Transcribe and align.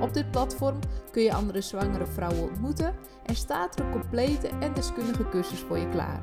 Op 0.00 0.14
dit 0.14 0.30
platform 0.30 0.78
kun 1.10 1.22
je 1.22 1.32
andere 1.32 1.60
zwangere 1.60 2.06
vrouwen 2.06 2.42
ontmoeten 2.42 2.94
en 3.24 3.34
staat 3.34 3.78
er 3.78 3.84
een 3.84 3.90
complete 3.90 4.48
en 4.48 4.74
deskundige 4.74 5.28
cursus 5.28 5.60
voor 5.60 5.78
je 5.78 5.88
klaar. 5.88 6.20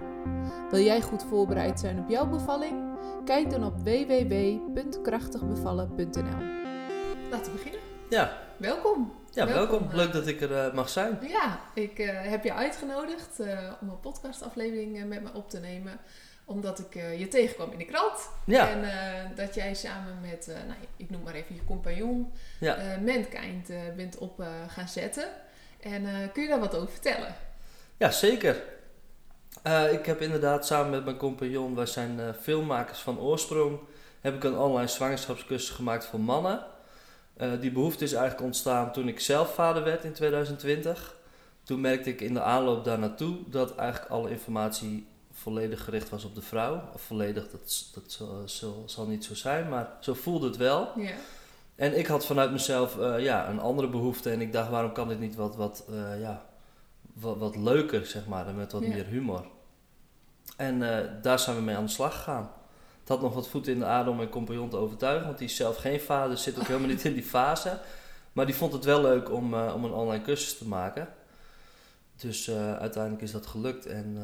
Wil 0.71 0.83
jij 0.83 1.01
goed 1.01 1.23
voorbereid 1.23 1.79
zijn 1.79 1.99
op 1.99 2.09
jouw 2.09 2.27
bevalling? 2.27 2.93
Kijk 3.25 3.49
dan 3.49 3.65
op 3.65 3.77
www.krachtigbevallen.nl. 3.77 6.53
Laten 7.29 7.51
we 7.51 7.57
beginnen. 7.57 7.79
Ja, 8.09 8.45
Welkom. 8.57 9.13
ja 9.31 9.45
Welkom, 9.45 9.79
welkom. 9.79 9.97
Leuk 9.97 10.13
dat 10.13 10.27
ik 10.27 10.41
er 10.41 10.65
eh, 10.65 10.73
mag 10.73 10.89
zijn. 10.89 11.17
Ja, 11.21 11.59
ik 11.73 11.99
eh, 11.99 12.21
heb 12.21 12.43
je 12.43 12.53
uitgenodigd 12.53 13.39
eh, 13.39 13.71
om 13.81 13.89
een 13.89 13.99
podcastaflevering 13.99 15.05
met 15.05 15.23
me 15.23 15.29
op 15.33 15.49
te 15.49 15.59
nemen. 15.59 15.99
Omdat 16.45 16.79
ik 16.79 16.95
eh, 16.95 17.19
je 17.19 17.27
tegenkwam 17.27 17.71
in 17.71 17.77
de 17.77 17.85
krant. 17.85 18.29
Ja, 18.45 18.69
En 18.69 18.83
eh, 18.83 19.35
dat 19.35 19.55
jij 19.55 19.73
samen 19.73 20.21
met, 20.21 20.47
eh, 20.47 20.55
nou, 20.55 20.79
ik 20.97 21.09
noem 21.09 21.23
maar 21.23 21.33
even 21.33 21.55
je 21.55 21.65
compagnon, 21.65 22.31
ja. 22.59 22.99
Mankind 23.01 23.69
bent 23.95 24.17
op 24.17 24.43
gaan 24.67 24.87
zetten. 24.87 25.27
En 25.79 26.31
kun 26.31 26.43
je 26.43 26.49
daar 26.49 26.59
wat 26.59 26.75
over 26.75 26.89
vertellen? 26.89 27.35
ja 27.97 28.11
zeker. 28.11 28.63
Ik 29.91 30.05
heb 30.05 30.21
inderdaad 30.21 30.65
samen 30.65 30.91
met 30.91 31.05
mijn 31.05 31.17
compagnon, 31.17 31.75
wij 31.75 31.85
zijn 31.85 32.33
filmmakers 32.41 32.99
van 32.99 33.19
oorsprong, 33.19 33.79
heb 34.21 34.35
ik 34.35 34.43
een 34.43 34.57
online 34.57 34.87
zwangerschapscursus 34.87 35.69
gemaakt 35.69 36.05
voor 36.05 36.19
mannen. 36.19 36.65
Die 37.59 37.71
behoefte 37.71 38.03
is 38.03 38.13
eigenlijk 38.13 38.45
ontstaan 38.45 38.91
toen 38.91 39.07
ik 39.07 39.19
zelf 39.19 39.53
vader 39.53 39.83
werd 39.83 40.03
in 40.03 40.13
2020. 40.13 41.15
Toen 41.63 41.81
merkte 41.81 42.09
ik 42.09 42.21
in 42.21 42.33
de 42.33 42.41
aanloop 42.41 42.83
daar 42.83 42.99
naartoe 42.99 43.37
dat 43.47 43.75
eigenlijk 43.75 44.11
alle 44.11 44.29
informatie 44.29 45.07
volledig 45.45 45.83
gericht 45.83 46.09
was 46.09 46.23
op 46.23 46.35
de 46.35 46.41
vrouw. 46.41 46.81
Of 46.93 47.01
volledig, 47.01 47.49
dat, 47.51 47.89
dat 47.93 48.03
zal, 48.11 48.41
zal, 48.45 48.83
zal 48.85 49.05
niet 49.07 49.25
zo 49.25 49.35
zijn, 49.35 49.69
maar 49.69 49.89
zo 49.99 50.13
voelde 50.13 50.47
het 50.47 50.57
wel. 50.57 50.89
Ja, 50.95 51.11
En 51.75 51.97
ik 51.97 52.07
had 52.07 52.25
vanuit 52.25 52.51
mezelf 52.51 52.99
eh, 52.99 53.19
ja, 53.19 53.49
een 53.49 53.59
andere 53.59 53.87
behoefte. 53.89 54.29
En 54.29 54.41
ik 54.41 54.53
dacht, 54.53 54.69
waarom 54.69 54.91
kan 54.91 55.07
dit 55.07 55.19
niet 55.19 55.35
wat, 55.35 55.55
wat, 55.55 55.85
eh, 55.89 56.19
ja, 56.21 56.45
wat, 57.13 57.37
wat 57.37 57.55
leuker, 57.55 58.05
zeg 58.05 58.25
maar, 58.25 58.47
en 58.47 58.55
met 58.55 58.71
wat 58.71 58.81
Ja. 58.81 58.87
meer 58.87 59.05
humor. 59.05 59.45
En 60.57 60.81
eh, 60.97 61.11
daar 61.21 61.39
zijn 61.39 61.55
we 61.55 61.61
mee 61.61 61.75
aan 61.75 61.85
de 61.85 61.91
slag 61.91 62.15
gegaan. 62.15 62.51
Het 62.99 63.09
had 63.09 63.21
nog 63.21 63.33
wat 63.33 63.47
voeten 63.47 63.73
in 63.73 63.79
de 63.79 63.85
aarde 63.85 64.09
om 64.09 64.15
mijn 64.15 64.29
compagnon 64.29 64.69
te 64.69 64.77
overtuigen. 64.77 65.25
Want 65.25 65.37
die 65.37 65.47
is 65.47 65.55
zelf 65.55 65.77
geen 65.77 65.99
vader, 66.01 66.37
zit 66.37 66.59
ook 66.59 66.67
helemaal 66.67 66.89
niet 66.89 67.05
in 67.05 67.13
die 67.13 67.23
fase. 67.23 67.77
Maar 68.33 68.45
die 68.45 68.55
vond 68.55 68.73
het 68.73 68.83
wel 68.85 69.01
leuk 69.01 69.31
om, 69.31 69.53
om 69.53 69.83
een 69.83 69.93
online 69.93 70.23
cursus 70.23 70.57
te 70.57 70.67
maken. 70.67 71.07
Dus 72.15 72.49
uiteindelijk 72.79 73.23
is 73.23 73.31
dat 73.31 73.45
gelukt. 73.45 73.85
En 73.85 74.17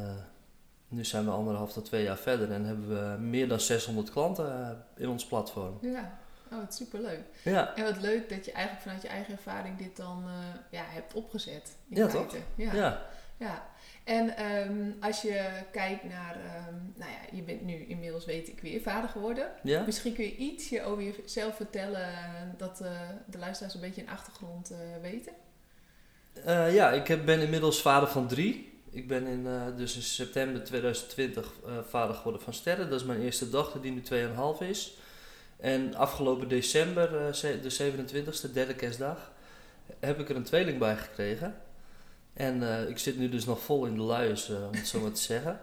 nu 0.92 1.06
zijn 1.06 1.26
we 1.26 1.32
anderhalf 1.32 1.74
tot 1.74 1.86
twee 1.86 2.04
jaar 2.04 2.18
verder. 2.18 2.52
En 2.52 2.66
hebben 2.66 2.90
we 2.90 3.22
meer 3.22 3.48
dan 3.48 3.60
600 3.60 4.12
klanten 4.12 4.62
eh, 4.96 5.04
in 5.04 5.10
ons 5.10 5.26
platform. 5.26 5.78
ja. 5.82 6.20
Oh, 6.54 6.60
wat 6.60 6.76
superleuk. 6.76 7.20
Ja, 7.44 7.76
En 7.76 7.84
wat 7.84 8.02
leuk 8.02 8.30
dat 8.30 8.46
je 8.46 8.52
eigenlijk 8.52 8.84
vanuit 8.84 9.02
je 9.02 9.08
eigen 9.08 9.34
ervaring 9.34 9.78
dit 9.78 9.98
dan 9.98 10.24
eh, 10.28 10.34
ja, 10.80 10.84
hebt 10.88 11.14
opgezet. 11.14 11.76
In 11.90 11.98
Ja, 11.98 12.10
feite. 12.10 12.38
Ja. 12.56 12.74
ja. 12.74 13.02
Ja, 13.38 13.66
en 14.04 14.38
ehm, 14.38 14.92
als 15.00 15.22
je 15.22 15.50
kijkt 15.72 16.04
naar, 16.04 16.36
ehm, 16.36 16.76
nou 16.96 17.12
ja, 17.12 17.36
je 17.38 17.42
bent 17.42 17.62
nu 17.62 17.86
inmiddels, 17.86 18.26
weet 18.26 18.48
ik, 18.48 18.60
weer 18.62 18.82
vader 18.82 19.10
geworden. 19.10 19.52
ja. 19.64 19.84
Misschien 19.86 20.14
kun 20.14 20.24
je 20.24 20.36
ietsje 20.36 20.84
over 20.84 21.04
jezelf 21.04 21.56
vertellen, 21.56 22.08
eh, 22.08 22.24
dat 22.58 22.78
de 23.26 23.38
luisteraars 23.38 23.74
een 23.74 23.82
beetje 23.82 24.02
een 24.02 24.10
achtergrond 24.10 24.72
weten. 25.02 25.34
Ja, 26.74 26.92
ik 26.92 27.26
ben 27.26 27.42
inmiddels 27.42 27.82
vader 27.82 28.10
van 28.10 28.28
drie. 28.28 28.71
Ik 28.92 29.08
ben 29.08 29.28
in, 29.28 29.48
eh, 29.48 29.62
dus 29.78 29.96
in 29.96 30.02
september 30.02 30.64
2020 30.64 31.52
eh, 31.66 31.72
vader 31.90 32.16
geworden 32.16 32.42
van 32.42 32.54
Sterren. 32.54 32.90
Dat 32.90 33.00
is 33.00 33.06
mijn 33.06 33.22
eerste 33.22 33.50
dochter 33.50 33.82
die 33.82 33.92
nu 33.92 34.02
2,5 34.02 34.62
is. 34.62 34.98
En 35.58 35.96
afgelopen 35.96 36.48
december, 36.48 37.36
ze- 37.36 37.60
de 37.62 37.70
27e, 37.70 38.52
derde 38.52 38.76
kerstdag, 38.76 39.32
heb 40.00 40.20
ik 40.20 40.30
er 40.30 40.36
een 40.36 40.44
tweeling 40.44 40.78
bij 40.80 40.96
gekregen. 40.96 41.56
En 42.34 42.88
ik 42.90 42.98
zit 42.98 43.18
nu 43.18 43.30
dus 43.30 43.46
nog 43.46 43.62
vol 43.62 43.86
in 43.86 43.96
de 43.96 44.02
luiers, 44.02 44.50
om 44.50 44.70
het 44.72 44.88
zo 44.88 45.00
maar 45.00 45.12
te 45.12 45.22
zeggen. 45.22 45.60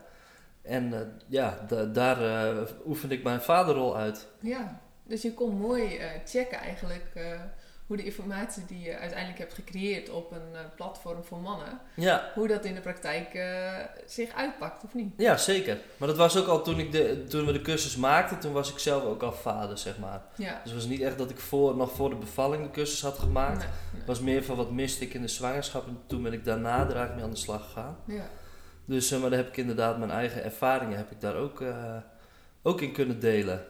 En 0.62 1.12
ja, 1.26 1.64
da- 1.68 1.84
daar 1.84 2.54
oefen 2.86 3.10
ik 3.10 3.22
mijn 3.22 3.40
vaderrol 3.42 3.96
uit. 3.96 4.26
Ja, 4.40 4.80
dus 5.02 5.22
je 5.22 5.34
kon 5.34 5.56
mooi 5.56 6.00
checken 6.26 6.58
eigenlijk 6.58 7.04
hoe 7.88 7.96
de 7.96 8.04
informatie 8.04 8.64
die 8.66 8.80
je 8.80 8.96
uiteindelijk 8.98 9.38
hebt 9.38 9.54
gecreëerd 9.54 10.10
op 10.10 10.32
een 10.32 10.54
eh, 10.54 10.60
platform 10.76 11.24
voor 11.24 11.38
mannen, 11.38 11.80
Ja, 11.94 12.30
hoe 12.34 12.48
dat 12.48 12.64
in 12.64 12.74
de 12.74 12.80
praktijk 12.80 13.34
eh, 13.34 13.74
zich 14.06 14.34
uitpakt, 14.34 14.84
of 14.84 14.94
niet? 14.94 15.12
ja, 15.16 15.36
zeker. 15.36 15.78
Maar 15.96 16.08
dat 16.08 16.16
was 16.16 16.36
ook 16.36 16.46
al 16.46 16.62
toen, 16.62 16.78
ik 16.78 16.92
de, 16.92 17.24
toen 17.28 17.46
we 17.46 17.52
de 17.52 17.60
cursus 17.60 17.96
maakten, 17.96 18.38
toen 18.38 18.52
was 18.52 18.70
ik 18.72 18.78
zelf 18.78 19.04
ook 19.04 19.22
al 19.22 19.32
vader, 19.32 19.78
zeg 19.78 19.98
maar. 19.98 20.22
Ja. 20.36 20.52
Dus 20.62 20.72
het 20.72 20.80
was 20.80 20.90
niet 20.90 21.00
echt 21.00 21.18
dat 21.18 21.30
ik 21.30 21.38
voor, 21.40 21.76
nog 21.76 21.92
voor 21.92 22.10
de 22.10 22.16
bevalling 22.16 22.62
de 22.62 22.70
cursus 22.70 23.02
had 23.02 23.18
gemaakt. 23.18 23.58
Nee, 23.58 23.68
Het 23.98 24.06
was 24.06 24.20
meer 24.20 24.44
van 24.44 24.56
wat 24.56 24.70
miste 24.70 25.04
ik 25.04 25.14
in 25.14 25.22
de 25.22 25.28
zwangerschap 25.28 25.86
en 25.86 25.98
toen 26.06 26.22
ben 26.22 26.32
ik 26.32 26.44
daarna 26.44 26.74
er 26.74 26.80
eigenlijk 26.86 27.14
mee 27.14 27.24
aan 27.24 27.30
de 27.30 27.36
slag 27.36 27.64
gegaan. 27.64 27.96
nee. 28.04 28.16
Ja. 28.16 28.24
Dus 28.84 29.10
eh, 29.10 29.20
maar 29.20 29.30
daar 29.30 29.38
heb 29.38 29.48
ik 29.48 29.56
inderdaad 29.56 29.98
mijn 29.98 30.10
eigen 30.10 30.44
ervaringen 30.44 30.96
heb 30.96 31.10
ik 31.10 31.20
daar 31.20 31.34
ook, 31.34 31.62
ook 32.62 32.80
in 32.80 32.92
kunnen 32.92 33.20
delen. 33.20 33.66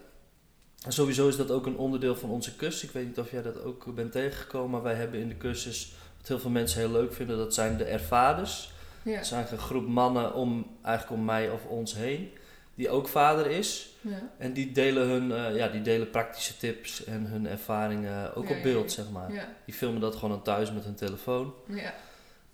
En 0.84 0.92
sowieso 0.92 1.28
is 1.28 1.36
dat 1.36 1.50
ook 1.50 1.66
een 1.66 1.76
onderdeel 1.76 2.16
van 2.16 2.30
onze 2.30 2.56
cursus. 2.56 2.82
Ik 2.82 2.90
weet 2.90 3.06
niet 3.06 3.18
of 3.18 3.30
jij 3.30 3.42
dat 3.42 3.62
ook 3.62 3.94
bent 3.94 4.12
tegengekomen, 4.12 4.70
maar 4.70 4.82
wij 4.82 4.94
hebben 4.94 5.20
in 5.20 5.28
de 5.28 5.36
cursus, 5.36 5.92
wat 6.18 6.28
heel 6.28 6.38
veel 6.38 6.50
mensen 6.50 6.80
heel 6.80 6.90
leuk 6.90 7.12
vinden, 7.12 7.36
dat 7.36 7.54
zijn 7.54 7.76
de 7.76 7.84
ervaders. 7.84 8.72
Ja. 9.02 9.14
Dat 9.14 9.24
is 9.24 9.32
eigenlijk 9.32 9.62
een 9.62 9.68
groep 9.68 9.86
mannen 9.86 10.34
om, 10.34 10.76
eigenlijk 10.82 11.20
om 11.20 11.24
mij 11.24 11.50
of 11.50 11.64
ons 11.64 11.94
heen, 11.94 12.30
die 12.74 12.90
ook 12.90 13.08
vader 13.08 13.46
is. 13.46 13.88
Ja. 14.00 14.30
En 14.38 14.52
die 14.52 14.72
delen, 14.72 15.08
hun, 15.08 15.32
eh, 15.32 15.56
ja, 15.56 15.68
die 15.68 15.82
delen 15.82 16.10
praktische 16.10 16.56
tips 16.56 17.04
en 17.04 17.26
hun 17.26 17.46
ervaringen 17.46 18.34
ook 18.34 18.48
Ja, 18.48 18.56
op 18.56 18.62
beeld, 18.62 18.92
zeg 18.92 19.10
maar. 19.10 19.54
Die 19.64 19.74
filmen 19.74 20.00
dat 20.00 20.16
gewoon 20.16 20.34
aan 20.34 20.42
thuis 20.42 20.72
met 20.72 20.84
hun 20.84 20.94
telefoon. 20.94 21.54
Ja. 21.66 21.94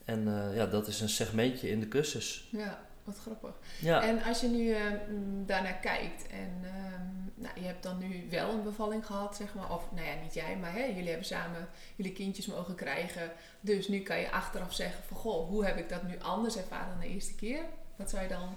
En 0.05 0.29
eh, 0.29 0.57
ja, 0.57 0.67
dat 0.67 0.87
is 0.87 1.01
een 1.01 1.09
segmentje 1.09 1.71
in 1.71 1.81
de 1.81 1.89
cursus. 1.89 2.49
ja, 2.51 2.87
wat 3.05 3.19
grappig. 3.19 3.55
Ja, 3.81 4.03
En 4.03 4.23
als 4.23 4.41
je 4.41 4.47
nu 4.47 4.75
mm, 5.09 5.47
daarnaar 5.47 5.79
kijkt 5.81 6.27
en 6.27 6.63
ehm, 6.63 7.25
nou, 7.35 7.61
je 7.61 7.67
hebt 7.67 7.83
dan 7.83 7.99
nu 7.99 8.27
wel 8.31 8.51
een 8.51 8.63
bevalling 8.63 9.07
gehad, 9.07 9.37
zeg 9.37 9.55
maar. 9.55 9.73
Of 9.73 9.83
nou 9.95 10.07
ja, 10.07 10.15
niet 10.23 10.35
jij, 10.35 10.57
maar 10.57 10.73
hè, 10.73 10.85
jullie 10.85 11.09
hebben 11.09 11.27
samen 11.27 11.69
jullie 11.97 12.13
kindjes 12.13 12.47
mogen 12.47 12.75
krijgen. 12.75 13.31
Dus 13.61 13.89
nu 13.89 14.01
kan 14.01 14.19
je 14.19 14.31
achteraf 14.31 14.75
zeggen 14.75 15.05
van, 15.07 15.17
goh, 15.17 15.49
hoe 15.49 15.65
heb 15.65 15.77
ik 15.77 15.89
dat 15.89 16.03
nu 16.03 16.19
anders 16.19 16.57
ervaren 16.57 16.89
dan 16.89 17.01
de 17.01 17.15
eerste 17.15 17.35
keer? 17.35 17.61
Wat 17.97 18.11
zou 18.11 18.23
je 18.23 18.29
dan... 18.29 18.55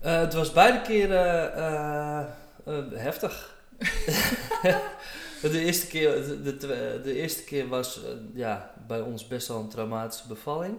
Eh, 0.00 0.20
het 0.20 0.34
was 0.34 0.52
beide 0.52 0.80
keren 0.82 1.54
eh, 1.54 2.18
eh, 2.64 2.84
heftig. 2.92 3.54
de, 5.42 5.60
eerste 5.60 5.86
keer, 5.86 6.12
de, 6.42 6.56
de, 7.02 7.14
eerste 7.14 7.44
keer 7.44 7.68
was 7.68 8.00
ja, 8.34 8.72
bij 8.86 9.00
ons 9.00 9.26
best 9.26 9.48
wel 9.48 9.58
een 9.58 9.68
traumatische 9.68 10.28
bevalling. 10.28 10.78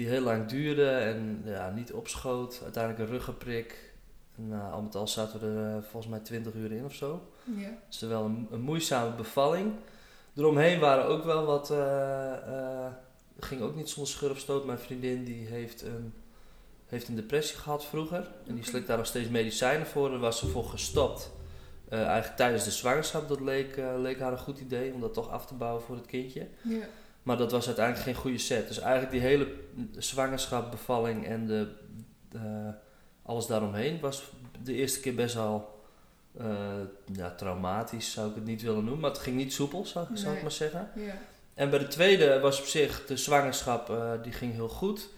Die 0.00 0.08
heel 0.08 0.20
lang 0.20 0.46
duurde 0.46 0.90
en 0.90 1.42
ja, 1.44 1.70
niet 1.70 1.92
opschoot. 1.92 2.60
Uiteindelijk 2.62 3.02
een 3.04 3.16
ruggenprik. 3.16 3.92
En, 4.36 4.48
eh, 4.52 4.72
al 4.72 4.82
met 4.82 4.94
al 4.94 5.08
zaten 5.08 5.40
we 5.40 5.46
er 5.46 5.76
eh, 5.76 5.82
volgens 5.82 6.06
mij 6.12 6.20
20 6.20 6.54
uur 6.54 6.72
in 6.72 6.84
of 6.84 6.94
zo. 6.94 7.28
Ja. 7.56 7.68
Dus 7.88 8.00
wel 8.00 8.24
een, 8.24 8.48
een 8.50 8.60
moeizame 8.60 9.14
bevalling. 9.16 9.72
Eromheen 10.36 10.80
waren 10.80 11.04
ook 11.04 11.24
wel 11.24 11.44
wat. 11.44 11.70
eh, 11.70 12.86
ging 13.40 13.60
ook 13.60 13.74
niet 13.76 13.88
zonder 13.88 14.12
schur 14.12 14.30
of 14.30 14.38
stoot. 14.38 14.64
Mijn 14.66 14.78
vriendin 14.78 15.24
die 15.24 15.46
heeft 15.46 15.82
een, 15.82 16.12
heeft 16.86 17.08
een 17.08 17.16
depressie 17.16 17.56
gehad 17.58 17.84
vroeger. 17.84 18.18
En 18.18 18.54
die 18.54 18.54
Oké. 18.54 18.68
slikt 18.68 18.86
daar 18.86 18.96
nog 18.96 19.06
steeds 19.06 19.28
medicijnen 19.28 19.86
voor. 19.86 20.10
Daar 20.10 20.18
was 20.18 20.38
ze 20.38 20.46
voor 20.46 20.64
gestopt. 20.64 21.30
Eigenlijk 21.88 22.36
tijdens 22.36 22.64
de 22.64 22.70
zwangerschap. 22.70 23.28
Dat 23.28 23.40
leek, 23.40 23.76
leek 23.98 24.20
haar 24.20 24.32
een 24.32 24.38
goed 24.38 24.60
idee 24.60 24.92
om 24.92 25.00
dat 25.00 25.14
toch 25.14 25.30
af 25.30 25.46
te 25.46 25.54
bouwen 25.54 25.82
voor 25.82 25.96
het 25.96 26.06
kindje. 26.06 26.46
Ja. 26.62 26.86
Maar 27.22 27.36
dat 27.36 27.52
was 27.52 27.66
uiteindelijk 27.66 28.04
geen 28.04 28.14
goede 28.14 28.38
set. 28.38 28.68
Dus 28.68 28.78
eigenlijk 28.78 29.12
die 29.12 29.20
hele 29.20 29.54
zwangerschap, 29.98 30.70
bevalling 30.70 31.26
en 31.26 31.46
de, 31.46 31.68
eh, 32.32 32.68
alles 33.22 33.46
daaromheen 33.46 34.00
was 34.00 34.32
de 34.62 34.74
eerste 34.74 35.00
keer 35.00 35.14
best 35.14 35.34
wel 35.34 35.78
eh, 36.38 36.80
ja, 37.12 37.30
traumatisch, 37.30 38.12
zou 38.12 38.28
ik 38.28 38.34
het 38.34 38.44
niet 38.44 38.62
willen 38.62 38.84
noemen. 38.84 39.00
Maar 39.00 39.10
het 39.10 39.20
ging 39.20 39.36
niet 39.36 39.52
soepel, 39.52 39.86
zou, 39.86 40.06
zou 40.12 40.36
ik 40.36 40.42
maar 40.42 40.52
zeggen. 40.52 40.90
Ja. 40.94 41.18
En 41.54 41.70
bij 41.70 41.78
de 41.78 41.88
tweede 41.88 42.40
was 42.40 42.60
op 42.60 42.66
zich 42.66 43.06
de 43.06 43.16
zwangerschap, 43.16 43.90
eh, 43.90 44.12
die 44.22 44.32
ging 44.32 44.52
heel 44.52 44.68
goed. 44.68 45.08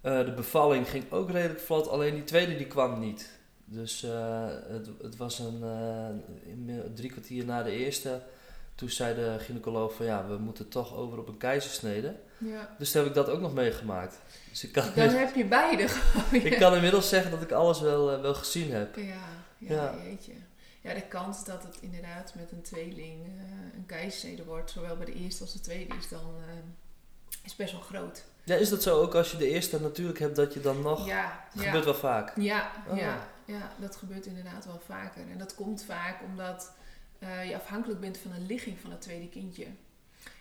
De 0.00 0.32
bevalling 0.36 0.88
ging 0.88 1.12
ook 1.12 1.30
redelijk 1.30 1.60
vlot, 1.60 1.88
alleen 1.88 2.14
die 2.14 2.24
tweede 2.24 2.56
die 2.56 2.66
kwam 2.66 3.00
niet. 3.00 3.30
Dus 3.64 4.00
het, 4.68 4.90
het 5.02 5.16
was 5.16 5.38
een, 5.38 5.62
drie 6.94 7.10
kwartier 7.10 7.44
na 7.44 7.62
de 7.62 7.70
eerste 7.70 8.20
toen 8.80 8.90
zei 8.90 9.14
de 9.14 9.36
gynaecoloog 9.38 9.94
van 9.94 10.06
ja, 10.06 10.26
we 10.26 10.36
moeten 10.36 10.68
toch 10.68 10.94
over 10.96 11.18
op 11.18 11.28
een 11.28 11.36
keizersnede. 11.36 12.14
Ja. 12.38 12.74
Dus 12.78 12.90
toen 12.90 13.00
heb 13.00 13.10
ik 13.10 13.16
dat 13.16 13.28
ook 13.28 13.40
nog 13.40 13.54
meegemaakt. 13.54 14.18
Dus 14.50 14.64
ik 14.64 14.72
kan, 14.72 14.84
Dan 14.94 15.08
heb 15.24 15.34
je 15.34 15.44
beide 15.44 15.88
gewoon. 15.88 16.42
ik 16.44 16.58
kan 16.58 16.74
inmiddels 16.74 17.08
zeggen 17.08 17.30
dat 17.30 17.42
ik 17.42 17.50
alles 17.52 17.80
wel, 17.80 18.12
eh, 18.12 18.20
wel 18.20 18.34
gezien 18.34 18.72
heb. 18.72 18.96
Ja, 18.96 19.02
ja, 19.58 19.74
Ja. 19.74 19.94
jeetje. 20.04 20.32
Ja, 20.80 20.94
de 20.94 21.02
kans 21.02 21.44
dat 21.44 21.62
het 21.62 21.78
inderdaad 21.80 22.34
met 22.34 22.52
een 22.52 22.62
tweeling 22.62 23.26
eh, 23.26 23.76
een 23.76 23.86
keizersnede 23.86 24.44
wordt, 24.44 24.70
zowel 24.70 24.96
bij 24.96 25.06
de 25.06 25.14
eerste 25.14 25.42
als 25.42 25.52
de 25.52 25.60
tweede, 25.60 25.94
is 25.96 26.08
dan 26.08 26.20
eh, 26.48 26.54
is 27.44 27.56
best 27.56 27.72
wel 27.72 27.80
groot. 27.80 28.24
Ja, 28.44 28.54
is 28.56 28.68
dat 28.68 28.82
zo 28.82 29.00
ook 29.00 29.14
als 29.14 29.30
je 29.30 29.36
de 29.36 29.48
eerste 29.48 29.80
natuurlijk 29.80 30.18
hebt 30.18 30.36
dat 30.36 30.54
je 30.54 30.60
dan 30.60 30.80
nog... 30.82 31.06
Ja, 31.06 31.44
Dat 31.54 31.64
gebeurt 31.64 31.84
wel 31.84 31.94
vaak. 31.94 32.32
Ja, 32.36 32.70
Oh. 32.88 32.96
ja, 32.96 33.28
ja, 33.44 33.72
dat 33.80 33.96
gebeurt 33.96 34.26
inderdaad 34.26 34.64
wel 34.66 34.80
vaker. 34.86 35.22
En 35.32 35.38
dat 35.38 35.54
komt 35.54 35.84
vaak 35.84 36.22
omdat 36.22 36.72
eh, 37.20 37.48
je 37.48 37.54
afhankelijk 37.54 38.00
bent 38.00 38.18
van 38.18 38.30
de 38.30 38.40
ligging 38.40 38.78
van 38.78 38.90
het 38.90 39.00
tweede 39.00 39.28
kindje. 39.28 39.66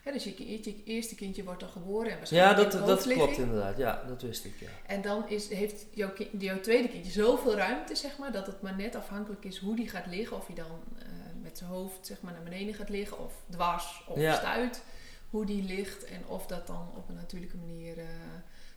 Hè, 0.04 0.12
dus 0.12 0.24
je, 0.24 0.84
eerste 0.84 1.16
kindje 1.16 1.44
wordt 1.44 1.60
dan 1.60 1.70
geboren 1.70 2.06
en 2.06 2.12
Ja, 2.12 2.18
waarschijnlijk 2.18 2.72
dat, 2.72 2.81
de 2.81 2.88
dat 2.88 3.04
klopt 3.04 3.38
inderdaad. 3.38 3.78
Ja, 3.78 4.04
dat 4.08 4.22
wist 4.22 4.46
ik, 4.46 4.54
ja. 4.60 4.68
En 4.86 5.02
dan 5.02 5.30
is, 5.30 5.50
heeft 5.50 5.86
jouw, 5.92 6.12
jouw 6.38 6.60
tweede 6.60 6.90
kindje 6.90 7.12
zoveel 7.12 7.56
ruimte, 7.56 7.96
zeg 7.96 8.18
maar, 8.18 8.31
dat 8.31 8.48
het 8.48 8.62
maar 8.62 8.76
net 8.76 8.96
afhankelijk 8.96 9.46
is 9.46 9.58
hoe 9.58 9.76
die 9.76 9.90
gaat 9.90 10.06
liggen. 10.06 10.38
Of 10.38 10.46
hij 10.46 10.56
dan 10.56 10.80
eh, 11.00 11.06
met 11.42 11.58
zijn 11.58 11.70
hoofd 11.70 12.06
zeg 12.06 12.22
maar, 12.22 12.34
naar 12.34 12.44
beneden 12.44 12.74
gaat 12.74 12.90
liggen, 12.90 13.20
of 13.20 13.34
dwars, 13.50 14.04
of 14.08 14.18
Ja. 14.20 14.36
stuit. 14.36 14.84
Hoe 15.30 15.46
die 15.46 15.64
ligt 15.64 16.06
en 16.06 16.22
of 16.28 16.46
dat 16.46 16.68
dan 16.68 16.90
op 16.96 17.10
een 17.10 17.16
natuurlijke 17.16 17.58
manier 17.58 17.98
eh, 17.98 18.06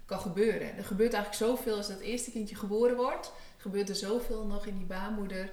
kan 0.05 0.20
gebeuren. 0.20 0.70
En 0.70 0.76
er 0.76 0.84
gebeurt 0.84 1.12
eigenlijk 1.12 1.44
zoveel 1.50 1.76
als 1.76 1.88
dat 1.88 2.00
eerste 2.00 2.31
kindje 2.31 2.56
geboren 2.56 2.96
wordt. 2.96 3.32
Gebeurt 3.56 3.88
er 3.88 3.94
zoveel 3.94 4.46
nog 4.46 4.66
in 4.66 4.76
die 4.76 4.87
baarmoeder 4.87 5.50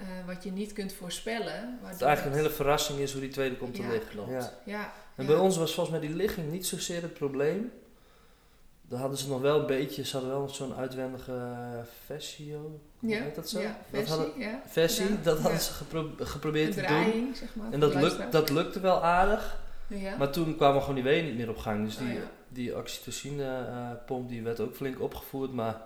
eh, 0.00 0.26
wat 0.26 0.44
je 0.44 0.52
niet 0.52 0.72
kunt 0.72 0.92
voorspellen. 0.92 1.78
Dat 1.82 1.90
het 1.90 2.02
eigenlijk 2.02 2.36
een 2.36 2.42
hele 2.42 2.54
verrassing 2.54 2.98
is 2.98 3.12
hoe 3.12 3.20
die 3.20 3.30
tweede 3.30 3.56
komt 3.56 3.74
te 3.74 3.82
ja, 3.82 3.88
liggen. 3.88 4.10
Klopt. 4.10 4.30
Ja. 4.30 4.50
Ja. 4.64 4.92
En 5.16 5.24
ja. 5.24 5.30
bij 5.30 5.36
ons 5.40 5.56
was 5.56 5.74
volgens 5.74 5.98
mij 5.98 6.06
die 6.08 6.16
ligging 6.16 6.50
niet 6.52 6.66
zozeer 6.66 7.02
het 7.02 7.14
probleem. 7.14 7.72
Daar 8.82 9.00
hadden 9.00 9.18
ze 9.18 9.28
nog 9.28 9.40
wel 9.40 9.60
een 9.60 9.66
beetje, 9.66 10.04
ze 10.04 10.16
hadden 10.16 10.30
wel 10.36 10.48
zo'n 10.48 10.74
uitwendige 10.74 11.32
eh. 12.06 12.78
Hoe 12.98 13.10
ja, 13.10 13.22
heet 13.22 13.34
dat 13.34 13.48
zo? 13.48 13.60
Ja, 13.60 13.66
Dat 13.66 13.76
versie, 13.90 14.16
hadden- 14.16 14.38
ja. 14.40 14.62
Versie, 14.66 15.08
Ja, 15.10 15.16
dat 15.22 15.34
hadden 15.34 15.52
ja. 15.52 15.58
ze 15.64 15.72
gepro- 15.72 16.10
Een 16.18 16.26
geprobeerd 16.26 16.72
te 16.72 16.78
doen. 16.78 16.86
draaiing, 16.86 17.36
zeg 17.36 17.54
maar. 17.54 17.72
En 17.72 17.80
dat, 17.80 17.94
luisteraar. 17.94 18.30
dat 18.30 18.50
lukte 18.50 18.80
wel 18.80 19.02
aardig. 19.04 19.58
Ja. 19.86 20.16
Maar 20.16 20.30
toen 20.30 20.56
kwamen 20.56 20.80
gewoon 20.80 20.94
die 20.94 21.04
weeën 21.04 21.24
niet 21.24 21.36
meer 21.36 21.48
op 21.48 21.56
gang. 21.56 21.84
Dus 21.84 21.96
die, 21.96 22.08
Oh 22.08 22.14
ja. 22.14 22.20
die 22.48 22.76
oxytocine-pomp 22.76 24.28
die 24.28 24.42
werd 24.42 24.60
ook 24.60 24.74
flink 24.76 25.00
opgevoerd. 25.00 25.52
Maar 25.52 25.80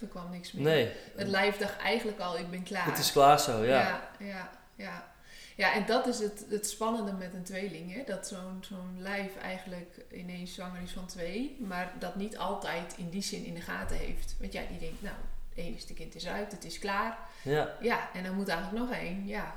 Er 0.00 0.06
kwam 0.06 0.30
niks 0.30 0.52
meer. 0.52 0.64
nee, 0.64 0.92
Het 1.16 1.28
lijf 1.28 1.56
dacht 1.56 1.76
eigenlijk 1.76 2.18
al, 2.20 2.38
ik 2.38 2.50
ben 2.50 2.62
klaar. 2.62 2.84
het 2.86 2.98
is 2.98 3.12
klaar 3.12 3.40
zo, 3.40 3.64
ja. 3.64 3.80
ja, 3.80 4.08
ja, 4.18 4.50
ja. 4.74 5.14
Ja, 5.56 5.74
en 5.74 5.86
dat 5.86 6.06
is 6.06 6.18
het, 6.18 6.44
het 6.50 6.68
spannende 6.68 7.12
met 7.12 7.34
een 7.34 7.42
tweeling. 7.42 7.94
Hè? 7.94 8.02
Dat 8.06 8.26
zo'n 8.28 8.58
zo'n 8.60 8.96
lijf 8.98 9.36
eigenlijk 9.36 10.00
ineens 10.12 10.54
zwanger 10.54 10.82
is 10.82 10.92
van 10.92 11.06
twee, 11.06 11.56
maar 11.60 11.92
dat 11.98 12.16
niet 12.16 12.38
altijd 12.38 12.94
in 12.96 13.08
die 13.10 13.22
zin 13.22 13.44
in 13.44 13.54
de 13.54 13.60
gaten 13.60 13.96
heeft. 13.96 14.34
Want 14.40 14.52
ja, 14.52 14.62
die 14.70 14.78
denkt, 14.78 15.02
nou, 15.02 15.14
het 15.48 15.58
enigste 15.64 15.94
kind 15.94 16.14
is 16.14 16.26
uit, 16.26 16.52
het 16.52 16.64
is 16.64 16.78
klaar. 16.78 17.18
ja. 17.42 17.68
Ja, 17.80 18.08
en 18.14 18.24
dan 18.24 18.34
moet 18.34 18.48
eigenlijk 18.48 18.84
nog 18.88 18.98
één, 18.98 19.26
ja. 19.26 19.54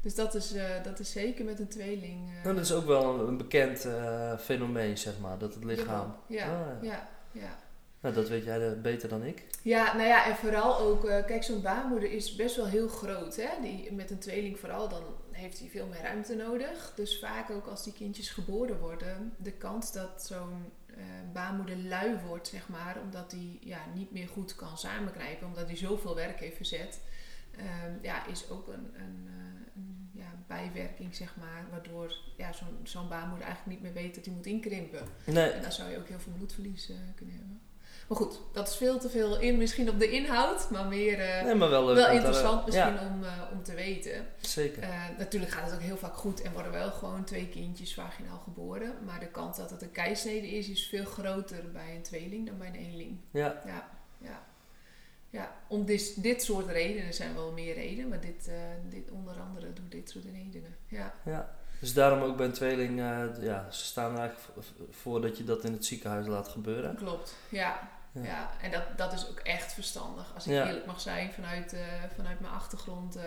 Dus 0.00 0.14
dat 0.14 0.34
is, 0.34 0.52
eh, 0.52 0.64
dat 0.82 0.98
is 0.98 1.10
zeker 1.12 1.44
met 1.44 1.58
een 1.58 1.68
tweeling. 1.68 2.28
eh, 2.38 2.44
Nou, 2.44 2.56
dat 2.56 2.64
is 2.64 2.72
ook 2.72 2.86
wel 2.86 3.14
een, 3.20 3.28
een 3.28 3.36
bekend 3.36 3.84
eh, 3.84 4.38
fenomeen, 4.38 4.98
zeg 4.98 5.18
maar. 5.18 5.38
Dat 5.38 5.54
het 5.54 5.64
lichaam... 5.64 6.16
Ja, 6.26 6.44
Ah, 6.44 6.48
ja. 6.82 6.90
ja, 6.90 7.08
ja. 7.32 7.58
Nou, 8.00 8.14
dat 8.14 8.28
weet 8.28 8.44
jij 8.44 8.68
eh, 8.68 8.80
beter 8.80 9.08
dan 9.08 9.22
ik. 9.22 9.46
Ja, 9.62 9.96
nou 9.96 10.08
ja, 10.08 10.26
en 10.26 10.36
vooral 10.36 10.78
ook, 10.78 11.04
eh, 11.04 11.24
kijk, 11.24 11.42
zo'n 11.42 11.62
baarmoeder 11.62 12.12
is 12.12 12.34
best 12.34 12.56
wel 12.56 12.66
heel 12.66 12.88
groot. 12.88 13.36
Hè? 13.36 13.48
Die, 13.62 13.92
met 13.92 14.10
een 14.10 14.18
tweeling 14.18 14.58
vooral, 14.58 14.88
dan 14.88 15.02
heeft 15.30 15.58
hij 15.58 15.68
veel 15.68 15.86
meer 15.86 16.00
ruimte 16.00 16.34
nodig. 16.34 16.92
Dus 16.96 17.18
vaak 17.18 17.50
ook 17.50 17.66
als 17.66 17.84
die 17.84 17.92
kindjes 17.92 18.30
geboren 18.30 18.78
worden, 18.78 19.34
de 19.36 19.52
kans 19.52 19.92
dat 19.92 20.24
zo'n 20.24 20.72
eh, 20.86 21.04
baarmoeder 21.32 21.76
lui 21.76 22.18
wordt, 22.26 22.48
zeg 22.48 22.68
maar, 22.68 22.96
omdat 23.02 23.32
hij 23.32 23.58
ja, 23.60 23.80
niet 23.94 24.12
meer 24.12 24.28
goed 24.28 24.54
kan 24.54 24.78
samenknijpen, 24.78 25.46
omdat 25.46 25.66
hij 25.66 25.76
zoveel 25.76 26.14
werk 26.14 26.40
heeft 26.40 26.56
verzet, 26.56 27.00
ehm, 27.56 27.92
ja, 28.02 28.26
is 28.26 28.50
ook 28.50 28.68
een, 28.68 28.94
een, 28.94 29.28
een 29.76 30.10
ja, 30.12 30.34
bijwerking, 30.46 31.14
zeg 31.14 31.36
maar, 31.36 31.66
waardoor 31.70 32.14
ja, 32.36 32.52
zo'n 32.52 32.78
zo'n 32.82 33.08
baarmoeder 33.08 33.46
eigenlijk 33.46 33.80
niet 33.80 33.92
meer 33.92 34.02
weet 34.02 34.14
dat 34.14 34.24
hij 34.24 34.34
moet 34.34 34.46
inkrimpen. 34.46 35.02
Nee, 35.26 35.50
En 35.50 35.62
dan 35.62 35.72
zou 35.72 35.90
je 35.90 35.98
ook 35.98 36.08
heel 36.08 36.20
veel 36.20 36.32
bloedverlies 36.32 36.92
kunnen 37.14 37.34
hebben. 37.34 37.60
Maar 38.10 38.18
goed, 38.18 38.40
dat 38.52 38.68
is 38.68 38.76
veel 38.76 38.98
te 38.98 39.08
veel 39.10 39.40
in 39.40 39.58
misschien 39.58 39.88
op 39.88 39.98
de 39.98 40.10
inhoud, 40.10 40.70
maar 40.70 40.86
meer 40.86 41.18
eh, 41.20 41.44
nee 41.44 41.54
maar 41.54 41.70
wel 41.70 41.84
leuk. 41.86 41.94
wel 41.96 42.04
om 42.04 42.10
te- 42.10 42.16
interessant 42.16 42.64
misschien 42.66 42.94
Ja, 42.94 43.06
om, 43.14 43.24
eh, 43.24 43.42
om 43.52 43.62
te 43.62 43.74
weten. 43.74 44.26
zeker. 44.40 44.82
Eh, 44.82 45.04
natuurlijk 45.18 45.52
gaat 45.52 45.64
het 45.64 45.74
ook 45.74 45.80
heel 45.80 45.96
vaak 45.96 46.14
goed 46.16 46.42
en 46.42 46.52
worden 46.52 46.72
wel 46.72 46.90
gewoon 46.90 47.24
twee 47.24 47.48
kindjes 47.48 47.94
vaginaal 47.94 48.38
geboren. 48.38 48.92
Maar 49.06 49.20
de 49.20 49.26
kans 49.26 49.56
dat 49.56 49.70
het 49.70 49.82
een 49.82 49.92
keisnede 49.92 50.48
is, 50.50 50.68
is 50.68 50.88
veel 50.88 51.04
groter 51.04 51.70
bij 51.72 51.94
een 51.94 52.02
tweeling 52.02 52.46
dan 52.46 52.58
bij 52.58 52.66
een 52.68 52.74
eenling. 52.74 53.18
Ja, 53.30 53.60
Ja, 53.66 53.88
ja. 54.18 54.42
Ja, 55.30 55.52
om 55.68 55.84
dit, 55.84 56.22
dit 56.22 56.42
soort 56.42 56.66
redenen 56.68 57.06
er 57.06 57.14
zijn 57.14 57.34
wel 57.34 57.52
meer 57.52 57.74
redenen, 57.74 58.08
maar 58.08 58.20
dit, 58.20 58.48
eh, 58.48 58.54
dit 58.88 59.10
onder 59.10 59.34
andere 59.40 59.72
door 59.72 59.84
dit 59.88 60.10
soort 60.10 60.24
redenen. 60.24 60.76
Ja, 60.86 61.14
ja. 61.24 61.54
Dus 61.80 61.94
daarom 61.94 62.22
ook 62.22 62.36
bij 62.36 62.46
een 62.46 62.52
tweeling, 62.52 63.00
eh, 63.00 63.22
ja, 63.40 63.70
ze 63.70 63.84
staan 63.84 64.12
er 64.12 64.18
eigenlijk 64.18 64.66
voor 64.90 65.20
dat 65.20 65.38
je 65.38 65.44
dat 65.44 65.64
in 65.64 65.72
het 65.72 65.84
ziekenhuis 65.84 66.26
laat 66.26 66.48
gebeuren. 66.48 66.96
klopt. 66.96 67.36
Ja, 67.48 67.88
Ja. 68.12 68.22
Ja, 68.22 68.50
en 68.62 68.70
dat, 68.70 68.82
dat 68.96 69.12
is 69.12 69.28
ook 69.28 69.38
echt 69.38 69.72
verstandig. 69.72 70.34
Als 70.34 70.46
ik 70.46 70.52
Ja. 70.52 70.66
eerlijk 70.66 70.86
mag 70.86 71.00
zijn 71.00 71.32
vanuit, 71.32 71.72
eh, 71.72 71.80
vanuit 72.16 72.40
mijn 72.40 72.52
achtergrond. 72.52 73.16
eh, 73.16 73.24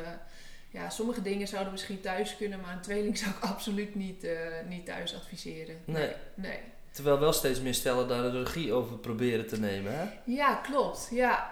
ja, 0.70 0.90
sommige 0.90 1.22
dingen 1.22 1.48
zouden 1.48 1.72
misschien 1.72 2.02
thuis 2.02 2.38
kunnen, 2.38 2.60
maar 2.62 2.74
een 2.74 2.82
tweeling 2.82 3.18
zou 3.24 3.32
ik 3.32 3.40
absoluut 3.44 3.96
niet, 3.96 4.24
eh, 4.24 4.38
niet 4.68 4.86
thuis 4.86 5.16
adviseren. 5.16 5.78
Nee. 5.86 6.04
Nee. 6.06 6.16
nee. 6.36 6.60
Terwijl 6.92 7.20
wel 7.20 7.34
steeds 7.34 7.62
meer 7.62 7.74
stellen 7.74 8.08
daar 8.08 8.22
de 8.32 8.44
regie 8.44 8.74
over 8.74 8.98
proberen 8.98 9.48
te 9.48 9.60
nemen, 9.60 9.98
hè? 9.98 10.06
Ja, 10.26 10.56
klopt. 10.56 11.08
Ja. 11.12 11.52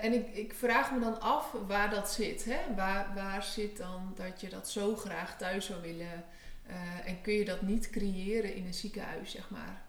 En 0.00 0.12
ik, 0.12 0.26
ik 0.36 0.54
vraag 0.54 0.92
me 0.92 1.00
dan 1.00 1.20
af 1.20 1.54
waar 1.66 1.90
dat 1.90 2.10
zit. 2.10 2.44
Hè? 2.44 2.74
Waar, 2.76 3.12
waar 3.14 3.42
zit 3.42 3.76
dan 3.76 4.12
dat 4.16 4.40
je 4.40 4.48
dat 4.48 4.68
zo 4.68 4.96
graag 4.96 5.36
thuis 5.38 5.66
zou 5.66 5.80
willen? 5.82 6.24
en 7.04 7.20
kun 7.20 7.32
je 7.32 7.44
dat 7.44 7.62
niet 7.62 7.90
creëren 7.90 8.54
in 8.54 8.66
een 8.66 8.74
ziekenhuis, 8.74 9.30
zeg 9.30 9.50
maar? 9.50 9.82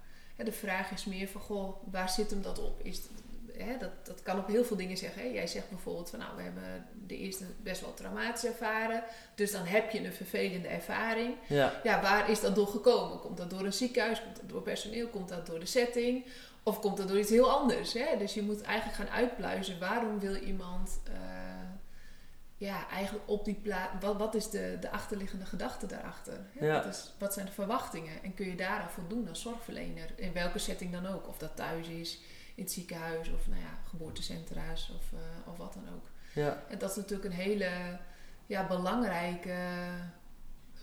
De 0.45 0.51
vraag 0.51 0.91
is 0.91 1.05
meer 1.05 1.27
van, 1.27 1.41
goh, 1.41 1.75
waar 1.91 2.09
zit 2.09 2.29
hem 2.29 2.41
dat 2.41 2.59
op? 2.59 2.79
Is 2.83 2.97
het- 2.97 3.09
hè, 3.57 3.77
dat, 3.77 3.89
dat 4.05 4.23
kan 4.23 4.39
op 4.39 4.47
heel 4.47 4.63
veel 4.63 4.77
dingen 4.77 4.97
zeggen. 4.97 5.21
Hè? 5.21 5.27
Jij 5.27 5.47
zegt 5.47 5.69
bijvoorbeeld 5.69 6.09
van, 6.09 6.19
nou, 6.19 6.35
we 6.35 6.41
hebben 6.41 6.85
de 7.07 7.17
eerste 7.17 7.43
best 7.63 7.81
wel 7.81 7.93
traumatisch 7.93 8.45
ervaren. 8.45 9.03
Dus 9.35 9.51
dan 9.51 9.65
heb 9.65 9.91
je 9.91 10.05
een 10.05 10.13
vervelende 10.13 10.67
ervaring. 10.67 11.35
Ja, 11.47 11.79
Ja, 11.83 12.01
waar 12.01 12.29
is 12.29 12.39
dat 12.39 12.55
door 12.55 12.67
gekomen? 12.67 13.19
Komt 13.19 13.37
dat 13.37 13.49
door 13.49 13.65
een 13.65 13.73
ziekenhuis? 13.73 14.21
Komt 14.23 14.35
dat 14.35 14.49
door 14.49 14.61
personeel? 14.61 15.07
Komt 15.07 15.29
dat 15.29 15.45
door 15.45 15.59
de 15.59 15.65
setting? 15.65 16.25
Of 16.63 16.79
komt 16.79 16.97
dat 16.97 17.07
door 17.07 17.19
iets 17.19 17.29
heel 17.29 17.51
anders? 17.51 17.93
Hè? 17.93 18.17
Dus 18.17 18.33
je 18.33 18.41
moet 18.41 18.61
eigenlijk 18.61 18.97
gaan 18.97 19.09
uitpluizen. 19.09 19.79
Waarom 19.79 20.19
wil 20.19 20.35
iemand 20.35 20.99
eh, 21.03 21.13
ja, 22.59 22.89
eigenlijk 22.89 23.29
op 23.29 23.45
die 23.45 23.55
plaats... 23.55 23.89
Wat, 23.99 24.17
wat 24.17 24.35
is 24.35 24.49
de, 24.49 24.77
de 24.79 24.89
achterliggende 24.89 25.45
gedachte 25.45 25.85
daarachter? 25.85 26.39
Hè? 26.57 26.65
Ja. 26.65 26.73
Wat, 26.73 26.85
is, 26.93 27.13
wat 27.17 27.33
zijn 27.33 27.45
de 27.45 27.51
verwachtingen? 27.51 28.23
En 28.23 28.33
kun 28.33 28.47
je 28.47 28.55
daaraan 28.55 28.89
voldoen 28.89 29.29
als 29.29 29.41
zorgverlener? 29.41 30.09
In 30.15 30.33
welke 30.33 30.59
setting 30.59 30.91
dan 30.91 31.05
ook. 31.05 31.27
Of 31.27 31.37
dat 31.37 31.55
thuis 31.55 31.87
is, 31.87 32.19
in 32.55 32.63
het 32.63 32.71
ziekenhuis 32.71 33.29
of 33.29 33.47
nou 33.47 33.61
ja, 33.61 33.77
geboortecentra's 33.89 34.91
of, 34.95 35.19
eh, 35.19 35.51
of 35.51 35.57
wat 35.57 35.73
dan 35.73 35.83
ook. 35.95 36.05
ja, 36.33 36.63
En 36.69 36.77
dat 36.77 36.89
is 36.89 36.95
natuurlijk 36.95 37.29
een 37.29 37.39
hele 37.39 37.99
ja, 38.45 38.67
belangrijke 38.67 39.57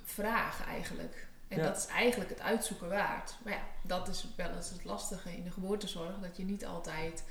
vraag 0.04 0.66
eigenlijk. 0.66 1.28
En 1.48 1.58
Ja. 1.58 1.62
dat 1.64 1.76
is 1.76 1.86
eigenlijk 1.86 2.30
het 2.30 2.40
uitzoeken 2.40 2.88
waard. 2.88 3.34
Maar 3.44 3.52
ja, 3.52 3.62
dat 3.82 4.08
is 4.08 4.26
wel 4.36 4.50
eens 4.50 4.70
het 4.70 4.84
lastige 4.84 5.36
in 5.36 5.44
de 5.44 5.50
geboortezorg. 5.50 6.18
Dat 6.20 6.36
je 6.36 6.44
niet 6.44 6.66
altijd 6.66 7.24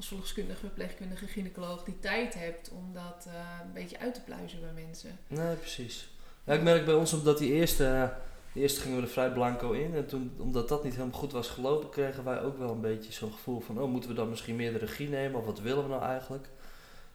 als 0.00 0.08
verloskundige, 0.08 0.60
verpleegkundige, 0.60 1.26
gynaecoloog 1.26 1.84
die 1.84 1.98
tijd 1.98 2.34
hebt 2.34 2.70
om 2.70 2.92
dat 2.92 3.24
eh, 3.28 3.34
een 3.66 3.72
beetje 3.72 3.98
uit 3.98 4.14
te 4.14 4.20
pluizen 4.20 4.60
bij 4.60 4.72
mensen. 4.84 5.18
nee, 5.26 5.54
precies. 5.56 6.08
Ja, 6.44 6.52
ik 6.52 6.62
merk 6.62 6.84
bij 6.84 6.94
ons 6.94 7.12
omdat 7.12 7.38
die 7.38 7.52
eerste, 7.52 7.84
eh, 7.84 8.08
eerste 8.62 8.80
gingen 8.80 8.96
we 8.96 9.02
er 9.02 9.08
vrij 9.08 9.32
blanco 9.32 9.72
in. 9.72 9.94
En 9.94 10.06
toen, 10.06 10.32
omdat 10.38 10.68
dat 10.68 10.84
niet 10.84 10.94
helemaal 10.94 11.18
goed 11.18 11.32
was 11.32 11.48
gelopen, 11.48 11.90
kregen 11.90 12.24
wij 12.24 12.40
ook 12.42 12.58
wel 12.58 12.70
een 12.70 12.80
beetje 12.80 13.12
zo'n 13.12 13.32
gevoel 13.32 13.60
van, 13.60 13.80
oh, 13.80 13.90
moeten 13.90 14.10
we 14.10 14.16
dan 14.16 14.28
misschien 14.30 14.56
meer 14.56 14.72
de 14.72 14.78
regie 14.78 15.08
nemen? 15.08 15.40
Of 15.40 15.46
wat 15.46 15.60
willen 15.60 15.82
we 15.82 15.88
nou 15.88 16.02
eigenlijk? 16.02 16.48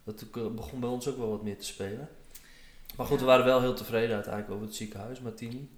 Dat 0.03 0.25
eh, 0.35 0.47
begon 0.47 0.79
bij 0.79 0.89
ons 0.89 1.07
ook 1.07 1.17
wel 1.17 1.29
wat 1.29 1.43
meer 1.43 1.57
te 1.57 1.65
spelen. 1.65 2.09
Maar 2.95 3.05
goed, 3.05 3.19
Ja. 3.19 3.25
we 3.25 3.29
waren 3.31 3.45
wel 3.45 3.61
heel 3.61 3.73
tevreden 3.75 4.15
uiteindelijk 4.15 4.53
over 4.53 4.65
het 4.65 4.75
ziekenhuis, 4.75 5.19
Martini, 5.19 5.69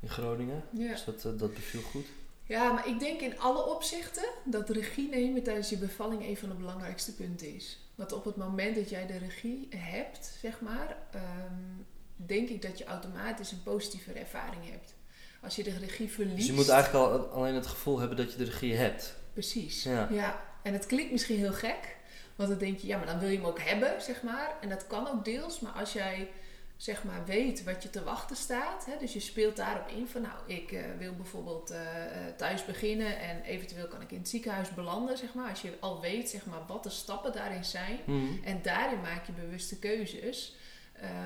in 0.00 0.08
Groningen. 0.08 0.62
Ja. 0.70 0.88
Dus 0.90 1.04
dat, 1.04 1.22
dat 1.38 1.54
beviel 1.54 1.80
goed. 1.82 2.06
Ja, 2.46 2.72
maar 2.72 2.88
ik 2.88 2.98
denk 2.98 3.20
in 3.20 3.40
alle 3.40 3.66
opzichten 3.66 4.24
dat 4.44 4.68
regie 4.68 5.08
nemen 5.08 5.42
tijdens 5.42 5.68
je 5.68 5.76
bevalling 5.76 6.26
een 6.26 6.36
van 6.36 6.48
de 6.48 6.54
belangrijkste 6.54 7.14
punten 7.14 7.54
is. 7.54 7.78
Want 7.94 8.12
op 8.12 8.24
het 8.24 8.36
moment 8.36 8.74
dat 8.74 8.90
jij 8.90 9.06
de 9.06 9.18
regie 9.18 9.68
hebt, 9.76 10.36
zeg 10.40 10.60
maar, 10.60 10.96
ehm, 11.10 11.54
denk 12.16 12.48
ik 12.48 12.62
dat 12.62 12.78
je 12.78 12.84
automatisch 12.84 13.52
een 13.52 13.62
positieve 13.62 14.12
ervaring 14.12 14.70
hebt. 14.70 14.94
Als 15.42 15.56
je 15.56 15.62
de 15.62 15.78
regie 15.78 16.10
verliest. 16.10 16.36
Dus 16.36 16.46
je 16.46 16.52
moet 16.52 16.68
eigenlijk 16.68 17.04
al, 17.04 17.26
alleen 17.26 17.54
het 17.54 17.66
gevoel 17.66 17.98
hebben 17.98 18.16
dat 18.16 18.32
je 18.32 18.38
de 18.38 18.44
regie 18.44 18.74
hebt. 18.74 19.14
Precies. 19.32 19.82
Ja. 19.82 20.08
Ja. 20.10 20.44
En 20.62 20.72
het 20.72 20.86
klinkt 20.86 21.12
misschien 21.12 21.38
heel 21.38 21.52
gek, 21.52 21.96
want 22.36 22.48
dan 22.48 22.58
denk 22.58 22.78
je, 22.78 22.86
ja, 22.86 22.96
maar 22.96 23.06
dan 23.06 23.18
wil 23.18 23.28
je 23.28 23.36
hem 23.36 23.46
ook 23.46 23.60
hebben, 23.60 24.02
zeg 24.02 24.22
maar. 24.22 24.54
En 24.60 24.68
dat 24.68 24.86
kan 24.86 25.08
ook 25.08 25.24
deels, 25.24 25.60
maar 25.60 25.72
als 25.72 25.92
jij 25.92 26.28
zeg 26.76 27.04
maar 27.04 27.24
weet 27.24 27.64
wat 27.64 27.82
je 27.82 27.90
te 27.90 28.04
wachten 28.04 28.36
staat. 28.36 28.86
Hè? 28.86 28.92
Dus 28.98 29.12
je 29.12 29.20
speelt 29.20 29.56
daarop 29.56 29.88
in 29.88 30.08
van 30.08 30.22
nou, 30.22 30.34
ik 30.46 30.72
eh, 30.72 30.82
wil 30.98 31.14
bijvoorbeeld 31.14 31.70
eh, 31.70 32.04
eh, 32.04 32.34
thuis 32.36 32.64
beginnen 32.64 33.18
en 33.18 33.42
eventueel 33.42 33.86
kan 33.86 34.00
ik 34.00 34.10
in 34.10 34.18
het 34.18 34.28
ziekenhuis 34.28 34.70
belanden, 34.70 35.18
zeg 35.18 35.34
maar. 35.34 35.50
Als 35.50 35.62
je 35.62 35.76
al 35.80 36.00
weet, 36.00 36.28
zeg 36.30 36.46
maar, 36.46 36.66
wat 36.66 36.82
de 36.82 36.90
stappen 36.90 37.32
daarin 37.32 37.64
zijn. 37.64 37.98
Mhm. 38.04 38.44
En 38.44 38.62
daarin 38.62 39.00
maak 39.00 39.26
je 39.26 39.32
bewuste 39.32 39.78
keuzes. 39.78 40.56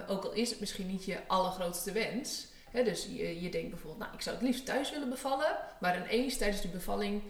Ook 0.09 0.25
al 0.25 0.33
is 0.33 0.51
het 0.51 0.61
misschien 0.61 0.87
niet 0.87 1.05
je 1.05 1.27
allergrootste 1.27 1.93
wens. 1.93 2.47
Hè? 2.71 2.85
Dus 2.85 3.05
je, 3.05 3.41
je 3.41 3.51
denkt 3.51 3.71
bijvoorbeeld, 3.71 4.03
nou, 4.03 4.15
ik 4.15 4.21
zou 4.21 4.37
het 4.37 4.45
liefst 4.45 4.67
thuis 4.67 4.91
willen 4.91 5.09
bevallen. 5.09 5.57
Maar 5.81 5.97
ineens 5.97 6.37
tijdens 6.37 6.63
de 6.63 6.69
bevalling 6.69 7.23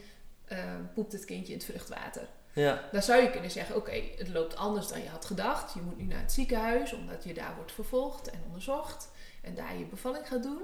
poept 0.95 1.13
het 1.13 1.25
kindje 1.25 1.53
in 1.53 1.59
het 1.59 1.69
vruchtwater. 1.69 2.29
Ja, 2.55 2.89
Dan 2.93 3.03
zou 3.03 3.23
je 3.23 3.31
kunnen 3.31 3.51
zeggen, 3.51 3.77
oké, 3.77 4.03
het 4.17 4.29
loopt 4.29 4.57
anders 4.57 4.89
dan 4.89 5.03
je 5.03 5.09
had 5.09 5.25
gedacht. 5.25 5.75
Je 5.75 5.81
moet 5.81 5.99
nu 5.99 6.05
naar 6.05 6.21
het 6.21 6.33
ziekenhuis, 6.33 6.93
omdat 6.93 7.25
je 7.25 7.35
daar 7.35 7.53
wordt 7.57 7.73
vervolgd 7.73 8.31
en 8.31 8.43
onderzocht. 8.47 9.11
En 9.43 9.55
daar 9.55 9.79
je 9.79 9.85
bevalling 9.85 10.29
gaat 10.29 10.43
doen. 10.43 10.63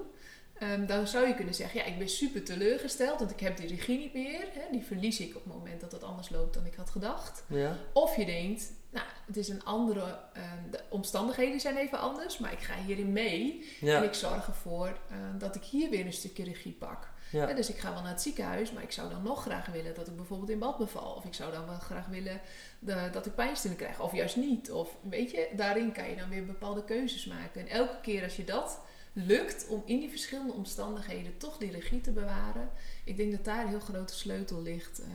Ehm, 0.59 0.87
dan 0.87 1.07
zou 1.07 1.26
je 1.26 1.35
kunnen 1.35 1.55
zeggen, 1.55 1.81
ja, 1.81 1.87
ik 1.87 1.99
ben 1.99 2.09
super 2.09 2.45
teleurgesteld, 2.45 3.19
want 3.19 3.31
ik 3.31 3.40
heb 3.40 3.57
die 3.57 3.66
regie 3.69 3.99
niet 3.99 4.14
meer. 4.14 4.45
Hè? 4.52 4.61
Die 4.71 4.85
verlies 4.85 5.21
ik 5.21 5.37
op 5.37 5.45
het 5.45 5.52
moment 5.52 5.81
dat 5.81 5.93
het 5.93 6.02
anders 6.02 6.31
loopt 6.31 6.55
dan 6.55 6.66
ik 6.66 6.75
had 6.75 6.90
gedacht. 6.90 7.43
ja, 7.47 7.76
Of 7.93 8.16
je 8.16 8.25
denkt, 8.25 8.73
nou, 8.90 9.07
het 9.26 9.37
is 9.37 9.49
een 9.49 9.64
andere, 9.64 10.19
ehm, 10.33 10.71
de 10.71 10.81
omstandigheden 10.88 11.61
zijn 11.61 11.76
even 11.76 11.99
anders, 11.99 12.38
maar 12.38 12.52
ik 12.52 12.61
ga 12.61 12.75
hierin 12.87 13.12
mee. 13.12 13.73
En 13.97 14.05
ik 14.05 14.14
zorg 14.14 14.47
ervoor 14.47 14.99
ehm, 15.11 15.38
dat 15.38 15.55
ik 15.57 15.62
hier 15.62 15.90
weer 15.90 16.07
een 16.07 16.12
stukje 16.12 16.45
regie 16.45 16.73
pak. 16.73 17.09
Ja. 17.30 17.52
Dus 17.52 17.68
ik 17.68 17.78
ga 17.78 17.92
wel 17.92 18.02
naar 18.02 18.11
het 18.12 18.23
ziekenhuis, 18.23 18.73
maar 18.73 18.83
ik 18.83 18.92
zou 18.92 19.11
dan 19.11 19.23
nog 19.23 19.42
graag 19.42 19.66
willen 19.66 19.95
dat 19.95 20.06
ik 20.09 20.16
bijvoorbeeld 20.16 20.50
in 20.50 20.59
bad 20.59 20.78
beval. 20.78 21.12
Of 21.14 21.25
ik 21.25 21.35
zou 21.35 21.52
dan 21.52 21.66
wel 21.66 21.78
graag 21.78 22.06
willen 22.06 22.40
de- 22.78 23.09
dat 23.12 23.26
ik 23.26 23.35
pijnstillingen 23.35 23.85
krijg. 23.85 24.00
Of 24.00 24.12
juist 24.14 24.37
niet. 24.37 24.71
Of 24.71 24.97
weet 25.11 25.30
je, 25.30 25.49
daarin 25.56 25.92
kan 25.92 26.09
je 26.11 26.16
dan 26.16 26.28
weer 26.28 26.47
bepaalde 26.47 26.85
keuzes 26.85 27.25
maken. 27.26 27.61
En 27.61 27.68
elke 27.68 28.00
keer 28.02 28.23
als 28.23 28.37
je 28.37 28.45
dat 28.45 28.80
lukt 29.12 29.66
om 29.68 29.83
in 29.87 30.00
die 30.00 30.11
verschillende 30.11 30.52
omstandigheden 30.52 31.37
toch 31.38 31.56
die 31.59 31.71
regie 31.71 32.00
te 32.00 32.11
bewaren. 32.12 32.71
Ik 33.04 33.16
denk 33.16 33.33
dat 33.33 33.45
daar 33.45 33.62
een 33.62 33.68
heel 33.68 33.80
grote 33.80 34.14
sleutel 34.14 34.62
ligt. 34.62 35.00
eh, 35.00 35.06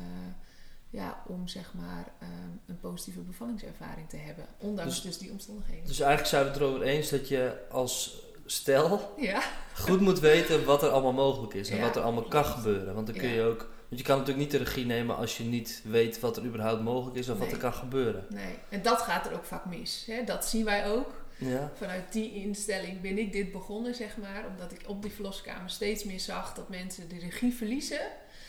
ja, 0.89 1.23
om 1.27 1.47
zeg 1.47 1.73
maar 1.73 2.11
ehm, 2.19 2.31
een 2.65 2.79
positieve 2.79 3.19
bevallingservaring 3.19 4.09
te 4.09 4.17
hebben. 4.17 4.45
Ondanks 4.57 4.93
Dus- 4.93 5.01
dus, 5.03 5.17
die 5.17 5.31
omstandigheden. 5.31 5.87
Dus 5.87 5.99
eigenlijk 5.99 6.29
zijn 6.29 6.43
we 6.43 6.49
het 6.49 6.59
erover 6.59 6.81
eens 6.81 7.09
dat 7.09 7.27
je 7.27 7.57
als 7.69 8.23
stel 8.51 9.13
ja, 9.17 9.41
goed 9.73 9.99
moet 9.99 10.19
weten 10.19 10.65
wat 10.65 10.83
er 10.83 10.89
allemaal 10.89 11.13
mogelijk 11.13 11.53
is 11.53 11.69
en 11.69 11.77
Ja, 11.77 11.81
wat 11.81 11.95
er 11.95 12.01
allemaal 12.01 12.23
kan 12.23 12.45
gebeuren. 12.45 12.93
Want 12.93 13.07
dan 13.07 13.15
kun 13.15 13.29
je 13.29 13.41
ook, 13.41 13.59
want 13.59 14.01
je 14.01 14.03
kan 14.03 14.17
natuurlijk 14.17 14.51
niet 14.51 14.51
de 14.59 14.63
regie 14.65 14.85
nemen 14.85 15.15
als 15.15 15.37
je 15.37 15.43
niet 15.43 15.81
weet 15.83 16.19
wat 16.19 16.37
er 16.37 16.43
überhaupt 16.43 16.81
mogelijk 16.81 17.17
is 17.17 17.29
of 17.29 17.37
wat 17.37 17.51
er 17.51 17.57
kan 17.57 17.73
gebeuren. 17.73 18.25
nee. 18.29 18.55
En 18.69 18.81
dat 18.81 19.01
gaat 19.01 19.25
er 19.25 19.33
ook 19.33 19.45
vaak 19.45 19.65
mis. 19.65 20.03
Hè? 20.07 20.23
Dat 20.23 20.45
zien 20.45 20.65
wij 20.65 20.87
ook. 20.91 21.19
Ja, 21.37 21.71
Vanuit 21.75 22.11
die 22.11 22.33
instelling 22.33 23.01
ben 23.01 23.17
ik 23.17 23.31
dit 23.31 23.51
begonnen, 23.51 23.95
zeg 23.95 24.17
maar. 24.17 24.45
Omdat 24.51 24.71
ik 24.71 24.81
op 24.87 25.01
die 25.01 25.11
verloskamer 25.11 25.69
steeds 25.69 26.03
meer 26.03 26.19
zag 26.19 26.53
dat 26.53 26.69
mensen 26.69 27.09
de 27.09 27.19
regie 27.19 27.53
verliezen 27.53 27.99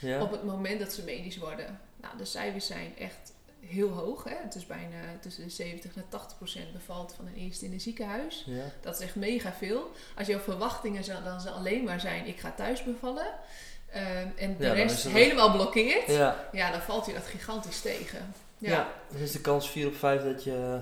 ja, 0.00 0.23
op 0.23 0.30
het 0.30 0.44
moment 0.44 0.80
dat 0.80 0.92
ze 0.92 1.02
medisch 1.04 1.38
worden. 1.38 1.80
Nou, 2.00 2.16
de 2.18 2.25
cijfers 2.25 2.66
zijn 2.66 2.92
echt 2.99 3.31
heel 3.66 3.88
hoog. 3.88 4.25
Hè? 4.25 4.35
Het 4.42 4.54
is 4.54 4.66
bijna 4.66 4.97
tussen 5.21 5.45
de 5.45 5.50
70 5.50 5.95
en 5.97 6.04
80 6.09 6.37
procent 6.37 6.73
bevalt 6.73 7.14
van 7.16 7.26
een 7.26 7.35
eerste 7.35 7.64
in 7.64 7.73
een 7.73 7.81
ziekenhuis. 7.81 8.42
ja, 8.47 8.64
Dat 8.81 8.95
is 8.95 9.00
echt 9.04 9.14
mega 9.14 9.52
veel. 9.52 9.90
Als 10.16 10.26
jouw 10.26 10.38
verwachtingen 10.38 11.02
dan 11.25 11.52
alleen 11.54 11.85
maar 11.85 12.00
zijn, 12.00 12.26
ik 12.26 12.38
ga 12.40 12.52
thuis 12.57 12.85
bevallen. 12.85 13.26
ehm, 13.90 14.26
en 14.37 14.57
de 14.57 14.64
Ja, 14.66 14.73
rest 14.73 15.09
helemaal 15.09 15.52
blokkeert. 15.52 16.07
Ja. 16.07 16.49
ja. 16.52 16.71
dan 16.71 16.81
valt 16.81 17.07
je 17.07 17.12
dat 17.12 17.26
gigantisch 17.26 17.81
tegen. 17.81 18.35
Ja. 18.59 18.88
dan 19.11 19.21
is 19.21 19.33
de 19.33 19.40
kans 19.40 19.71
4 19.71 19.87
op 19.87 19.95
5 19.97 20.23
dat 20.23 20.45
je 20.45 20.81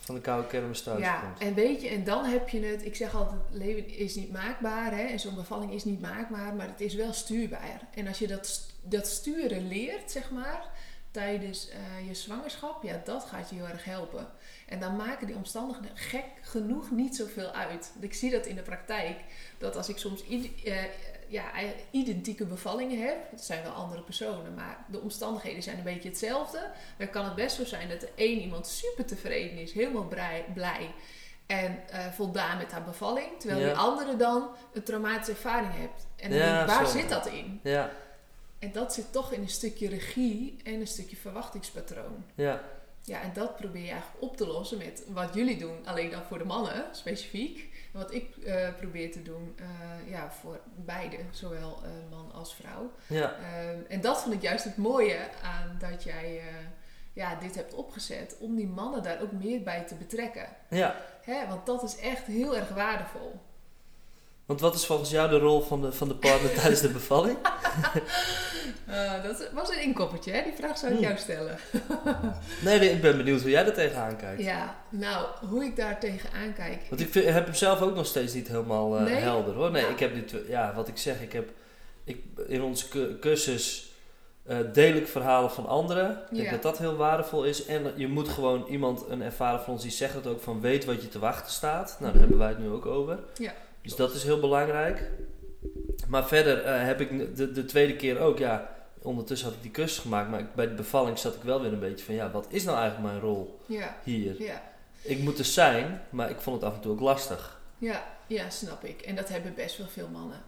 van 0.00 0.14
de 0.14 0.20
koude 0.20 0.46
kermis 0.48 0.82
thuis 0.82 1.00
Ja, 1.00 1.20
komt. 1.20 1.38
en 1.38 1.54
weet 1.54 1.82
je, 1.82 1.88
en 1.88 2.04
dan 2.04 2.24
heb 2.24 2.48
je 2.48 2.60
het. 2.64 2.84
Ik 2.84 2.96
zeg 2.96 3.14
altijd: 3.14 3.40
het 3.50 3.58
leven 3.58 3.88
is 3.88 4.14
niet 4.14 4.32
maakbaar. 4.32 4.90
Hè? 4.96 5.02
En 5.02 5.20
zo'n 5.20 5.34
bevalling 5.34 5.72
is 5.72 5.84
niet 5.84 6.00
maakbaar, 6.00 6.54
maar 6.54 6.66
het 6.66 6.80
is 6.80 6.94
wel 6.94 7.12
stuurbaar. 7.12 7.80
En 7.94 8.06
als 8.06 8.18
je 8.18 8.26
dat, 8.26 8.60
dat 8.82 9.06
sturen 9.06 9.68
leert, 9.68 10.10
zeg 10.10 10.30
maar, 10.30 10.64
tijdens 11.10 11.68
eh, 11.68 12.06
je 12.08 12.14
zwangerschap, 12.14 12.82
ja, 12.82 13.00
dat 13.04 13.24
gaat 13.24 13.48
je 13.50 13.54
heel 13.56 13.66
erg 13.68 13.84
helpen. 13.84 14.26
En 14.68 14.80
dan 14.80 14.96
maken 14.96 15.26
die 15.26 15.36
omstandigheden 15.36 15.96
gek 15.96 16.24
genoeg 16.40 16.90
niet 16.90 17.16
zoveel 17.16 17.50
uit. 17.50 17.90
Want 17.92 18.04
Ik 18.04 18.14
zie 18.14 18.30
dat 18.30 18.46
in 18.46 18.54
de 18.56 18.62
praktijk, 18.62 19.16
dat 19.58 19.76
als 19.76 19.88
ik 19.88 19.98
soms 19.98 20.22
eh, 20.64 20.74
ja, 21.28 21.44
identieke 21.90 22.44
bevallingen 22.46 23.06
heb, 23.06 23.30
het 23.30 23.40
zijn 23.44 23.62
wel 23.62 23.72
andere 23.72 24.02
personen, 24.02 24.54
maar 24.54 24.84
de 24.90 25.00
omstandigheden 25.00 25.62
zijn 25.62 25.78
een 25.78 25.84
beetje 25.84 26.08
hetzelfde, 26.08 26.70
dan 26.98 27.10
kan 27.10 27.24
het 27.24 27.34
best 27.34 27.56
zo 27.56 27.64
zijn 27.64 27.88
dat 27.88 28.00
de 28.00 28.08
een 28.16 28.40
iemand 28.40 28.66
super 28.66 29.06
tevreden 29.06 29.58
is, 29.58 29.72
helemaal 29.72 30.04
blij, 30.08 30.44
blij 30.54 30.90
en 31.46 31.78
eh, 31.88 32.06
voldaan 32.12 32.58
met 32.58 32.72
haar 32.72 32.84
bevalling, 32.84 33.28
terwijl 33.38 33.60
Ja. 33.60 33.66
die 33.66 33.76
andere 33.76 34.16
dan 34.16 34.48
een 34.72 34.82
traumatische 34.82 35.32
ervaring 35.32 35.72
hebt. 35.76 36.06
En 36.16 36.32
Ja, 36.32 36.56
denk 36.56 36.68
waar 36.70 36.86
zo. 36.86 36.98
zit 36.98 37.08
dat 37.08 37.26
in? 37.26 37.60
Ja, 37.62 37.90
En 38.60 38.72
dat 38.72 38.94
zit 38.94 39.12
toch 39.12 39.32
in 39.32 39.40
een 39.40 39.48
stukje 39.48 39.88
regie 39.88 40.56
en 40.64 40.74
een 40.80 40.86
stukje 40.86 41.16
verwachtingspatroon. 41.16 42.24
ja, 42.34 42.62
Ja, 43.02 43.20
en 43.22 43.32
dat 43.32 43.56
probeer 43.56 43.82
je 43.82 43.90
eigenlijk 43.90 44.22
op 44.22 44.36
te 44.36 44.46
lossen 44.46 44.78
met 44.78 45.04
wat 45.08 45.34
jullie 45.34 45.58
doen, 45.58 45.86
alleen 45.86 46.10
dan 46.10 46.22
voor 46.22 46.38
de 46.38 46.44
mannen 46.44 46.84
specifiek. 46.92 47.58
En 47.92 47.98
wat 47.98 48.14
ik 48.14 48.36
eh, 48.36 48.74
probeer 48.76 49.12
te 49.12 49.22
doen, 49.22 49.54
eh, 49.56 50.10
ja, 50.10 50.30
voor 50.30 50.60
beide, 50.74 51.16
zowel 51.30 51.78
eh, 51.82 51.90
man 52.10 52.32
als 52.32 52.54
vrouw. 52.54 52.90
ja, 53.06 53.34
Ehm, 53.36 53.78
en 53.88 54.00
dat 54.00 54.22
vond 54.22 54.34
ik 54.34 54.42
juist 54.42 54.64
het 54.64 54.76
mooie 54.76 55.18
aan 55.42 55.76
dat 55.78 56.02
jij 56.02 56.42
ja, 57.12 57.34
dit 57.34 57.54
hebt 57.54 57.74
opgezet, 57.74 58.36
om 58.38 58.56
die 58.56 58.66
mannen 58.66 59.02
daar 59.02 59.22
ook 59.22 59.32
meer 59.32 59.62
bij 59.62 59.84
te 59.84 59.94
betrekken. 59.94 60.48
ja. 60.68 60.96
Hè? 61.22 61.46
Want 61.48 61.66
dat 61.66 61.82
is 61.82 61.96
echt 61.98 62.26
heel 62.26 62.56
erg 62.56 62.68
waardevol. 62.68 63.40
Want 64.50 64.62
wat 64.62 64.74
is 64.74 64.86
volgens 64.86 65.10
jou 65.10 65.30
de 65.30 65.38
rol 65.38 65.60
van 65.60 65.80
de, 65.80 65.92
van 65.92 66.08
de 66.08 66.14
partner 66.14 66.52
tijdens 66.54 66.80
de 66.80 66.88
bevalling? 67.00 67.36
Eh, 68.86 69.22
dat 69.22 69.48
was 69.52 69.68
een 69.70 69.82
inkoppertje, 69.82 70.32
hè? 70.32 70.42
die 70.42 70.52
vraag 70.52 70.78
zou 70.78 70.92
ik 70.92 70.98
Hmm. 70.98 71.06
jou 71.06 71.18
stellen. 71.18 71.56
Nee, 72.64 72.78
nee, 72.78 72.90
ik 72.90 73.00
ben 73.00 73.16
benieuwd 73.16 73.40
hoe 73.40 73.50
jij 73.50 73.66
er 73.66 73.72
tegenaan 73.72 74.16
kijkt. 74.16 74.42
Ja, 74.42 74.76
nou, 74.88 75.26
hoe 75.48 75.64
ik 75.64 75.76
daar 75.76 76.00
tegenaan 76.00 76.52
kijk. 76.54 76.82
Want 76.88 77.00
ik 77.00 77.08
vind- 77.12 77.24
heb 77.24 77.44
hem 77.44 77.54
zelf 77.54 77.80
ook 77.80 77.94
nog 77.94 78.06
steeds 78.06 78.34
niet 78.34 78.48
helemaal 78.48 78.96
eh, 78.96 79.02
Nee? 79.04 79.14
helder 79.14 79.54
hoor. 79.54 79.70
Nee, 79.70 79.82
Ja. 79.82 79.88
ik 79.88 79.98
heb 79.98 80.14
dit, 80.14 80.34
ja, 80.48 80.72
wat 80.74 80.88
ik 80.88 80.96
zeg, 80.96 81.20
ik 81.22 81.32
heb 81.32 81.48
ik, 82.04 82.22
in 82.46 82.62
onze 82.62 82.88
cu- 82.88 83.18
cursus 83.18 83.92
eh, 84.46 84.56
deel 84.72 84.94
ik 84.94 85.06
verhalen 85.08 85.50
van 85.50 85.66
anderen. 85.66 86.10
Ik 86.10 86.36
denk 86.36 86.44
Ja. 86.44 86.50
dat 86.50 86.62
dat 86.62 86.78
heel 86.78 86.96
waardevol 86.96 87.44
is. 87.44 87.64
En 87.66 87.92
je 87.96 88.08
moet 88.08 88.28
gewoon 88.28 88.66
iemand, 88.68 89.04
een 89.08 89.22
ervaren 89.22 89.60
van 89.60 89.72
ons, 89.72 89.82
die 89.82 89.90
zegt 89.90 90.14
het 90.14 90.26
ook 90.26 90.40
van 90.40 90.60
weet 90.60 90.84
wat 90.84 91.02
je 91.02 91.08
te 91.08 91.18
wachten 91.18 91.52
staat. 91.52 91.96
Nou, 92.00 92.12
daar 92.12 92.20
hebben 92.20 92.38
wij 92.38 92.48
het 92.48 92.58
nu 92.58 92.68
ook 92.70 92.86
over. 92.86 93.18
Ja, 93.34 93.52
Dus 93.82 93.96
dat 93.96 94.14
is 94.14 94.22
heel 94.22 94.40
belangrijk. 94.40 95.10
Maar 96.08 96.26
verder 96.26 96.64
eh, 96.64 96.84
heb 96.84 97.00
ik 97.00 97.36
de, 97.36 97.52
de 97.52 97.64
tweede 97.64 97.96
keer 97.96 98.18
ook, 98.18 98.38
ja, 98.38 98.76
ondertussen 99.02 99.48
had 99.48 99.56
ik 99.56 99.62
die 99.62 99.70
cursus 99.70 99.98
gemaakt. 99.98 100.30
Maar 100.30 100.46
bij 100.54 100.68
de 100.68 100.74
bevalling 100.74 101.18
zat 101.18 101.34
ik 101.34 101.42
wel 101.42 101.60
weer 101.60 101.72
een 101.72 101.80
beetje 101.80 102.04
van, 102.04 102.14
ja, 102.14 102.30
wat 102.30 102.46
is 102.48 102.64
nou 102.64 102.78
eigenlijk 102.78 103.08
mijn 103.10 103.20
rol 103.20 103.60
ja, 103.66 103.96
hier? 104.04 104.42
ja. 104.42 104.62
Ik 105.02 105.18
moet 105.18 105.38
er 105.38 105.44
zijn, 105.44 106.02
maar 106.10 106.30
ik 106.30 106.40
vond 106.40 106.60
het 106.60 106.70
af 106.70 106.76
en 106.76 106.80
toe 106.80 106.92
ook 106.92 107.00
lastig. 107.00 107.60
Ja, 107.78 108.04
ja, 108.26 108.50
snap 108.50 108.84
ik. 108.84 109.00
En 109.00 109.14
dat 109.14 109.28
hebben 109.28 109.54
best 109.54 109.78
wel 109.78 109.86
veel 109.86 110.08
mannen. 110.08 110.42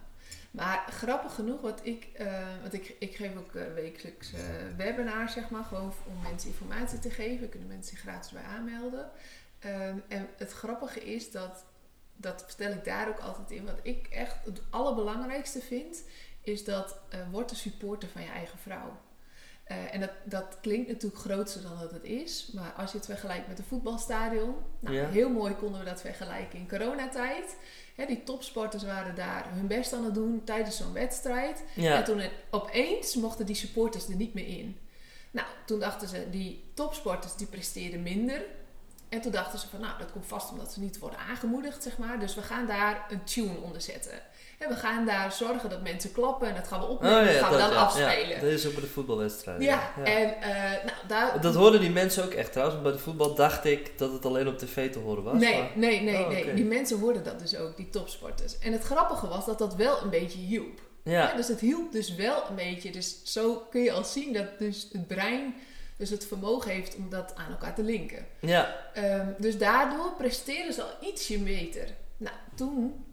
Maar 0.51 0.85
grappig 0.89 1.33
genoeg, 1.33 1.61
wat 1.61 1.79
ik, 1.83 2.07
eh, 2.13 2.47
want 2.61 2.73
ik, 2.73 2.95
ik 2.99 3.15
geef 3.15 3.37
ook 3.37 3.55
eh, 3.55 3.63
wekelijks 3.73 4.31
webinars, 4.77 5.33
zeg 5.33 5.49
maar, 5.49 5.63
gewoon 5.63 5.93
om 6.07 6.21
mensen 6.21 6.49
informatie 6.49 6.99
te 6.99 7.09
geven. 7.09 7.49
Kunnen 7.49 7.67
mensen 7.67 7.95
zich 7.95 7.99
gratis 7.99 8.31
bij 8.31 8.43
aanmelden. 8.43 9.09
Ehm, 9.59 9.97
en 10.07 10.27
het 10.37 10.51
grappige 10.51 11.03
is 11.13 11.31
dat, 11.31 11.65
dat 12.23 12.43
vertel 12.47 12.71
ik 12.71 12.85
daar 12.85 13.07
ook 13.07 13.19
altijd 13.19 13.51
in, 13.51 13.65
wat 13.65 13.79
ik 13.81 14.07
echt 14.07 14.35
het 14.45 14.61
allerbelangrijkste 14.69 15.59
vind, 15.61 16.03
is 16.41 16.63
dat 16.63 16.97
eh 17.09 17.19
word 17.31 17.49
de 17.49 17.55
supporter 17.55 18.09
van 18.09 18.21
je 18.21 18.27
eigen 18.29 18.59
vrouw. 18.59 18.97
Eh, 19.63 19.93
en 19.93 19.99
dat, 19.99 20.11
dat 20.23 20.57
klinkt 20.61 20.87
natuurlijk 20.87 21.21
groter 21.21 21.61
dan 21.61 21.79
dat 21.79 21.91
het 21.91 22.03
is. 22.03 22.49
Maar 22.53 22.71
als 22.71 22.91
je 22.91 22.97
het 22.97 23.05
vergelijkt 23.05 23.47
met 23.47 23.59
een 23.59 23.65
voetbalstadion. 23.65 24.55
Nou, 24.79 24.95
Ja. 24.95 25.07
heel 25.09 25.29
mooi 25.29 25.53
konden 25.53 25.79
we 25.79 25.85
dat 25.85 26.01
vergelijken 26.01 26.59
in 26.59 26.69
coronatijd. 26.69 27.55
Hè, 27.95 28.05
die 28.05 28.23
topsporters 28.23 28.83
waren 28.83 29.15
daar 29.15 29.45
hun 29.53 29.67
best 29.67 29.93
aan 29.93 30.03
het 30.05 30.13
doen 30.13 30.43
tijdens 30.43 30.77
zo'n 30.77 30.93
wedstrijd. 30.93 31.63
Ja, 31.75 31.97
En 31.97 32.03
toen 32.03 32.19
het, 32.19 32.31
opeens 32.51 33.15
mochten 33.15 33.45
die 33.45 33.55
supporters 33.55 34.07
er 34.07 34.15
niet 34.15 34.33
meer 34.33 34.47
in. 34.47 34.77
Nou, 35.31 35.47
toen 35.65 35.79
dachten 35.79 36.07
ze, 36.07 36.29
die 36.29 36.71
topsporters 36.73 37.35
die 37.35 37.47
presteerden 37.47 38.03
minder. 38.03 38.45
En 39.13 39.21
toen 39.21 39.31
dachten 39.31 39.59
ze 39.59 39.67
van, 39.69 39.79
nou, 39.79 39.93
dat 39.99 40.11
komt 40.11 40.25
vast 40.27 40.51
omdat 40.51 40.71
ze 40.73 40.79
niet 40.79 40.99
worden 40.99 41.19
aangemoedigd, 41.29 41.83
zeg 41.83 41.97
maar. 41.97 42.19
Dus 42.19 42.35
we 42.35 42.41
gaan 42.41 42.65
daar 42.65 43.05
een 43.09 43.23
tune 43.23 43.57
onder 43.63 43.81
zetten. 43.81 44.11
En 44.59 44.69
we 44.69 44.75
gaan 44.75 45.05
daar 45.05 45.31
zorgen 45.31 45.69
dat 45.69 45.81
mensen 45.81 46.11
klappen 46.11 46.47
en 46.47 46.55
dat 46.55 46.67
gaan 46.67 46.79
we 46.79 46.85
opnemen 46.85 47.19
en 47.19 47.25
dat 47.25 47.35
gaan 47.43 47.51
we 47.51 47.57
dan 47.57 47.67
Oh 47.67 47.73
ja. 47.73 47.81
afspelen. 47.81 48.29
Ja, 48.35 48.39
dat 48.39 48.49
is 48.51 48.65
ook 48.67 48.73
bij 48.73 48.81
de 48.81 48.87
voetbalwedstrijd. 48.87 49.61
Ja, 49.61 49.91
en 50.03 50.41
eh, 50.41 50.51
nou, 50.85 50.97
daar... 51.07 51.41
Dat 51.41 51.55
hoorden 51.55 51.79
die 51.81 51.89
mensen 51.89 52.23
ook 52.23 52.31
echt 52.31 52.51
trouwens. 52.51 52.81
Bij 52.81 52.91
de 52.91 52.97
voetbal 52.97 53.35
dacht 53.35 53.65
ik 53.65 53.97
dat 53.97 54.11
het 54.11 54.25
alleen 54.25 54.47
op 54.47 54.57
tv 54.57 54.91
te 54.91 54.99
horen 54.99 55.23
was. 55.23 55.33
Nee, 55.39 55.57
maar- 55.59 55.71
nee, 55.75 56.01
nee, 56.01 56.21
Oh, 56.23 56.27
nee. 56.29 56.53
Die 56.53 56.65
mensen 56.65 56.99
hoorden 56.99 57.23
dat 57.23 57.39
dus 57.39 57.55
ook, 57.57 57.77
die 57.77 57.89
topsporters. 57.89 58.59
En 58.59 58.71
het 58.71 58.83
grappige 58.83 59.27
was 59.27 59.45
dat 59.45 59.57
dat 59.57 59.75
wel 59.75 60.01
een 60.01 60.09
beetje 60.09 60.39
hielp. 60.39 60.79
Ja, 61.03 61.11
Ja, 61.11 61.35
dus 61.35 61.47
het 61.47 61.59
hielp 61.59 61.91
dus 61.91 62.15
wel 62.15 62.43
een 62.49 62.55
beetje. 62.55 62.91
Dus 62.91 63.19
zo 63.23 63.67
kun 63.69 63.81
je 63.81 63.91
al 63.91 64.03
zien 64.03 64.33
dat 64.33 64.59
dus 64.59 64.89
het 64.91 65.07
brein 65.07 65.55
dus 65.97 66.09
het 66.09 66.25
vermogen 66.25 66.71
heeft 66.71 66.95
om 66.95 67.09
dat 67.09 67.35
aan 67.35 67.51
elkaar 67.51 67.75
te 67.75 67.83
linken. 67.83 68.25
ja, 68.39 68.89
Ehm, 68.93 69.27
dus 69.37 69.57
daardoor 69.57 70.13
presteren 70.17 70.73
ze 70.73 70.83
al 70.83 71.07
ietsje 71.07 71.39
beter. 71.39 71.87
Nou, 72.17 72.35
toen 72.55 73.05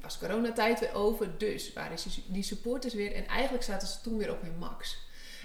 was 0.00 0.18
coronatijd 0.18 0.80
weer 0.80 0.94
over, 0.94 1.38
dus 1.38 1.72
waren 1.72 1.96
die 2.26 2.42
supporters 2.42 2.94
weer 2.94 3.14
en 3.14 3.26
eigenlijk 3.26 3.64
zaten 3.64 3.88
ze 3.88 4.00
toen 4.00 4.18
weer 4.18 4.30
op 4.30 4.42
hun 4.42 4.58
max. 4.58 4.96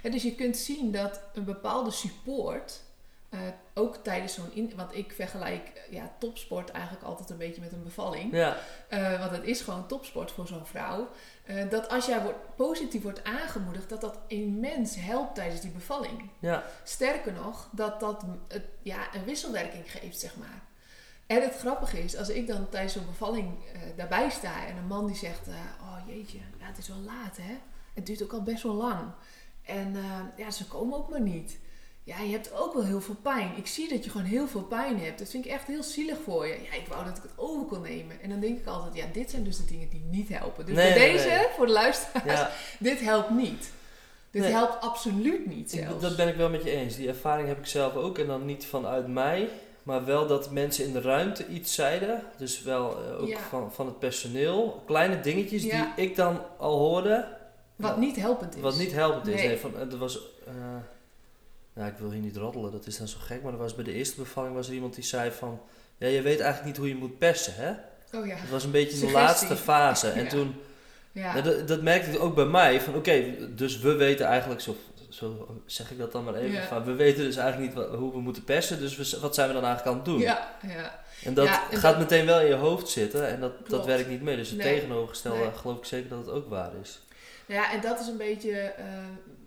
En 0.03 0.11
dus 0.11 0.23
je 0.23 0.35
kunt 0.35 0.57
zien 0.57 0.91
dat 0.91 1.21
een 1.33 1.43
bepaalde 1.43 1.91
support, 1.91 2.81
uh, 3.29 3.39
ook 3.73 3.95
tijdens 3.95 4.33
zo'n... 4.33 4.51
In, 4.53 4.73
want 4.75 4.95
ik 4.95 5.11
vergelijk 5.11 5.87
ja, 5.89 6.11
topsport 6.19 6.69
eigenlijk 6.69 7.05
altijd 7.05 7.29
een 7.29 7.37
beetje 7.37 7.61
met 7.61 7.71
een 7.71 7.83
bevalling. 7.83 8.33
Ja. 8.33 8.57
Uh, 8.89 9.19
want 9.19 9.31
het 9.31 9.43
is 9.43 9.61
gewoon 9.61 9.87
topsport 9.87 10.31
voor 10.31 10.47
zo'n 10.47 10.65
vrouw. 10.65 11.09
Uh, 11.45 11.69
dat 11.69 11.89
als 11.89 12.05
jij 12.05 12.21
wordt, 12.21 12.55
positief 12.55 13.03
wordt 13.03 13.23
aangemoedigd, 13.23 13.89
dat 13.89 14.01
dat 14.01 14.19
immens 14.27 14.95
helpt 14.95 15.35
tijdens 15.35 15.61
die 15.61 15.71
bevalling. 15.71 16.29
Ja. 16.39 16.63
Sterker 16.83 17.33
nog, 17.33 17.69
dat 17.71 17.99
dat 17.99 18.25
het, 18.47 18.63
ja, 18.81 19.15
een 19.15 19.23
wisselwerking 19.23 19.91
geeft, 19.91 20.19
zeg 20.19 20.35
maar. 20.35 20.61
En 21.27 21.41
het 21.41 21.55
grappige 21.55 22.03
is, 22.03 22.17
als 22.17 22.29
ik 22.29 22.47
dan 22.47 22.69
tijdens 22.69 22.93
zo'n 22.93 23.05
bevalling 23.05 23.57
daarbij 23.95 24.29
sta 24.29 24.65
en 24.65 24.77
een 24.77 24.87
man 24.87 25.07
die 25.07 25.15
zegt: 25.15 25.47
Oh 25.81 25.97
jeetje, 26.07 26.37
ja, 26.37 26.65
het 26.65 26.77
is 26.77 26.87
wel 26.87 26.97
laat 26.97 27.37
hè. 27.37 27.57
Het 27.93 28.05
duurt 28.05 28.23
ook 28.23 28.33
al 28.33 28.43
best 28.43 28.63
wel 28.63 28.73
lang. 28.73 29.11
En 29.61 29.95
ja, 30.37 30.51
ze 30.51 30.67
komen 30.67 30.97
ook 30.97 31.09
maar 31.09 31.21
niet. 31.21 31.59
Ja, 32.09 32.21
je 32.21 32.31
hebt 32.31 32.53
ook 32.53 32.73
wel 32.73 32.83
heel 32.83 33.01
veel 33.01 33.15
pijn. 33.21 33.51
Ik 33.57 33.67
zie 33.67 33.89
dat 33.89 34.03
je 34.03 34.09
gewoon 34.09 34.25
heel 34.25 34.47
veel 34.47 34.61
pijn 34.63 34.99
hebt. 34.99 35.19
Dat 35.19 35.29
vind 35.29 35.45
ik 35.45 35.51
echt 35.51 35.67
heel 35.67 35.83
zielig 35.83 36.17
voor 36.23 36.47
je. 36.47 36.53
Ja, 36.53 36.77
ik 36.77 36.87
wou 36.87 37.05
dat 37.05 37.17
ik 37.17 37.23
het 37.23 37.31
over 37.35 37.65
kon 37.65 37.81
nemen. 37.81 38.21
En 38.21 38.29
dan 38.29 38.39
denk 38.39 38.59
ik 38.59 38.65
altijd: 38.67 38.95
Ja, 38.95 39.05
dit 39.13 39.29
zijn 39.29 39.43
dus 39.43 39.57
de 39.57 39.65
dingen 39.65 39.89
die 39.89 40.01
niet 40.11 40.29
helpen. 40.29 40.65
Dus 40.65 40.75
nee, 40.75 40.93
nee, 40.97 41.11
deze, 41.11 41.27
nee. 41.27 41.45
voor 41.55 41.65
de 41.65 41.71
luisteraars, 41.71 42.39
Ja. 42.39 42.51
dit 42.79 42.99
helpt 42.99 43.29
niet. 43.29 43.71
Dit 44.31 44.45
helpt 44.45 44.81
absoluut 44.81 45.45
niet 45.45 45.73
Ik- 45.73 45.79
zelfs. 45.83 46.01
dat 46.01 46.15
ben 46.15 46.27
ik 46.27 46.35
wel 46.35 46.49
met 46.49 46.63
je 46.63 46.69
eens. 46.71 46.95
Die 46.95 47.07
ervaring 47.07 47.47
heb 47.47 47.57
ik 47.57 47.65
zelf 47.65 47.95
ook. 47.95 48.17
En 48.17 48.27
dan 48.27 48.45
niet 48.45 48.65
vanuit 48.65 49.07
mij, 49.07 49.49
maar 49.83 50.05
wel 50.05 50.27
dat 50.27 50.51
mensen 50.51 50.85
in 50.85 50.93
de 50.93 51.01
ruimte 51.01 51.47
iets 51.47 51.73
zeiden. 51.75 52.23
Dus 52.37 52.61
wel 52.63 52.97
eh, 53.05 53.21
ook 53.21 53.27
Ja. 53.27 53.39
van, 53.49 53.73
van 53.73 53.85
het 53.85 53.99
personeel. 53.99 54.83
Kleine 54.85 55.19
dingetjes 55.19 55.63
Ja. 55.63 55.93
die 55.95 56.05
ik 56.05 56.15
dan 56.15 56.41
al 56.57 56.77
hoorde. 56.77 57.37
Wat 57.75 57.97
niet 57.97 58.15
helpend 58.15 58.55
is. 58.55 58.61
Wat 58.61 58.77
niet 58.77 58.91
helpend 58.91 59.27
is. 59.27 59.41
Nee. 59.43 59.57
Van, 59.57 59.75
er 59.91 59.97
was, 59.97 60.19
eh, 60.47 60.53
nou, 61.79 61.91
ik 61.91 61.97
wil 61.97 62.11
hier 62.11 62.21
niet 62.21 62.37
roddelen, 62.37 62.71
dat 62.71 62.87
is 62.87 62.97
dan 62.97 63.07
zo 63.07 63.17
gek. 63.21 63.41
Maar 63.43 63.51
er 63.53 63.57
was 63.59 63.75
bij 63.75 63.83
de 63.83 63.93
eerste 63.93 64.15
bevalling 64.15 64.55
was 64.55 64.67
er 64.67 64.73
iemand 64.73 64.95
die 64.95 65.03
zei 65.03 65.31
van... 65.31 65.61
Ja, 65.97 66.07
je 66.07 66.21
weet 66.21 66.39
eigenlijk 66.39 66.65
niet 66.65 66.77
hoe 66.77 66.87
je 66.87 66.95
moet 66.95 67.17
persen, 67.17 67.53
hè? 67.55 67.69
Oh 68.19 68.25
ja. 68.27 68.35
Het 68.35 68.49
was 68.49 68.63
een 68.63 68.71
beetje 68.71 68.89
de 68.89 68.95
Suggestie. 68.95 69.21
laatste 69.25 69.55
fase. 69.55 70.09
En 70.09 70.23
Ja. 70.23 70.29
toen... 70.29 70.55
Ja. 71.11 71.35
Ja, 71.35 71.41
dat, 71.41 71.67
dat 71.67 71.81
merkte 71.81 72.11
ik 72.11 72.19
ook 72.19 72.35
bij 72.35 72.45
mij. 72.45 72.81
Van 72.81 72.95
oké, 72.95 73.23
dus 73.55 73.79
we 73.79 73.93
weten 73.95 74.25
eigenlijk, 74.25 74.61
zo, 74.61 74.75
zo 75.09 75.57
zeg 75.65 75.91
ik 75.91 75.97
dat 75.97 76.11
dan 76.11 76.23
maar 76.23 76.33
even. 76.35 76.51
Ja. 76.51 76.67
Van, 76.67 76.83
we 76.83 76.93
weten 76.93 77.23
dus 77.23 77.35
eigenlijk 77.35 77.75
niet 77.75 77.85
wa- 77.85 77.95
hoe 77.97 78.11
we 78.11 78.19
moeten 78.19 78.43
persen. 78.43 78.79
Dus 78.79 78.95
we, 79.11 79.19
wat 79.19 79.35
zijn 79.35 79.47
we 79.47 79.53
dan 79.53 79.63
eigenlijk 79.63 79.95
aan 79.95 80.03
het 80.03 80.11
doen? 80.13 80.19
ja, 80.19 80.57
ja. 80.67 80.99
En 81.23 81.33
dat 81.33 81.45
Ja, 81.45 81.69
en 81.71 81.77
gaat 81.77 81.91
dat- 81.91 81.99
meteen 82.01 82.25
wel 82.25 82.39
in 82.41 82.47
je 82.47 82.53
hoofd 82.53 82.89
zitten. 82.89 83.27
En 83.27 83.39
dat, 83.39 83.67
dat 83.69 83.85
werkt 83.85 84.09
niet 84.09 84.21
mee. 84.21 84.35
Dus 84.35 84.49
het 84.49 84.57
Nee. 84.57 84.73
tegenovergestelde 84.75 85.39
Nee. 85.39 85.51
geloof 85.53 85.77
ik 85.77 85.85
zeker 85.85 86.09
dat 86.09 86.19
het 86.19 86.29
ook 86.29 86.49
waar 86.49 86.71
is. 86.81 86.99
Ja, 87.45 87.71
en 87.73 87.81
dat 87.81 87.99
is 87.99 88.07
een 88.07 88.17
beetje 88.17 88.51
eh, 88.51 88.85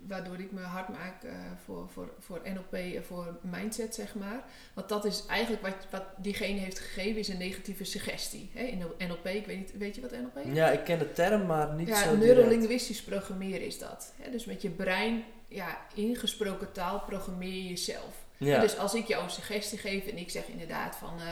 waardoor 0.09 0.41
ik 0.41 0.53
me 0.53 0.61
hard 0.61 0.89
maak 0.89 1.23
eh, 1.23 1.33
voor, 1.65 1.89
voor, 1.93 2.15
voor 2.19 2.41
NLP 2.45 2.73
en 2.73 3.05
voor 3.05 3.39
mindset, 3.41 3.95
zeg 3.95 4.15
maar. 4.15 4.45
Want 4.75 4.89
dat 4.89 5.05
is 5.05 5.27
eigenlijk 5.27 5.63
wat, 5.63 5.87
wat 5.91 6.05
diegene 6.17 6.59
heeft 6.59 6.79
gegeven, 6.79 7.19
is 7.19 7.29
een 7.29 7.39
negatieve 7.39 7.85
suggestie. 7.85 8.51
Hè? 8.55 8.79
NLP, 9.07 9.27
ik 9.27 9.47
weet 9.47 9.59
niet, 9.59 9.73
weet 9.79 9.95
je 9.95 10.01
wat 10.01 10.11
NLP 10.11 10.37
is? 10.37 10.55
Ja, 10.57 10.71
ik 10.71 10.85
ken 10.85 10.99
de 10.99 11.13
term, 11.13 11.47
maar 11.47 11.75
niet 11.75 11.89
ja, 11.89 12.03
zo 12.03 12.17
neurolinguistisch 12.17 13.03
programmeren 13.03 13.67
is 13.67 13.79
dat. 13.79 14.13
Hè? 14.17 14.31
Dus 14.31 14.45
met 14.45 14.63
je 14.63 14.71
brein, 14.71 15.25
ja, 15.49 15.79
ingesproken 15.95 16.73
taal 16.73 17.01
programmeer 17.01 17.55
je 17.55 17.69
jezelf. 17.69 18.25
Ja, 18.37 18.61
Dus 18.61 18.79
als 18.79 18.95
ik 18.95 19.07
jou 19.07 19.25
een 19.25 19.31
suggestie 19.31 19.79
geef 19.79 20.07
en 20.07 20.19
ik 20.19 20.31
zeg 20.31 20.47
inderdaad 20.47 20.97
van, 20.97 21.21
eh, 21.21 21.27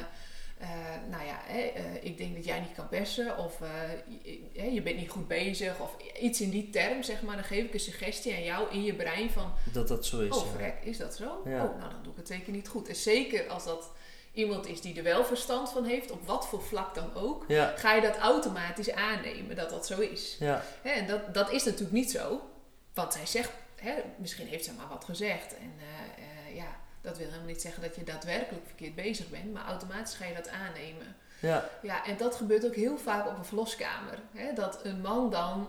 eh, 0.61 0.69
nou 1.11 1.25
ja, 1.25 1.41
hè, 1.43 1.61
eh, 1.61 2.05
ik 2.05 2.19
denk 2.19 2.35
dat 2.35 2.45
jij 2.45 2.61
niet 2.61 2.75
kan 2.75 2.89
persen 2.89 3.39
of 3.39 3.61
eh, 3.61 3.69
je, 4.53 4.73
je 4.73 4.83
bent 4.83 4.97
niet 4.97 5.11
goed 5.11 5.29
bezig 5.29 5.81
of 5.81 5.97
iets 6.21 6.41
in 6.41 6.51
die 6.51 6.71
term, 6.71 7.03
zeg 7.03 7.23
maar, 7.23 7.35
dan 7.35 7.45
geef 7.45 7.65
ik 7.65 7.75
een 7.75 7.81
suggestie 7.81 8.35
aan 8.35 8.43
jou 8.43 8.71
in 8.71 8.83
je 8.83 8.95
brein 8.95 9.31
van, 9.31 9.53
dat 9.73 9.89
dat 9.89 10.07
zo 10.07 10.21
is. 10.21 10.37
oh 10.37 10.61
ja. 10.61 10.73
is 10.83 10.99
dat 10.99 11.17
zo? 11.17 11.43
Ja. 11.45 11.65
Oh, 11.65 11.79
nou 11.79 11.91
dan 11.91 12.03
doe 12.03 12.13
ik 12.13 12.19
het 12.19 12.29
zeker 12.29 12.53
niet 12.53 12.69
goed. 12.69 12.89
En 12.89 12.97
zeker 12.97 13.49
als 13.49 13.65
dat 13.65 13.91
iemand 14.33 14.67
is 14.67 14.81
die 14.81 14.97
er 14.97 15.03
wel 15.03 15.25
verstand 15.25 15.71
van 15.71 15.85
heeft, 15.85 16.11
op 16.11 16.27
wat 16.27 16.49
voor 16.49 16.63
vlak 16.63 16.95
dan 16.95 17.15
ook, 17.15 17.45
Ja, 17.49 17.75
ga 17.77 17.95
je 17.95 18.01
dat 18.01 18.17
automatisch 18.17 18.93
aannemen 18.93 19.57
dat 19.57 19.71
dat 19.71 19.87
zo 19.87 20.01
is. 20.01 20.37
ja, 20.39 20.65
Hè, 20.83 20.91
en 20.91 21.07
dat, 21.07 21.35
dat 21.35 21.53
is 21.53 21.65
natuurlijk 21.65 21.93
niet 21.93 22.11
zo. 22.11 22.41
Want 22.95 23.13
zij 23.13 23.27
zegt, 23.27 23.53
hè, 23.77 23.95
misschien 24.17 24.47
heeft 24.47 24.65
ze 24.65 24.73
maar 24.73 24.89
wat 24.89 25.05
gezegd. 25.05 25.55
En 25.57 25.73
dat 27.01 27.17
wil 27.19 27.27
helemaal 27.27 27.47
niet 27.47 27.61
zeggen 27.61 27.83
dat 27.83 27.97
je 27.97 28.05
daadwerkelijk 28.05 28.67
verkeerd 28.67 28.95
bezig 28.95 29.29
bent. 29.31 29.53
Maar 29.53 29.65
automatisch 29.65 30.15
ga 30.15 30.25
je 30.25 30.35
dat 30.35 30.49
aannemen. 30.49 31.17
ja, 31.41 31.69
Ja, 31.83 32.05
en 32.07 32.17
dat 32.17 32.35
gebeurt 32.37 32.65
ook 32.67 32.75
heel 32.75 32.99
vaak 32.99 33.27
op 33.27 33.39
een 33.39 33.45
verloskamer. 33.45 34.19
Hè, 34.33 34.53
dat 34.53 34.85
een 34.85 35.01
man 35.01 35.31
dan 35.31 35.69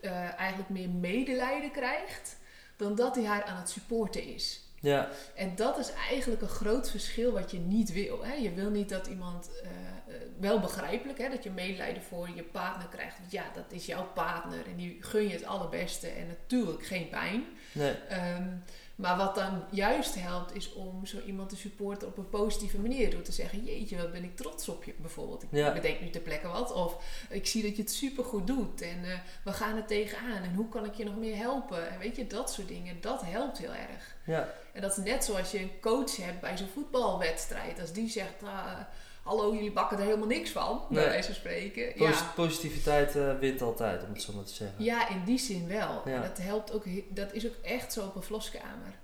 eh, 0.00 0.38
eigenlijk 0.38 0.68
meer 0.68 0.88
medelijden 0.88 1.70
krijgt 1.70 2.36
dan 2.76 2.94
dat 2.94 3.14
hij 3.14 3.24
haar 3.24 3.44
aan 3.44 3.56
het 3.56 3.70
supporten 3.70 4.22
is. 4.22 4.60
ja, 4.80 5.08
En 5.34 5.56
dat 5.56 5.78
is 5.78 5.92
eigenlijk 6.10 6.42
een 6.42 6.48
groot 6.48 6.90
verschil 6.90 7.32
wat 7.32 7.50
je 7.50 7.58
niet 7.58 7.92
wil. 7.92 8.24
Hè? 8.24 8.34
Je 8.34 8.52
wil 8.54 8.70
niet 8.70 8.88
dat 8.88 9.06
iemand, 9.06 9.50
eh, 9.62 9.70
eh, 9.70 10.20
wel 10.40 10.60
begrijpelijk, 10.60 11.18
hè, 11.18 11.28
dat 11.28 11.42
je 11.42 11.50
medelijden 11.50 12.02
voor 12.02 12.28
je 12.34 12.42
partner 12.42 12.88
krijgt. 12.88 13.18
Want 13.18 13.32
ja, 13.32 13.44
dat 13.54 13.64
is 13.68 13.86
jouw 13.86 14.04
partner 14.14 14.66
en 14.66 14.76
die 14.76 14.96
gun 15.00 15.28
je 15.28 15.34
het 15.34 15.44
allerbeste 15.44 16.08
en 16.08 16.26
natuurlijk 16.26 16.86
geen 16.86 17.08
pijn. 17.08 17.44
nee, 17.72 17.92
Ehm, 18.08 18.48
maar 18.96 19.16
wat 19.16 19.34
dan 19.34 19.62
juist 19.70 20.14
helpt, 20.14 20.54
is 20.54 20.72
om 20.72 21.06
zo 21.06 21.16
iemand 21.26 21.48
te 21.48 21.56
supporten 21.56 22.08
op 22.08 22.16
een 22.18 22.28
positieve 22.28 22.78
manier. 22.78 23.10
Door 23.10 23.22
te 23.22 23.32
zeggen, 23.32 23.64
jeetje, 23.64 23.96
wat 23.96 24.12
ben 24.12 24.24
ik 24.24 24.36
trots 24.36 24.68
op 24.68 24.84
je 24.84 24.92
bijvoorbeeld. 24.96 25.42
Ik 25.42 25.48
Ja. 25.50 25.72
bedenk 25.72 26.00
nu 26.00 26.10
ter 26.10 26.20
plekke 26.20 26.48
wat. 26.48 26.72
Of 26.72 26.96
ik 27.30 27.46
zie 27.46 27.62
dat 27.62 27.76
je 27.76 27.82
het 27.82 27.92
supergoed 27.92 28.46
doet. 28.46 28.80
En 28.80 29.04
eh, 29.04 29.18
we 29.44 29.52
gaan 29.52 29.76
er 29.76 29.86
tegenaan. 29.86 30.42
En 30.42 30.54
hoe 30.54 30.68
kan 30.68 30.84
ik 30.84 30.94
je 30.94 31.04
nog 31.04 31.16
meer 31.16 31.36
helpen? 31.36 31.90
En 31.90 31.98
weet 31.98 32.16
je, 32.16 32.26
dat 32.26 32.52
soort 32.52 32.68
dingen, 32.68 33.00
dat 33.00 33.22
helpt 33.24 33.58
heel 33.58 33.72
erg. 33.74 34.14
ja, 34.24 34.48
En 34.72 34.80
dat 34.82 34.96
is 34.98 35.04
net 35.04 35.24
zoals 35.24 35.50
je 35.50 35.60
een 35.60 35.80
coach 35.80 36.16
hebt 36.16 36.40
bij 36.40 36.56
zo'n 36.56 36.68
voetbalwedstrijd. 36.74 37.80
Als 37.80 37.92
die 37.92 38.08
zegt, 38.10 38.42
ah, 38.42 38.80
hallo, 39.26 39.54
jullie 39.54 39.72
bakken 39.72 39.98
er 39.98 40.04
helemaal 40.04 40.26
niks 40.26 40.50
van. 40.50 40.80
Bij 40.88 40.98
Nee. 41.02 41.08
wijze 41.10 41.26
van 41.26 41.34
spreken. 41.34 41.98
Ja. 42.02 42.32
positiviteit 42.34 43.16
eh, 43.16 43.38
wint 43.38 43.62
altijd, 43.62 44.02
om 44.04 44.12
het 44.12 44.22
zo 44.22 44.32
maar 44.32 44.44
te 44.44 44.54
zeggen. 44.54 44.84
ja, 44.84 45.08
in 45.08 45.24
die 45.24 45.38
zin 45.38 45.68
wel. 45.68 46.02
Ja. 46.04 46.14
En 46.14 46.22
dat 46.22 46.38
helpt 46.38 46.72
ook, 46.72 46.84
dat 47.08 47.32
is 47.32 47.46
ook 47.46 47.54
echt 47.62 47.92
zo 47.92 48.04
op 48.04 48.14
een 48.16 48.22
verloskamer. 48.22 48.94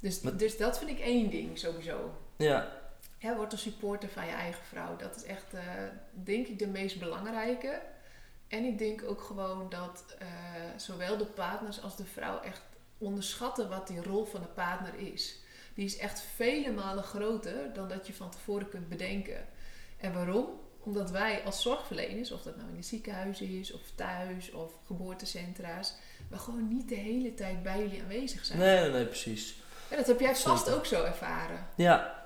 Dus, 0.00 0.20
Maar- 0.20 0.36
dus 0.36 0.56
dat 0.56 0.78
vind 0.78 0.90
ik 0.90 0.98
één 1.00 1.30
ding 1.30 1.58
sowieso. 1.58 2.10
Ja, 2.36 2.80
Ja, 3.18 3.36
word 3.36 3.52
een 3.52 3.58
supporter 3.58 4.08
van 4.08 4.26
je 4.26 4.32
eigen 4.32 4.64
vrouw. 4.68 4.96
Dat 4.96 5.16
is 5.16 5.24
echt, 5.24 5.54
eh, 5.54 5.60
denk 6.12 6.46
ik, 6.46 6.58
de 6.58 6.66
meest 6.66 6.98
belangrijke. 6.98 7.80
En 8.48 8.64
ik 8.64 8.78
denk 8.78 9.02
ook 9.06 9.20
gewoon 9.20 9.68
dat 9.68 10.04
eh, 10.18 10.26
zowel 10.76 11.16
de 11.16 11.24
partners 11.24 11.82
als 11.82 11.96
de 11.96 12.04
vrouw 12.04 12.40
echt 12.40 12.60
onderschatten 12.98 13.68
wat 13.68 13.86
die 13.86 14.02
rol 14.02 14.24
van 14.24 14.40
de 14.40 14.46
partner 14.46 14.94
is. 15.12 15.38
Die 15.74 15.84
is 15.84 15.96
echt 15.96 16.24
vele 16.34 16.72
malen 16.72 17.04
groter 17.04 17.72
dan 17.74 17.88
dat 17.88 18.06
je 18.06 18.12
van 18.12 18.30
tevoren 18.30 18.68
kunt 18.68 18.88
bedenken. 18.88 19.46
En 19.96 20.12
waarom? 20.12 20.46
Omdat 20.80 21.10
wij 21.10 21.42
als 21.44 21.62
zorgverleners, 21.62 22.32
of 22.32 22.42
dat 22.42 22.56
nou 22.56 22.68
in 22.68 22.76
de 22.76 22.82
ziekenhuizen 22.82 23.58
is, 23.58 23.72
of 23.72 23.80
thuis, 23.94 24.50
of 24.50 24.72
geboortecentra's, 24.86 25.94
we 26.28 26.38
gewoon 26.38 26.68
niet 26.68 26.88
de 26.88 26.94
hele 26.94 27.34
tijd 27.34 27.62
bij 27.62 27.78
jullie 27.78 28.02
aanwezig 28.02 28.44
zijn. 28.44 28.58
nee, 28.58 28.80
nee, 28.80 28.90
nee, 28.90 29.06
precies. 29.06 29.56
En 29.88 29.96
dat 29.96 30.06
heb 30.06 30.20
jij 30.20 30.36
vast 30.36 30.64
Zeker. 30.64 30.78
ook 30.78 30.86
zo 30.86 31.04
ervaren. 31.04 31.66
Ja. 31.76 32.20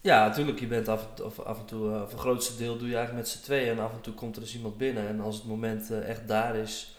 Ja, 0.00 0.26
natuurlijk. 0.26 0.60
Je 0.60 0.66
bent 0.66 0.88
af 0.88 1.02
en 1.02 1.14
toe, 1.14 1.26
af 1.26 1.58
en 1.58 1.64
toe 1.64 1.94
eh, 1.94 2.02
of 2.02 2.12
een 2.12 2.18
grootste 2.18 2.56
deel 2.56 2.78
doe 2.78 2.88
je 2.88 2.96
eigenlijk 2.96 3.26
met 3.26 3.34
z'n 3.34 3.42
tweeën. 3.44 3.70
En 3.70 3.84
af 3.84 3.92
en 3.92 4.00
toe 4.00 4.14
komt 4.14 4.36
er 4.36 4.42
dus 4.42 4.54
iemand 4.54 4.76
binnen. 4.76 5.08
En 5.08 5.20
als 5.20 5.36
het 5.36 5.44
moment 5.44 5.90
eh, 5.90 6.08
echt 6.08 6.28
daar 6.28 6.56
is 6.56 6.96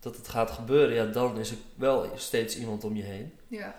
dat 0.00 0.16
het 0.16 0.28
gaat 0.28 0.50
gebeuren, 0.50 0.94
ja, 0.94 1.04
dan 1.04 1.38
is 1.38 1.50
er 1.50 1.56
wel 1.74 2.10
steeds 2.14 2.56
iemand 2.58 2.84
om 2.84 2.96
je 2.96 3.02
heen. 3.02 3.32
Ja. 3.48 3.74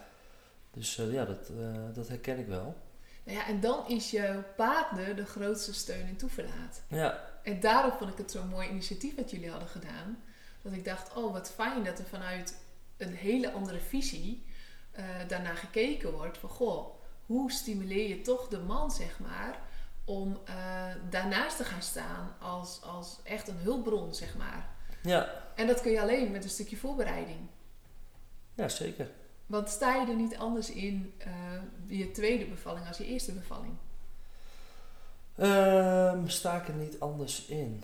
Dus 0.73 0.97
eh, 0.97 1.13
ja, 1.13 1.25
dat, 1.25 1.49
eh, 1.49 1.93
dat 1.93 2.07
herken 2.07 2.39
ik 2.39 2.47
wel. 2.47 2.75
Nou 3.23 3.37
ja, 3.37 3.47
en 3.47 3.59
dan 3.59 3.87
is 3.87 4.11
jouw 4.11 4.43
partner 4.55 5.15
de 5.15 5.25
grootste 5.25 5.73
steun 5.73 6.07
en 6.07 6.15
toeverlaat. 6.15 6.83
Ja, 6.87 7.29
En 7.43 7.59
daarom 7.59 7.91
vond 7.91 8.11
ik 8.11 8.17
het 8.17 8.31
zo'n 8.31 8.47
mooi 8.47 8.69
initiatief 8.69 9.15
wat 9.15 9.31
jullie 9.31 9.49
hadden 9.49 9.69
gedaan. 9.69 10.23
Dat 10.61 10.73
ik 10.73 10.85
dacht, 10.85 11.15
oh 11.15 11.33
wat 11.33 11.51
fijn 11.51 11.83
dat 11.83 11.99
er 11.99 12.05
vanuit 12.05 12.57
een 12.97 13.13
hele 13.13 13.51
andere 13.51 13.79
visie 13.79 14.45
eh 14.91 15.03
daarna 15.27 15.53
gekeken 15.55 16.11
wordt. 16.11 16.37
Van 16.37 16.49
goh, 16.49 17.01
hoe 17.25 17.51
stimuleer 17.51 18.07
je 18.07 18.21
toch 18.21 18.47
de 18.47 18.59
man, 18.59 18.91
zeg 18.91 19.19
maar, 19.19 19.59
om 20.05 20.39
daarnaast 21.09 21.57
te 21.57 21.63
gaan 21.63 21.81
staan 21.81 22.35
als, 22.39 22.81
als 22.81 23.19
echt 23.23 23.47
een 23.47 23.57
hulpbron, 23.57 24.13
zeg 24.13 24.35
maar. 24.37 24.69
ja, 25.01 25.43
En 25.55 25.67
dat 25.67 25.81
kun 25.81 25.91
je 25.91 26.01
alleen 26.01 26.31
met 26.31 26.43
een 26.43 26.49
stukje 26.49 26.77
voorbereiding. 26.77 27.39
ja 28.53 28.69
zeker. 28.69 29.09
Want 29.45 29.69
sta 29.69 29.95
je 29.95 30.07
er 30.07 30.15
niet 30.15 30.37
anders 30.37 30.71
in 30.71 31.13
eh, 31.17 31.31
je 31.87 32.11
tweede 32.11 32.45
bevalling 32.45 32.87
als 32.87 32.97
je 32.97 33.05
eerste 33.05 33.31
bevalling? 33.31 33.73
Ehm, 35.35 36.27
sta 36.27 36.61
ik 36.61 36.67
er 36.67 36.73
niet 36.73 36.99
anders 36.99 37.45
in? 37.45 37.83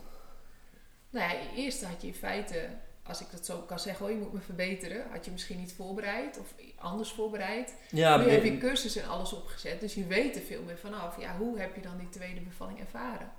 Nou 1.09 1.33
ja, 1.33 1.39
eerst 1.55 1.83
had 1.83 2.01
je 2.01 2.07
in 2.07 2.13
feite, 2.13 2.69
als 3.03 3.21
ik 3.21 3.27
dat 3.31 3.45
zo 3.45 3.57
kan 3.57 3.79
zeggen, 3.79 4.05
oh, 4.05 4.11
je 4.11 4.17
moet 4.17 4.33
me 4.33 4.39
verbeteren. 4.39 5.05
Had 5.11 5.25
je 5.25 5.31
misschien 5.31 5.57
niet 5.57 5.73
voorbereid 5.73 6.39
of 6.39 6.53
anders 6.75 7.11
voorbereid. 7.11 7.73
Ja, 7.89 8.17
nu 8.17 8.29
heb 8.29 8.43
je 8.43 8.57
cursus 8.57 8.95
en 8.95 9.07
alles 9.07 9.33
opgezet, 9.33 9.79
dus 9.79 9.93
je 9.93 10.05
weet 10.05 10.35
er 10.35 10.41
veel 10.41 10.63
meer 10.63 10.77
vanaf. 10.77 11.19
Ja, 11.19 11.37
hoe 11.37 11.59
heb 11.59 11.75
je 11.75 11.81
dan 11.81 11.97
die 11.97 12.09
tweede 12.09 12.41
bevalling 12.41 12.79
ervaren? 12.79 13.31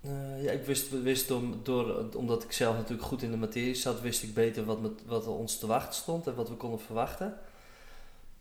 Eh, 0.00 0.42
ja, 0.42 0.50
ik 0.50 0.64
wist, 0.64 1.02
wist 1.02 1.28
door, 1.62 2.14
omdat 2.14 2.42
ik 2.44 2.52
zelf 2.52 2.76
natuurlijk 2.76 3.08
goed 3.08 3.22
in 3.22 3.30
de 3.30 3.36
materie 3.36 3.74
zat, 3.74 4.00
wist 4.00 4.22
ik 4.22 4.34
beter 4.34 4.64
wat, 4.64 4.80
met, 4.80 5.04
wat 5.06 5.24
er 5.24 5.32
ons 5.32 5.58
te 5.58 5.66
wachten 5.66 5.94
stond 5.94 6.26
en 6.26 6.34
wat 6.34 6.48
we 6.48 6.54
konden 6.54 6.80
verwachten. 6.80 7.38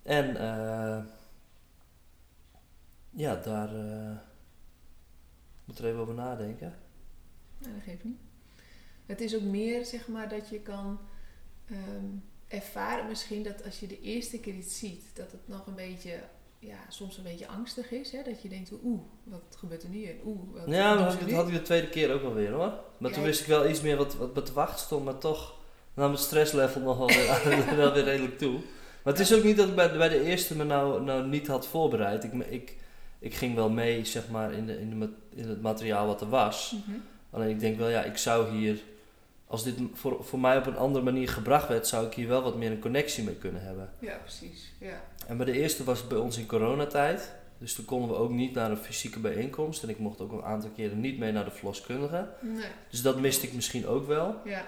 En 0.02 0.36
eh, 0.36 1.04
ja, 3.10 3.36
daar 3.36 3.76
uh, 3.76 4.18
moet 5.66 5.80
er 5.80 5.86
even 5.86 6.00
over 6.00 6.14
nadenken. 6.14 6.74
Nou, 7.58 7.74
dat 7.74 7.84
geeft 7.84 8.04
niet. 8.04 8.20
Het 9.06 9.22
is 9.22 9.36
ook 9.36 9.42
meer, 9.42 9.86
zeg 9.86 10.08
maar, 10.08 10.30
dat 10.30 10.50
je 10.50 10.60
kan 10.60 11.00
ehm, 11.66 12.06
ervaren 12.48 13.08
misschien 13.08 13.44
dat 13.44 13.64
als 13.64 13.80
je 13.80 13.88
de 13.88 14.02
eerste 14.02 14.40
keer 14.40 14.54
iets 14.54 14.80
ziet, 14.80 15.04
dat 15.14 15.32
het 15.32 15.48
nog 15.48 15.68
een 15.68 15.76
beetje 15.76 16.20
ja, 16.60 16.78
soms 16.90 17.18
een 17.18 17.24
beetje 17.24 17.48
angstig 17.48 17.92
is. 17.92 18.12
Hè? 18.12 18.24
Dat 18.24 18.42
je 18.42 18.50
denkt, 18.50 18.72
oeh, 18.84 19.02
wat 19.24 19.56
gebeurt 19.58 19.84
er 19.84 19.90
nu? 19.90 20.04
En 20.04 20.20
oeh, 20.26 20.40
wat 20.54 20.64
ja, 20.68 20.96
dat 20.96 21.32
had, 21.32 21.48
ik 21.48 21.54
de 21.54 21.62
tweede 21.62 21.90
keer 21.90 22.14
ook 22.14 22.22
wel 22.22 22.34
weer 22.34 22.52
hoor. 22.52 22.74
Maar 22.98 23.12
toen 23.12 23.24
wist 23.24 23.42
ik 23.42 23.48
wel 23.48 23.70
iets 23.70 23.82
meer 23.82 23.98
wat, 23.98 24.16
wat 24.16 24.36
me 24.36 24.42
te 24.42 24.54
wachten 24.54 24.80
stond. 24.80 25.06
Maar 25.06 25.18
toch 25.18 25.58
nam 25.94 26.12
het 26.12 26.20
stresslevel 26.20 26.82
nog 26.82 26.98
wel 26.98 27.08
weer, 27.08 27.76
wel 27.76 27.94
weer 27.94 28.04
redelijk 28.04 28.38
toe. 28.38 28.60
Maar 29.04 29.14
het 29.14 29.20
is 29.20 29.34
ook 29.34 29.44
niet 29.44 29.58
dat 29.58 29.68
ik 29.68 29.76
bij, 29.76 29.98
bij 29.98 30.10
de 30.10 30.24
eerste 30.24 30.56
me 30.56 30.64
nou, 30.64 31.04
nou 31.04 31.28
niet 31.28 31.48
had 31.48 31.68
voorbereid. 31.68 32.24
Ik, 32.24 32.34
ik, 32.34 32.78
ik 33.20 33.34
ging 33.34 33.56
wel 33.56 33.70
mee 33.70 34.06
zeg 34.06 34.30
maar, 34.30 34.54
in, 34.54 34.66
de, 34.66 34.80
in, 34.80 35.00
de, 35.00 35.10
in 35.36 35.50
het 35.50 35.62
materiaal 35.62 36.08
wat 36.08 36.22
er 36.22 36.30
was. 36.30 36.76
Mhm. 36.88 36.98
Alleen 37.30 37.50
ik 37.50 37.60
denk 37.60 37.78
wel, 37.78 37.90
ja, 37.90 38.04
ik 38.04 38.18
zou 38.18 38.50
hier... 38.58 38.80
Als 39.50 39.64
dit 39.64 39.76
voor, 39.94 40.24
voor 40.24 40.40
mij 40.40 40.58
op 40.58 40.66
een 40.66 40.78
andere 40.78 41.04
manier 41.04 41.30
gebracht 41.30 41.68
werd, 41.68 41.88
zou 41.88 42.06
ik 42.06 42.14
hier 42.14 42.28
wel 42.28 42.42
wat 42.42 42.56
meer 42.56 42.72
een 42.72 42.80
connectie 42.80 43.24
mee 43.24 43.36
kunnen 43.36 43.62
hebben. 43.62 43.90
Ja, 44.00 44.18
precies. 44.18 44.72
Ja. 44.80 45.02
En 45.28 45.38
bij 45.38 45.46
de 45.46 45.52
eerste 45.52 45.84
was 45.84 46.00
het 46.00 46.08
bij 46.08 46.18
ons 46.18 46.38
in 46.38 46.46
coronatijd. 46.46 47.32
Dus 47.58 47.74
toen 47.74 47.86
konden 47.86 48.10
we 48.10 48.16
ook 48.16 48.30
niet 48.30 48.54
naar 48.54 48.72
een 48.72 48.78
fysieke 48.78 49.20
bijeenkomst. 49.20 49.84
En 49.84 49.90
ik 49.90 50.00
mocht 50.00 50.22
ook 50.22 50.32
een 50.32 50.44
aantal 50.44 50.70
keren 50.70 51.00
niet 51.00 51.18
mee 51.18 51.32
naar 51.32 51.46
de 51.46 51.52
verloskundige. 51.52 52.28
Nee. 52.42 52.66
Dus 52.90 53.02
dat 53.02 53.20
miste 53.20 53.48
ik 53.48 53.54
misschien 53.54 53.88
ook 53.88 54.08
wel. 54.08 54.36
Ja. 54.46 54.68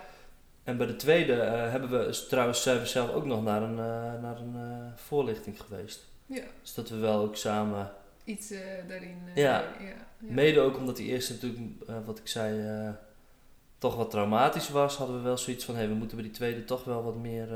En 0.63 0.77
bij 0.77 0.87
de 0.87 0.95
tweede 0.95 1.33
uh, 1.33 1.71
hebben 1.71 1.89
we 1.89 2.25
trouwens 2.29 2.61
zijn 2.61 2.79
we 2.79 2.85
zelf 2.85 3.11
ook 3.11 3.25
nog 3.25 3.43
naar 3.43 3.61
een, 3.61 3.77
uh, 3.77 4.21
naar 4.21 4.37
een 4.37 4.55
uh, 4.55 4.87
voorlichting 4.95 5.61
geweest. 5.61 6.03
Ja. 6.25 6.43
Dus 6.61 6.73
dat 6.73 6.89
we 6.89 6.95
wel 6.95 7.19
ook 7.19 7.35
samen... 7.35 7.91
Iets 8.23 8.53
daarin... 8.87 9.17
Ja. 9.35 9.43
ja. 9.43 9.63
ja. 9.79 9.95
Mede 10.17 10.59
ook 10.59 10.77
omdat 10.77 10.97
die 10.97 11.07
eerste 11.07 11.33
natuurlijk, 11.33 11.61
wat 12.05 12.17
ik 12.17 12.27
zei, 12.27 12.61
toch 13.81 13.95
wat 13.95 14.09
traumatisch 14.09 14.69
was. 14.69 14.95
Hadden 14.95 15.15
we 15.15 15.21
wel 15.21 15.37
zoiets 15.37 15.65
van, 15.65 15.73
hé, 15.73 15.81
hey, 15.81 15.89
we 15.89 15.95
moeten 15.95 16.17
bij 16.17 16.25
die 16.25 16.35
tweede 16.35 16.65
toch 16.65 16.83
wel 16.83 17.03
wat 17.03 17.15
meer 17.15 17.47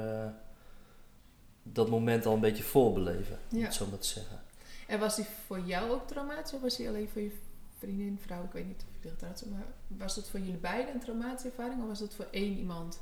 dat 1.63 1.89
moment 1.89 2.25
al 2.25 2.33
een 2.33 2.39
beetje 2.39 2.63
voorbeleven, 2.63 3.39
om 3.51 3.63
het 3.63 3.73
zo 3.73 3.85
maar 3.89 3.99
te 3.99 4.07
zeggen. 4.07 4.41
En 4.88 4.99
was 4.99 5.15
die 5.15 5.25
voor 5.45 5.59
jou 5.59 5.91
ook 5.91 6.07
traumatisch 6.07 6.53
of 6.53 6.61
was 6.61 6.77
die 6.77 6.88
alleen 6.88 7.09
voor 7.09 7.21
je 7.21 7.31
vriendin, 7.77 8.19
vrouw, 8.21 8.43
ik 8.43 8.51
weet 8.51 8.67
niet 8.67 8.85
of 8.89 9.03
je 9.03 9.09
getrouwd 9.09 9.43
maar 9.45 9.65
was 9.88 10.15
dat 10.15 10.29
voor 10.29 10.39
jullie 10.39 10.57
beiden 10.57 10.93
een 10.93 10.99
traumatische 10.99 11.47
ervaring 11.47 11.81
of 11.81 11.88
was 11.88 11.99
dat 11.99 12.13
voor 12.13 12.27
één 12.31 12.57
iemand 12.57 13.01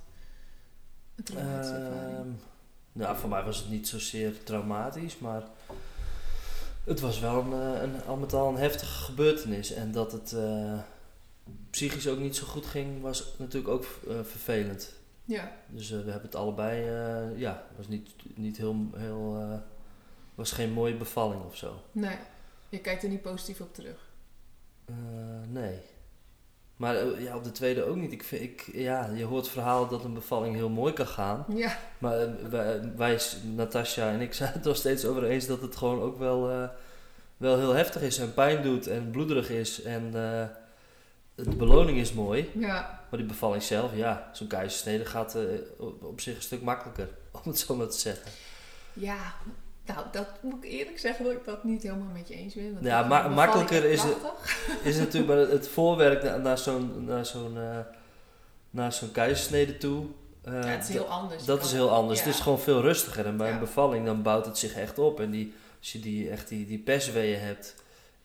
een 1.16 1.24
traumatische 1.24 1.76
ervaring? 1.76 2.18
Um, 2.18 2.40
nou, 2.92 3.18
voor 3.18 3.30
mij 3.30 3.44
was 3.44 3.58
het 3.58 3.70
niet 3.70 3.88
zozeer 3.88 4.44
traumatisch, 4.44 5.18
maar 5.18 5.44
het 6.84 7.00
was 7.00 7.20
wel 7.20 7.40
een, 7.40 7.54
eh, 7.54 7.82
een, 7.82 8.04
al 8.04 8.16
met 8.16 8.34
al 8.34 8.50
een 8.50 8.58
heftige 8.58 9.04
gebeurtenis. 9.04 9.72
En 9.72 9.92
dat 9.92 10.12
het 10.12 10.32
uh, 10.32 10.80
psychisch 11.70 12.08
ook 12.08 12.20
niet 12.20 12.36
zo 12.36 12.46
goed 12.46 12.66
ging, 12.66 13.02
was 13.02 13.34
natuurlijk 13.38 13.74
ook 13.74 13.86
uh, 14.08 14.14
vervelend. 14.24 14.94
Ja. 15.26 15.52
Dus 15.68 15.92
uh, 15.92 15.98
we 15.98 16.12
hebben 16.12 16.30
het 16.30 16.36
allebei, 16.36 16.82
uh, 16.82 17.40
ja, 17.40 17.66
was 17.78 17.88
niet, 17.88 18.10
niet 18.36 18.58
heel, 18.58 18.76
heel 18.96 19.62
was 20.36 20.52
geen 20.52 20.72
mooie 20.72 20.96
bevalling 20.96 21.44
of 21.44 21.58
zo. 21.58 21.82
Nee, 21.92 22.18
je 22.70 22.80
kijkt 22.80 23.04
er 23.04 23.10
niet 23.10 23.22
positief 23.22 23.62
op 23.62 23.74
terug. 23.74 24.10
nee. 25.50 25.80
Maar 26.76 27.22
ja, 27.22 27.36
op 27.36 27.44
de 27.44 27.52
tweede 27.52 27.84
ook 27.84 27.96
niet. 27.96 28.12
Ik 28.12 28.24
vind, 28.24 28.42
ik, 28.42 28.70
ja, 28.74 29.10
je 29.16 29.24
hoort 29.24 29.48
verhalen 29.48 29.90
dat 29.90 30.04
een 30.04 30.14
bevalling 30.14 30.56
heel 30.56 30.70
mooi 30.70 30.94
kan 30.94 31.08
gaan. 31.08 31.46
Ja. 31.56 31.78
Maar 31.98 32.50
wij, 32.50 32.96
wij, 32.96 33.20
Natasja 33.56 34.12
en 34.12 34.22
ik 34.22 34.34
zijn 34.34 34.54
het 34.54 34.66
er 34.66 34.76
steeds 34.76 35.06
over 35.06 35.24
eens 35.24 35.48
dat 35.48 35.62
het 35.62 35.76
gewoon 35.76 36.02
ook 36.02 36.18
wel, 36.18 36.70
wel 37.38 37.58
heel 37.58 37.74
heftig 37.74 38.02
is 38.02 38.18
en 38.18 38.34
pijn 38.34 38.64
doet 38.64 38.88
en 38.88 39.12
bloederig 39.12 39.50
is. 39.50 39.82
En 39.82 40.12
de 41.36 41.56
beloning 41.56 41.98
is 41.98 42.14
mooi. 42.14 42.52
Ja. 42.54 43.02
Maar 43.10 43.20
die 43.20 43.28
bevalling 43.28 43.64
zelf, 43.64 43.96
ja, 43.96 44.30
zo'n 44.34 44.48
keizersnede 44.48 45.06
gaat 45.06 45.36
uh, 45.36 45.44
op 46.02 46.22
zich 46.22 46.36
een 46.36 46.42
stuk 46.42 46.62
makkelijker, 46.62 47.10
om 47.44 47.52
het 47.52 47.60
zo 47.60 47.76
maar 47.76 47.88
te 47.88 48.00
zeggen. 48.00 48.32
Ja, 48.94 49.34
nou, 49.86 50.06
dat 50.12 50.28
moet 50.42 50.64
ik 50.64 50.72
eerlijk 50.72 51.00
zeggen 51.00 51.26
dat 51.26 51.34
ik 51.34 51.46
dat 51.46 51.64
niet 51.64 51.84
helemaal 51.84 52.12
met 52.14 52.28
je 52.28 52.34
eens 52.34 52.54
ben. 52.54 52.78
Ja, 52.82 53.04
ma 53.04 53.28
makkelijker 53.28 53.84
is 53.84 54.02
het, 54.04 54.18
is 54.84 54.98
natuurlijk 54.98 55.28
maar 55.28 55.50
het 55.50 55.68
voorwerk 55.68 56.24
naar, 56.24 56.40
naar 56.40 56.58
zo'n 56.58 57.06
naar 57.06 57.26
zo'n 57.26 57.56
uh, 57.56 57.80
naar 58.70 58.94
zo'n 58.94 59.12
keizersnede 59.12 59.78
toe. 59.78 60.06
Uh, 60.48 60.54
ja, 60.54 60.68
het 60.68 60.84
is 60.84 60.90
heel 60.90 61.06
anders. 61.06 61.46
Dat 61.46 61.64
is 61.64 61.72
heel 61.72 61.90
anders. 61.90 62.20
Ja. 62.20 62.26
Het 62.26 62.34
is 62.34 62.42
gewoon 62.42 62.60
veel 62.60 62.82
rustiger. 62.82 63.26
En 63.26 63.38
bij 63.38 63.48
ja. 63.48 63.54
een 63.54 63.60
bevalling 63.60 64.06
dan 64.06 64.22
bouwt 64.22 64.46
het 64.46 64.58
zich 64.58 64.74
echt 64.74 65.00
op. 65.00 65.20
En 65.20 65.32
die, 65.32 65.54
als 65.80 65.92
je 65.92 66.00
die, 66.00 66.30
echt 66.30 66.48
die, 66.48 66.66
die 66.66 66.80
persweeën 66.80 67.40
hebt, 67.40 67.76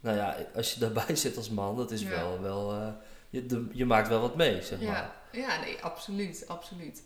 nou 0.09 0.21
ja, 0.21 0.47
als 0.55 0.75
je 0.75 0.81
daarbij 0.88 1.16
zit 1.16 1.37
als 1.37 1.51
man, 1.51 1.77
dat 1.77 1.90
is 1.90 2.03
wel, 2.03 2.40
wel 2.40 2.75
uh, 2.75 2.88
je, 3.31 3.47
de, 3.47 3.66
je 3.73 3.85
maakt 3.85 4.09
wel 4.09 4.21
wat 4.21 4.37
mee, 4.37 4.62
zeg 4.62 4.81
ja. 4.81 4.90
maar. 4.90 5.16
Ja, 5.33 5.61
nee, 5.61 5.83
absoluut, 5.83 6.44
absoluut. 6.47 7.03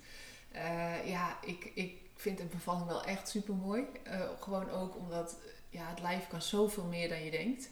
Uh, 0.54 1.08
ja, 1.08 1.38
ik, 1.44 1.70
ik 1.74 2.00
vind 2.16 2.40
een 2.40 2.48
bevalling 2.48 2.86
wel 2.86 3.04
echt 3.04 3.28
super 3.28 3.54
mooi. 3.54 3.84
Uh, 4.06 4.20
gewoon 4.40 4.70
ook 4.70 4.96
omdat 4.96 5.36
ja, 5.68 5.88
het 5.88 6.00
lijf 6.00 6.28
kan 6.28 6.42
zoveel 6.42 6.84
meer 6.84 7.08
dan 7.08 7.24
je 7.24 7.30
denkt. 7.30 7.70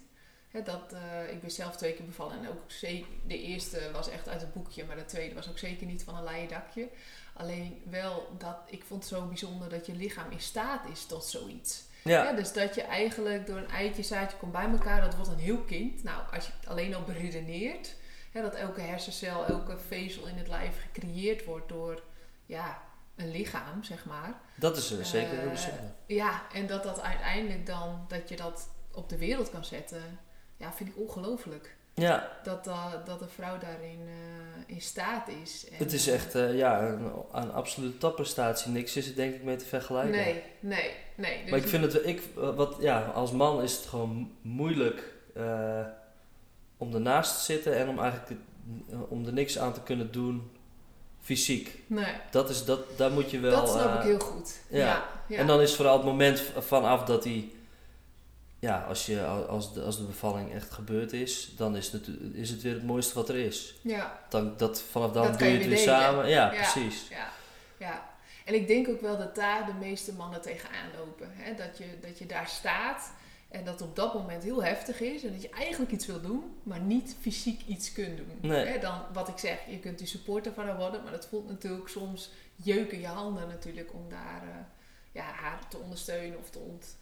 Hè, 0.51 0.63
dat, 0.63 0.95
ik 1.31 1.41
ben 1.41 1.51
zelf 1.51 1.77
twee 1.77 1.93
keer 1.93 2.05
bevallen 2.05 2.39
en 2.39 2.49
ook 2.49 2.63
zeker, 2.67 3.09
de 3.27 3.39
eerste 3.39 3.91
was 3.93 4.09
echt 4.09 4.29
uit 4.29 4.41
het 4.41 4.53
boekje, 4.53 4.85
maar 4.85 4.97
de 4.97 5.05
tweede 5.05 5.35
was 5.35 5.49
ook 5.49 5.59
zeker 5.59 5.87
niet 5.87 6.03
van 6.03 6.17
een 6.17 6.25
leien 6.25 6.49
dakje. 6.49 6.89
Alleen 7.35 7.83
wel 7.91 8.29
dat 8.39 8.57
ik 8.67 8.85
vond 8.85 9.03
het 9.03 9.13
zo 9.13 9.27
bijzonder 9.27 9.69
dat 9.69 9.87
je 9.87 9.95
lichaam 9.95 10.31
in 10.31 10.41
staat 10.41 10.89
is 10.93 11.07
tot 11.07 11.25
zoiets. 11.25 11.83
Ja. 12.05 12.33
dus 12.33 12.53
dat 12.53 12.75
je 12.75 12.83
eigenlijk 12.83 13.47
door 13.47 13.57
een 13.57 13.71
eitje, 13.71 14.03
zaadje 14.03 14.37
komt 14.37 14.53
bij 14.53 14.71
elkaar, 14.71 15.01
dat 15.01 15.15
wordt 15.15 15.31
een 15.31 15.39
heel 15.39 15.63
kind. 15.63 16.03
Nou, 16.03 16.23
als 16.33 16.47
je 16.47 16.53
het 16.61 16.69
alleen 16.69 16.95
al 16.95 17.03
beredeneert, 17.03 17.95
hè, 18.33 18.43
dat 18.43 18.55
elke 18.55 18.81
hersencel, 18.81 19.47
elke 19.47 19.79
vezel 19.79 20.27
in 20.27 20.37
het 20.37 20.49
lijf 20.49 20.77
gecreëerd 20.81 21.45
wordt 21.45 21.69
door 21.69 22.03
ja, 22.47 22.83
een 23.17 23.31
lichaam, 23.31 23.85
zeg 23.85 24.05
maar. 24.05 24.41
Dat 24.55 24.77
is 24.77 24.93
uh, 24.93 25.05
zeker 25.05 25.39
heel 25.39 25.49
bijzonder. 25.49 25.93
Ja, 26.07 26.43
en 26.53 26.67
dat 26.67 26.83
dat 26.83 27.01
uiteindelijk 27.01 27.67
dan, 27.67 28.05
dat 28.09 28.29
je 28.29 28.37
dat 28.37 28.69
op 28.93 29.09
de 29.09 29.19
wereld 29.19 29.51
kan 29.51 29.65
zetten, 29.65 30.19
ja, 30.57 30.73
vind 30.73 30.89
ik 30.89 30.97
ongelooflijk. 30.97 31.77
Ja. 31.95 32.31
Dat, 32.43 32.67
uh, 32.67 32.93
dat 33.05 33.21
een 33.21 33.29
vrouw 33.29 33.59
daarin 33.59 34.01
uh, 34.01 34.75
in 34.75 34.81
staat 34.81 35.29
is. 35.43 35.69
En, 35.71 35.77
het 35.77 35.93
is 35.93 36.09
echt 36.09 36.35
uh, 36.35 36.57
ja, 36.57 36.83
een, 36.83 37.13
een 37.33 37.53
absolute 37.53 37.99
topprestatie. 37.99 38.73
Niks 38.73 38.97
is 38.97 39.09
er 39.09 39.15
denk 39.15 39.35
ik 39.35 39.43
mee 39.43 39.57
te 39.57 39.65
vergelijken. 39.65 40.11
Nee, 40.11 40.43
nee, 40.61 40.91
nee. 41.15 41.43
Dus 41.43 41.51
maar 41.51 41.59
ik 41.59 41.69
vind 41.69 41.93
het, 41.93 42.07
ik, 42.07 42.23
wat, 42.35 42.77
ja, 42.81 43.03
als 43.03 43.33
man 43.33 43.63
is 43.63 43.77
het 43.77 43.87
gewoon 43.87 44.33
moeilijk 44.43 45.13
om 46.77 46.95
ernaast 46.95 47.35
te 47.35 47.53
zitten 47.53 47.77
en 47.77 47.89
om 47.89 47.99
eigenlijk 47.99 48.41
om 49.09 49.27
er 49.27 49.33
niks 49.33 49.59
aan 49.59 49.73
te 49.73 49.83
kunnen 49.83 50.13
doen 50.13 50.51
fysiek. 51.21 51.79
Nee. 51.87 52.15
Dat 52.31 52.51
is, 52.51 52.65
dat, 52.65 52.81
daar 52.97 53.11
moet 53.11 53.31
je 53.31 53.41
wel... 53.41 53.51
Dat 53.51 53.69
snap 53.69 53.95
ik 53.95 54.03
heel 54.03 54.19
goed. 54.19 54.61
Ja. 54.69 54.79
Ja, 54.79 55.09
ja. 55.29 55.37
En 55.37 55.47
dan 55.47 55.61
is 55.61 55.75
vooral 55.75 55.97
het 55.97 56.05
moment 56.05 56.43
vanaf 56.59 57.05
dat 57.05 57.25
hij 57.25 57.51
ja, 58.61 58.81
als, 58.81 59.07
je, 59.07 59.25
als, 59.25 59.73
de, 59.73 59.83
als 59.83 59.97
de 59.97 60.05
bevalling 60.05 60.53
echt 60.53 60.71
gebeurd 60.71 61.13
is, 61.13 61.53
dan 61.57 61.77
is 61.77 61.93
het, 61.93 62.09
is 62.33 62.51
het 62.51 62.63
weer 62.63 62.75
het 62.75 62.83
mooiste 62.83 63.15
wat 63.15 63.29
er 63.29 63.37
is. 63.37 63.75
Ja. 63.83 64.21
Dan, 64.29 64.57
dat, 64.57 64.83
vanaf 64.83 65.13
dan 65.13 65.37
doe 65.37 65.49
je 65.49 65.59
het 65.59 65.67
weer 65.67 65.79
samen. 65.79 66.29
Ja, 66.29 66.49
precies. 66.49 67.09
Ja, 67.09 67.29
ja. 67.79 68.09
En 68.45 68.55
ik 68.55 68.67
denk 68.67 68.89
ook 68.89 69.01
wel 69.01 69.19
dat 69.19 69.35
daar 69.35 69.67
de 69.67 69.73
meeste 69.73 70.13
mannen 70.13 70.41
tegenaan 70.41 70.91
lopen. 70.99 71.29
Hè? 71.33 71.55
Dat, 71.55 71.79
je, 71.79 71.99
dat 72.01 72.19
je 72.19 72.27
daar 72.27 72.49
staat 72.49 73.13
en 73.49 73.65
dat 73.65 73.83
op 73.83 73.97
dat 73.97 74.15
moment 74.15 74.43
heel 74.43 74.65
heftig 74.65 75.01
is. 75.01 75.25
En 75.25 75.33
dat 75.33 75.43
je 75.43 75.51
eigenlijk 75.51 75.93
iets 75.93 76.07
wil 76.07 76.21
doen, 76.21 76.57
maar 76.63 76.81
niet 76.81 77.17
fysiek 77.21 77.63
iets 77.67 77.93
kunt 77.93 78.17
doen. 78.17 78.39
Nee. 78.41 78.67
Hè? 78.67 78.79
Dan, 78.79 79.03
wat 79.13 79.29
ik 79.29 79.39
zeg, 79.39 79.59
je 79.69 79.79
kunt 79.79 79.99
die 79.99 80.07
supporter 80.07 80.53
van 80.53 80.67
haar 80.67 80.77
worden. 80.77 81.03
Maar 81.03 81.13
dat 81.13 81.27
voelt 81.27 81.49
natuurlijk 81.49 81.89
soms 81.89 82.31
jeuken 82.57 83.01
je 83.01 83.07
handen 83.07 83.49
natuurlijk 83.49 83.95
om 83.95 84.09
daar 84.09 84.43
uh, 84.45 84.55
ja, 85.13 85.23
haar 85.23 85.69
te 85.69 85.79
ondersteunen 85.79 86.39
of 86.39 86.51
te 86.51 86.59
ont... 86.59 86.97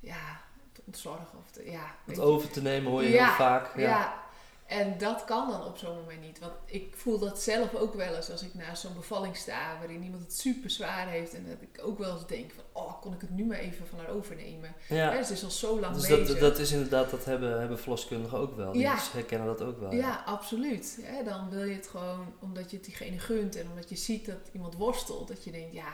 Ja, 0.00 0.40
ontzorgen. 0.86 1.38
Of 1.44 1.50
te, 1.50 1.70
ja, 1.70 1.94
het 2.04 2.20
over 2.20 2.50
te 2.50 2.62
nemen 2.62 2.90
hoor 2.90 3.02
je 3.02 3.08
heel 3.08 3.26
vaak. 3.26 3.76
Ja. 3.76 3.82
ja. 3.82 4.22
en 4.66 4.98
dat 4.98 5.24
kan 5.24 5.50
dan 5.50 5.64
op 5.64 5.78
zo'n 5.78 5.94
moment 5.94 6.20
niet. 6.20 6.38
Want 6.38 6.52
ik 6.64 6.94
voel 6.96 7.18
dat 7.18 7.40
zelf 7.40 7.74
ook 7.74 7.94
wel 7.94 8.14
eens 8.14 8.30
als 8.30 8.42
ik 8.42 8.54
naast 8.54 8.82
zo'n 8.82 8.94
bevalling 8.94 9.36
sta 9.36 9.78
waarin 9.78 10.02
iemand 10.02 10.22
het 10.22 10.34
super 10.38 10.70
zwaar 10.70 11.08
heeft. 11.08 11.34
En 11.34 11.46
dat 11.48 11.60
ik 11.60 11.80
ook 11.84 11.98
wel 11.98 12.12
eens 12.12 12.26
denk 12.26 12.50
van, 12.52 12.64
oh, 12.82 13.00
kon 13.00 13.12
ik 13.12 13.20
het 13.20 13.30
nu 13.30 13.44
maar 13.44 13.58
even 13.58 13.86
van 13.86 13.98
haar 13.98 14.08
overnemen. 14.08 14.74
Ja. 14.88 15.10
Hè, 15.10 15.22
ze 15.22 15.32
is 15.32 15.44
al 15.44 15.50
zo 15.50 15.80
lang 15.80 15.94
dus 15.94 16.06
bezig. 16.08 16.26
Dat, 16.26 16.40
dat 16.40 16.58
is 16.58 16.72
inderdaad, 16.72 17.10
dat 17.10 17.24
hebben, 17.24 17.58
hebben 17.58 17.78
verloskundigen 17.78 18.38
ook 18.38 18.56
wel. 18.56 18.72
Die 18.72 18.80
ja. 18.80 18.96
herkennen 19.12 19.46
dat 19.46 19.62
ook 19.62 19.80
wel. 19.80 19.92
Ja, 19.92 19.98
ja 19.98 20.22
absoluut. 20.26 20.98
Hè, 21.02 21.24
dan 21.24 21.50
wil 21.50 21.64
je 21.64 21.74
het 21.74 21.86
gewoon, 21.86 22.34
omdat 22.40 22.70
je 22.70 22.76
het 22.76 22.86
diegene 22.86 23.18
gunt 23.18 23.56
en 23.56 23.68
omdat 23.68 23.88
je 23.88 23.96
ziet 23.96 24.26
dat 24.26 24.48
iemand 24.52 24.74
worstelt, 24.74 25.28
dat 25.28 25.44
je 25.44 25.50
denkt, 25.50 25.72
ja 25.72 25.92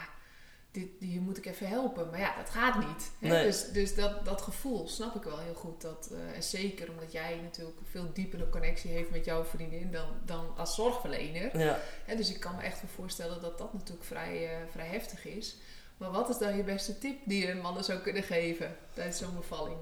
dit, 0.72 0.88
hier 0.98 1.20
moet 1.20 1.36
ik 1.38 1.46
even 1.46 1.68
helpen. 1.68 2.10
Maar 2.10 2.20
ja, 2.20 2.36
dat 2.36 2.50
gaat 2.50 2.78
niet. 2.78 3.10
Hè? 3.18 3.28
Nee. 3.28 3.44
Dus, 3.44 3.64
dus 3.72 3.94
dat, 3.94 4.24
dat 4.24 4.42
gevoel 4.42 4.88
snap 4.88 5.14
ik 5.14 5.22
wel 5.22 5.38
heel 5.38 5.54
goed. 5.54 5.80
Dat, 5.80 6.10
eh, 6.12 6.36
en 6.36 6.42
zeker 6.42 6.90
omdat 6.90 7.12
jij 7.12 7.40
natuurlijk 7.42 7.78
een 7.78 7.86
veel 7.90 8.10
diepere 8.12 8.48
connectie 8.48 8.90
heeft 8.90 9.10
met 9.10 9.24
jouw 9.24 9.44
vriendin 9.44 9.90
dan, 9.90 10.08
dan 10.24 10.46
als 10.56 10.74
zorgverlener. 10.74 11.58
Ja. 11.58 11.78
Hè, 12.04 12.16
dus 12.16 12.30
ik 12.34 12.40
kan 12.40 12.56
me 12.56 12.62
echt 12.62 12.82
wel 12.82 12.90
voorstellen 12.94 13.40
dat 13.40 13.58
dat 13.58 13.72
natuurlijk 13.72 14.04
vrij, 14.06 14.48
eh, 14.48 14.56
vrij 14.70 14.86
heftig 14.86 15.26
is. 15.26 15.56
Maar 15.96 16.10
wat 16.10 16.28
is 16.28 16.38
dan 16.38 16.56
je 16.56 16.62
beste 16.62 16.98
tip 16.98 17.18
die 17.24 17.46
je 17.46 17.54
mannen 17.54 17.84
zou 17.84 17.98
kunnen 17.98 18.22
geven 18.22 18.76
tijdens 18.94 19.18
zo'n 19.18 19.36
bevalling? 19.36 19.76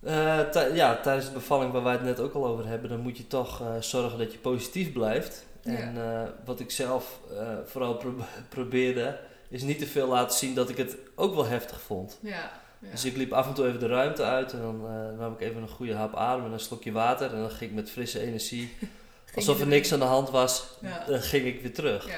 Eh, 0.00 0.74
ja, 0.74 1.00
tijdens 1.00 1.26
de 1.26 1.32
bevalling 1.32 1.72
waar 1.72 1.82
wij 1.82 1.92
het 1.92 2.02
net 2.02 2.20
ook 2.20 2.34
al 2.34 2.46
over 2.46 2.66
hebben, 2.66 2.90
dan 2.90 3.00
moet 3.00 3.16
je 3.16 3.26
toch 3.26 3.62
zorgen 3.80 4.18
dat 4.18 4.32
je 4.32 4.38
positief 4.38 4.92
blijft. 4.92 5.44
Ja. 5.62 5.76
En 5.76 6.34
wat 6.44 6.60
ik 6.60 6.70
zelf 6.70 7.20
vooral 7.64 7.96
pro- 7.96 8.24
probeerde, 8.48 9.18
is 9.54 9.62
niet 9.62 9.78
te 9.78 9.86
veel 9.86 10.08
laten 10.08 10.38
zien 10.38 10.54
dat 10.54 10.68
ik 10.68 10.76
het 10.76 10.96
ook 11.14 11.34
wel 11.34 11.46
heftig 11.46 11.80
vond. 11.80 12.18
Ja, 12.22 12.50
ja. 12.78 12.90
Dus 12.90 13.04
ik 13.04 13.16
liep 13.16 13.32
af 13.32 13.46
en 13.46 13.54
toe 13.54 13.66
even 13.66 13.80
de 13.80 13.86
ruimte 13.86 14.22
uit 14.22 14.52
en 14.52 14.60
dan 14.60 14.86
eh, 14.86 15.18
nam 15.18 15.32
ik 15.32 15.40
even 15.40 15.62
een 15.62 15.68
goede 15.68 15.94
hap 15.94 16.16
adem 16.16 16.44
en 16.44 16.52
een 16.52 16.60
slokje 16.60 16.92
water. 16.92 17.32
En 17.32 17.40
dan 17.40 17.50
ging 17.50 17.70
ik 17.70 17.76
met 17.76 17.90
frisse 17.90 18.20
energie, 18.20 18.72
alsof 19.34 19.60
er 19.60 19.66
niks 19.66 19.92
aan 19.92 19.98
de 19.98 20.04
hand 20.04 20.30
was, 20.30 20.64
Ja. 20.80 21.04
dan 21.06 21.20
ging 21.22 21.46
ik 21.46 21.60
weer 21.60 21.74
terug. 21.74 22.08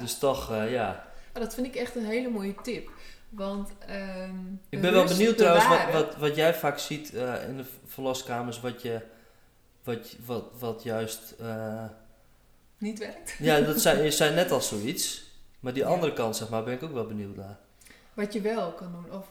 Dus 0.00 0.18
toch, 0.18 0.50
eh, 0.52 0.72
ja. 0.72 1.06
Oh, 1.34 1.42
dat 1.42 1.54
vind 1.54 1.66
ik 1.66 1.74
echt 1.74 1.96
een 1.96 2.04
hele 2.06 2.28
mooie 2.28 2.54
tip. 2.62 2.90
Want 3.28 3.70
ehm, 3.86 4.34
Ik 4.68 4.80
ben 4.80 4.92
wel 4.92 5.04
benieuwd 5.04 5.36
trouwens 5.38 5.66
wat, 5.68 5.92
wat, 5.92 6.16
wat 6.16 6.36
jij 6.36 6.54
vaak 6.54 6.78
ziet 6.78 7.14
eh, 7.14 7.48
in 7.48 7.56
de 7.56 7.64
verloskamers, 7.86 8.60
wat 8.60 8.82
je, 8.82 9.00
wat, 9.84 10.16
wat, 10.26 10.44
wat 10.58 10.82
juist... 10.82 11.34
niet 12.78 12.98
werkt. 12.98 13.34
ja, 13.38 13.60
dat 13.60 13.80
zei, 13.80 14.02
je 14.04 14.10
zei 14.10 14.34
net 14.34 14.50
al 14.50 14.60
zoiets, 14.60 15.30
maar 15.62 15.72
die 15.72 15.82
Ja. 15.82 15.88
andere 15.88 16.12
kant 16.12 16.36
zeg 16.36 16.48
maar, 16.48 16.64
ben 16.64 16.74
ik 16.74 16.82
ook 16.82 16.92
wel 16.92 17.06
benieuwd 17.06 17.36
naar. 17.36 17.58
Wat 18.14 18.32
je 18.32 18.40
wel 18.40 18.72
kan 18.72 18.92
doen. 18.92 19.18
Of, 19.18 19.26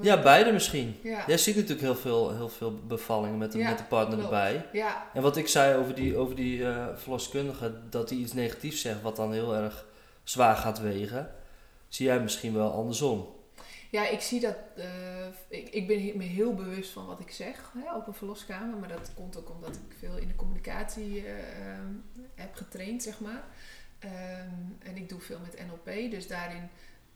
Ja, 0.00 0.22
beide 0.22 0.52
misschien. 0.52 0.96
ja. 1.02 1.24
Jij 1.26 1.38
ziet 1.38 1.54
natuurlijk 1.54 1.80
heel 1.82 1.94
veel, 1.96 2.34
heel 2.36 2.48
veel 2.48 2.72
bevallingen 2.86 3.38
met 3.38 3.52
de, 3.52 3.58
Ja, 3.58 3.68
met 3.68 3.78
de 3.78 3.84
partner 3.84 4.18
klopt. 4.18 4.32
erbij. 4.32 4.66
ja, 4.72 5.06
En 5.14 5.22
wat 5.22 5.36
ik 5.36 5.48
zei 5.48 5.76
over 5.76 5.94
die, 5.94 6.16
over 6.16 6.34
die 6.36 6.66
eh, 6.68 6.86
verloskundige, 6.96 7.72
dat 7.90 8.08
hij 8.10 8.18
iets 8.18 8.32
negatiefs 8.32 8.80
zegt 8.80 9.02
wat 9.02 9.16
dan 9.16 9.32
heel 9.32 9.54
erg 9.54 9.86
zwaar 10.24 10.56
gaat 10.56 10.80
wegen, 10.80 11.30
zie 11.88 12.06
jij 12.06 12.20
misschien 12.20 12.54
wel 12.54 12.72
andersom. 12.72 13.34
Ja, 13.90 14.08
ik 14.08 14.20
zie 14.20 14.40
dat. 14.40 14.56
eh, 14.76 14.86
ik, 15.48 15.68
ik 15.68 15.86
ben 15.86 15.96
me 16.16 16.24
heel 16.24 16.54
bewust 16.54 16.90
van 16.90 17.06
wat 17.06 17.20
ik 17.20 17.30
zeg 17.30 17.72
hè, 17.78 17.94
op 17.96 18.06
een 18.06 18.14
verloskamer. 18.14 18.78
Maar 18.78 18.88
dat 18.88 19.10
komt 19.14 19.38
ook 19.38 19.50
omdat 19.50 19.74
ik 19.76 19.96
veel 19.98 20.16
in 20.16 20.28
de 20.28 20.36
communicatie 20.36 21.26
eh, 21.26 21.32
heb 22.34 22.54
getraind, 22.54 23.02
zeg 23.02 23.20
maar. 23.20 23.44
Ehm, 24.06 24.88
en 24.88 24.96
ik 24.96 25.08
doe 25.08 25.20
veel 25.20 25.38
met 25.40 25.58
NLP. 25.66 26.10
Dus 26.10 26.26
daarin 26.28 26.68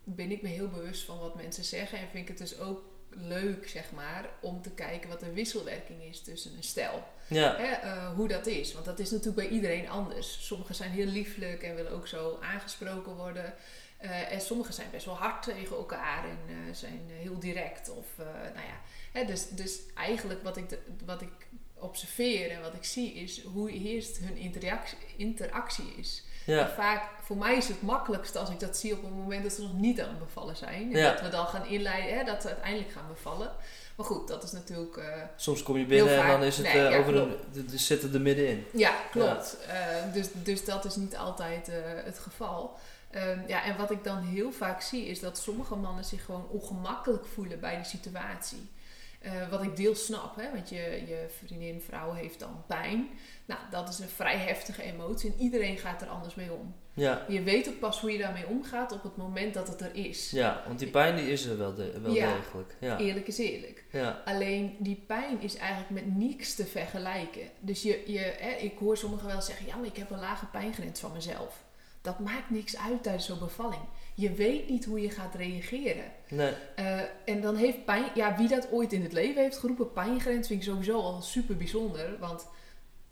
ben 0.05 0.31
ik 0.31 0.42
me 0.42 0.48
heel 0.48 0.68
bewust 0.68 1.05
van 1.05 1.18
wat 1.18 1.35
mensen 1.35 1.64
zeggen. 1.64 1.98
En 1.98 2.09
vind 2.11 2.22
ik 2.22 2.38
het 2.38 2.48
dus 2.48 2.59
ook 2.59 2.83
leuk, 3.11 3.68
zeg 3.68 3.92
maar, 3.92 4.29
om 4.40 4.62
te 4.62 4.70
kijken 4.70 5.09
wat 5.09 5.20
de 5.20 5.33
wisselwerking 5.33 6.03
is 6.03 6.20
tussen 6.22 6.57
een 6.57 6.62
stel. 6.62 7.05
Ja, 7.26 7.57
Hè, 7.57 7.64
eh, 7.72 8.14
hoe 8.14 8.29
dat 8.29 8.46
is. 8.46 8.72
Want 8.72 8.85
dat 8.85 8.98
is 8.98 9.11
natuurlijk 9.11 9.48
bij 9.48 9.57
iedereen 9.57 9.88
anders. 9.88 10.46
Sommigen 10.46 10.74
zijn 10.74 10.90
heel 10.90 11.07
lieflijk 11.07 11.62
en 11.62 11.74
willen 11.74 11.92
ook 11.92 12.07
zo 12.07 12.38
aangesproken 12.42 13.14
worden. 13.16 13.55
Eh, 13.98 14.33
en 14.33 14.40
sommigen 14.40 14.74
zijn 14.74 14.90
best 14.90 15.05
wel 15.05 15.14
hard 15.16 15.42
tegen 15.42 15.76
elkaar 15.76 16.24
en 16.24 16.38
eh, 16.48 16.74
zijn 16.74 17.00
heel 17.11 17.38
direct. 17.38 17.90
Of, 17.90 18.07
nou 18.55 18.66
ja. 18.66 18.81
Hè, 19.12 19.24
dus, 19.24 19.48
dus 19.48 19.79
eigenlijk 19.94 20.42
wat 20.42 20.57
ik, 20.57 20.68
de- 20.68 20.83
wat 21.05 21.22
ik 21.22 21.46
observeer 21.74 22.50
en 22.50 22.61
wat 22.61 22.74
ik 22.74 22.85
zie 22.85 23.12
is 23.14 23.42
hoe 23.42 23.70
eerst 23.70 24.18
hun 24.18 24.37
interactie, 24.37 24.98
interactie 25.16 25.94
is. 25.96 26.24
Ja, 26.57 26.69
vaak, 26.69 27.03
voor 27.23 27.37
mij 27.37 27.57
is 27.57 27.69
het 27.69 27.83
makkelijkst 27.83 28.37
als 28.37 28.51
ik 28.51 28.61
dat 28.61 28.77
zie 28.77 28.93
op 28.93 29.03
het 29.03 29.15
moment 29.15 29.43
dat 29.43 29.53
ze 29.53 29.63
nog 29.63 29.75
niet 29.75 30.01
aan 30.01 30.09
het 30.09 30.19
bevallen 30.19 30.57
zijn. 30.57 30.93
En 30.95 30.99
Ja. 30.99 31.11
dat 31.13 31.21
we 31.21 31.29
dan 31.29 31.47
gaan 31.47 31.67
inleiden, 31.67 32.19
hè, 32.19 32.25
dat 32.25 32.43
ze 32.43 32.49
uiteindelijk 32.49 32.91
gaan 32.93 33.09
bevallen. 33.09 33.53
Maar 33.97 34.07
goed, 34.07 34.29
dat 34.29 34.43
is 34.43 34.53
natuurlijk... 34.53 34.97
eh, 34.97 35.05
soms 35.37 35.63
kom 35.63 35.77
je 35.77 35.85
binnen 35.87 36.21
en 36.23 36.27
dan 36.29 36.43
is 36.43 36.57
het 36.57 36.67
Nee, 36.67 36.87
eh, 36.87 36.91
ja, 36.91 36.99
over 36.99 37.13
de, 37.13 37.65
de 37.65 37.79
zitten 37.79 38.15
er 38.15 38.21
middenin. 38.21 38.65
Ja, 38.73 38.95
klopt. 39.11 39.57
Eh, 39.69 40.13
dus, 40.13 40.27
dus 40.33 40.65
dat 40.65 40.85
is 40.85 40.97
niet 40.97 41.17
altijd 41.17 41.71
het 42.05 42.19
geval. 42.19 42.79
Ehm, 43.11 43.39
ja, 43.47 43.65
en 43.65 43.77
wat 43.77 43.91
ik 43.91 44.05
dan 44.05 44.19
heel 44.19 44.53
vaak 44.53 44.81
zie 44.81 45.07
is 45.07 45.21
dat 45.21 45.39
sommige 45.39 45.77
mannen 45.77 46.05
zich 46.05 46.25
gewoon 46.25 46.47
ongemakkelijk 46.49 47.27
voelen 47.27 47.61
bij 47.61 47.77
de 47.79 47.85
situatie. 47.85 48.71
Eh, 49.20 49.48
wat 49.50 49.62
ik 49.62 49.76
deels 49.76 50.04
snap, 50.04 50.37
hè? 50.37 50.50
want 50.52 50.68
je, 50.68 51.02
je 51.06 51.26
vriendin, 51.44 51.80
vrouw 51.80 52.12
heeft 52.12 52.38
dan 52.38 52.62
pijn. 52.66 53.09
Nou, 53.46 53.61
dat 53.70 53.88
is 53.88 53.98
een 53.98 54.09
vrij 54.09 54.37
heftige 54.37 54.83
emotie 54.83 55.33
en 55.33 55.40
iedereen 55.40 55.78
gaat 55.78 56.02
er 56.02 56.09
anders 56.09 56.35
mee 56.35 56.52
om. 56.52 56.74
Ja, 56.94 57.24
Je 57.28 57.42
weet 57.42 57.68
ook 57.68 57.78
pas 57.78 58.00
hoe 58.00 58.12
je 58.12 58.18
daarmee 58.18 58.46
omgaat 58.46 58.92
op 58.92 59.02
het 59.02 59.16
moment 59.16 59.54
dat 59.54 59.68
het 59.68 59.80
er 59.80 59.94
is. 59.94 60.30
ja, 60.30 60.62
want 60.66 60.78
die 60.78 60.88
pijn 60.90 61.16
die 61.16 61.30
is 61.33 61.44
er 61.44 61.59
wel, 61.59 61.74
de- 61.74 62.00
wel 62.00 62.14
Ja. 62.14 62.35
degelijk. 62.35 62.76
Ja, 62.80 62.98
Eerlijk 62.98 63.26
is 63.28 63.38
eerlijk. 63.38 63.85
ja, 63.92 64.22
Alleen 64.24 64.76
die 64.78 65.04
pijn 65.06 65.40
is 65.42 65.56
eigenlijk 65.56 65.90
met 65.90 66.16
niks 66.16 66.54
te 66.54 66.66
vergelijken. 66.66 67.42
Dus 67.61 67.83
je, 67.83 68.02
je, 68.06 68.18
hè, 68.38 68.50
ik 68.50 68.78
hoor 68.78 68.96
sommigen 68.96 69.26
wel 69.26 69.42
zeggen: 69.42 69.66
ja, 69.66 69.76
maar 69.76 69.87
ik 69.87 69.96
heb 69.96 70.11
een 70.11 70.20
lage 70.20 70.46
pijngrens 70.46 71.00
van 71.00 71.12
mezelf. 71.12 71.64
Dat 72.03 72.19
maakt 72.19 72.51
niks 72.51 72.77
uit 72.79 73.03
tijdens 73.03 73.27
zo'n 73.27 73.39
bevalling. 73.39 73.83
Je 74.15 74.33
weet 74.33 74.69
niet 74.69 74.85
hoe 74.85 75.01
je 75.01 75.11
gaat 75.11 75.35
reageren. 75.35 76.05
nee, 76.29 76.53
Eh, 76.75 77.01
en 77.25 77.41
dan 77.41 77.57
heeft 77.57 77.85
pijn, 77.85 78.05
ja, 78.15 78.37
wie 78.37 78.49
dat 78.49 78.69
ooit 78.71 78.93
in 78.93 79.03
het 79.03 79.13
leven 79.13 79.43
heeft 79.43 79.59
geroepen, 79.59 79.93
pijngrens 79.93 80.47
vind 80.47 80.61
ik 80.61 80.69
sowieso 80.69 81.01
al 81.01 81.23
super 81.23 81.57
bijzonder. 81.57 82.19
Want 82.19 82.47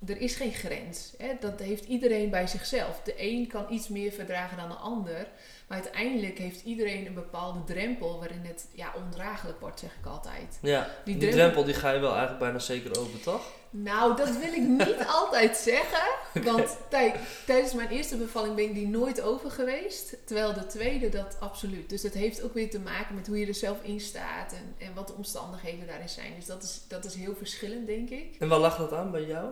er 0.07 0.21
is 0.21 0.35
geen 0.37 0.53
grens. 0.53 1.13
Hè? 1.19 1.29
Dat 1.41 1.61
heeft 1.61 1.85
iedereen 1.85 2.31
bij 2.31 2.47
zichzelf. 2.47 3.01
De 3.05 3.15
een 3.17 3.47
kan 3.47 3.67
iets 3.71 3.89
meer 3.89 4.13
verdragen 4.13 4.57
dan 4.57 4.69
de 4.69 4.75
ander. 4.75 5.27
Maar 5.67 5.79
uiteindelijk 5.83 6.39
heeft 6.39 6.65
iedereen 6.65 7.07
een 7.07 7.15
bepaalde 7.15 7.65
drempel 7.65 8.19
waarin 8.19 8.43
het 8.45 8.67
ja, 8.75 8.93
ondraaglijk 9.05 9.61
wordt, 9.61 9.81
zeg 9.81 9.91
ik 10.01 10.07
altijd. 10.07 10.59
ja. 10.63 10.91
Die 11.05 11.17
Die, 11.17 11.29
drempel- 11.29 11.39
drempel 11.39 11.65
die 11.65 11.75
ga 11.75 11.91
je 11.91 11.99
wel 12.01 12.11
eigenlijk 12.11 12.39
bijna 12.41 12.59
zeker 12.59 12.99
over, 13.01 13.21
toch? 13.21 13.43
Nou, 13.71 14.17
dat 14.17 14.29
wil 14.37 14.53
ik 14.53 14.69
niet 14.69 15.07
altijd 15.21 15.57
zeggen. 15.57 16.09
Want 16.45 16.77
tij- 16.91 17.15
tijdens 17.47 17.73
mijn 17.73 17.89
eerste 17.89 18.17
bevalling 18.17 18.55
ben 18.55 18.65
ik 18.65 18.75
die 18.75 18.89
nooit 18.89 19.21
over 19.21 19.51
geweest. 19.51 20.17
Terwijl 20.27 20.53
de 20.55 20.67
tweede 20.67 21.09
dat 21.09 21.37
absoluut. 21.41 21.89
Dus 21.91 22.03
dat 22.03 22.13
heeft 22.13 22.43
ook 22.43 22.55
weer 22.55 22.71
te 22.71 22.81
maken 22.81 23.15
met 23.15 23.27
hoe 23.27 23.39
je 23.39 23.47
er 23.47 23.55
zelf 23.55 23.83
in 23.83 24.01
staat. 24.01 24.53
En, 24.53 24.87
en 24.87 24.95
wat 24.95 25.07
de 25.07 25.15
omstandigheden 25.15 25.87
daarin 25.87 26.09
zijn. 26.09 26.33
Dus 26.37 26.47
dat 26.47 26.63
is, 26.63 26.81
dat 26.89 27.05
is 27.05 27.15
heel 27.15 27.35
verschillend, 27.35 27.87
denk 27.87 28.11
ik. 28.11 28.37
En 28.39 28.49
waar 28.49 28.59
lag 28.59 28.77
dat 28.77 28.93
aan 28.93 29.11
bij 29.11 29.25
jou? 29.25 29.49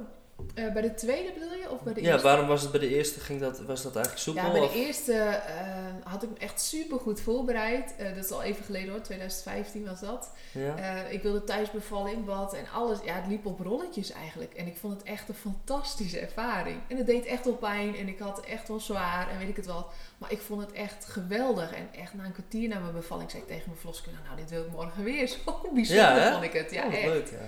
Eh, 0.55 0.73
bij 0.73 0.83
de 0.83 0.95
tweede 0.95 1.33
bedoel 1.33 1.53
je? 1.55 1.71
Of 1.71 1.83
bij 1.83 1.95
de 1.95 2.03
Ja, 2.03 2.07
eerste? 2.13 2.27
waarom 2.27 2.47
was 2.47 2.63
het 2.63 2.71
bij 2.71 2.81
de 2.81 2.95
eerste, 2.95 3.21
ging 3.21 3.41
dat, 3.41 3.61
was 3.61 3.83
dat 3.83 3.95
eigenlijk 3.97 4.25
soepel? 4.25 4.45
Ja, 4.45 4.51
bij 4.51 4.61
de 4.61 4.75
eerste 4.75 5.13
eh, 5.13 5.67
had 6.05 6.23
ik 6.23 6.29
me 6.31 6.39
echt 6.39 6.61
super 6.61 6.99
goed 6.99 7.21
voorbereid. 7.21 7.95
Eh, 7.97 8.15
dat 8.15 8.25
is 8.25 8.31
al 8.31 8.43
even 8.43 8.65
geleden 8.65 8.91
hoor, 8.91 9.01
2015 9.01 9.85
was 9.87 10.01
dat. 10.01 10.31
ja? 10.53 10.77
Ik 11.09 11.23
wilde 11.23 11.45
thuisbevalling, 11.45 12.25
bad 12.25 12.55
en 12.55 12.65
alles. 12.75 12.99
Ja, 13.05 13.15
het 13.15 13.27
liep 13.27 13.47
op 13.47 13.61
rolletjes 13.61 14.13
eigenlijk. 14.13 14.55
En 14.55 14.67
ik 14.67 14.77
vond 14.77 14.93
het 14.93 15.03
echt 15.03 15.29
een 15.29 15.35
fantastische 15.35 16.19
ervaring. 16.19 16.81
En 16.89 16.97
het 16.97 17.07
deed 17.07 17.25
echt 17.27 17.45
wel 17.45 17.55
pijn 17.55 17.97
en 17.97 18.09
ik 18.09 18.19
had 18.19 18.41
echt 18.45 18.69
wel 18.69 18.81
zwaar 18.81 19.31
en 19.31 19.39
weet 19.39 19.49
ik 19.49 19.57
het 19.57 19.67
wat. 19.67 19.93
Maar 20.19 20.33
ik 20.33 20.41
vond 20.41 20.61
het 20.61 20.73
echt 20.73 21.05
geweldig. 21.05 21.73
En 21.75 21.89
echt 22.01 22.15
na 22.15 22.25
een 22.25 22.33
kwartier 22.33 22.69
na 22.69 22.79
mijn 22.79 22.93
bevalling 22.93 23.31
zei 23.31 23.43
ik 23.43 23.49
tegen 23.49 23.65
mijn 23.67 23.79
verloskundige... 23.79 24.25
Nou, 24.25 24.37
dit 24.37 24.51
wil 24.51 24.63
ik 24.65 24.71
morgen 24.71 25.05
weer. 25.05 25.29
Zo 25.47 25.61
bijzonder 25.75 26.05
Ja, 26.17 26.33
vond 26.33 26.45
ik 26.45 26.53
het. 26.53 26.71
Ja, 26.71 26.87
Oh, 26.87 26.95
echt. 26.95 27.05
leuk, 27.07 27.29
ja. 27.31 27.39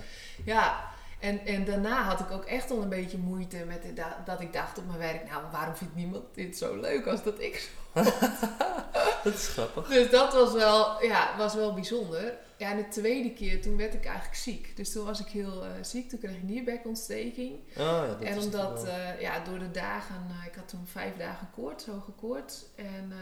Ja, 0.45 0.89
en, 1.19 1.45
en 1.45 1.65
daarna 1.65 2.03
had 2.03 2.19
ik 2.19 2.31
ook 2.31 2.45
echt 2.45 2.71
al 2.71 2.81
een 2.81 2.89
beetje 2.89 3.17
moeite 3.17 3.57
met 3.67 3.81
de- 3.81 3.93
da- 3.93 4.21
dat 4.25 4.41
ik 4.41 4.53
dacht 4.53 4.77
op 4.77 4.85
mijn 4.87 4.99
werk... 4.99 5.29
Nou, 5.29 5.43
waarom 5.51 5.75
vindt 5.75 5.95
niemand 5.95 6.23
dit 6.33 6.57
zo 6.57 6.75
leuk 6.79 7.07
als 7.07 7.23
dat 7.23 7.39
ik 7.39 7.69
zo 7.93 8.01
Dat 9.23 9.33
is 9.33 9.47
grappig. 9.47 9.87
dus 9.87 10.09
dat 10.09 10.33
was 10.33 10.53
wel, 10.53 11.03
ja, 11.03 11.37
was 11.37 11.53
wel 11.53 11.73
bijzonder. 11.73 12.37
Ja, 12.57 12.71
en 12.71 12.77
de 12.77 12.87
tweede 12.87 13.33
keer, 13.33 13.61
toen 13.61 13.77
werd 13.77 13.93
ik 13.93 14.05
eigenlijk 14.05 14.35
ziek. 14.35 14.75
Dus 14.77 14.91
toen 14.91 15.05
was 15.05 15.19
ik 15.19 15.27
heel 15.27 15.63
eh, 15.63 15.69
ziek. 15.81 16.09
Toen 16.09 16.19
kreeg 16.19 16.35
ik 16.35 16.43
nierbekontsteking. 16.43 17.59
Oh 17.77 18.03
ja, 18.19 18.27
en 18.27 18.39
omdat, 18.39 18.85
eh, 18.85 19.21
ja, 19.21 19.39
door 19.43 19.59
de 19.59 19.71
dagen... 19.71 20.15
eh, 20.29 20.45
ik 20.47 20.55
had 20.55 20.67
toen 20.67 20.87
vijf 20.87 21.17
dagen 21.17 21.49
koorts, 21.55 21.85
hoge 21.85 22.11
koorts. 22.11 22.65
En 22.75 23.11
eh, 23.11 23.17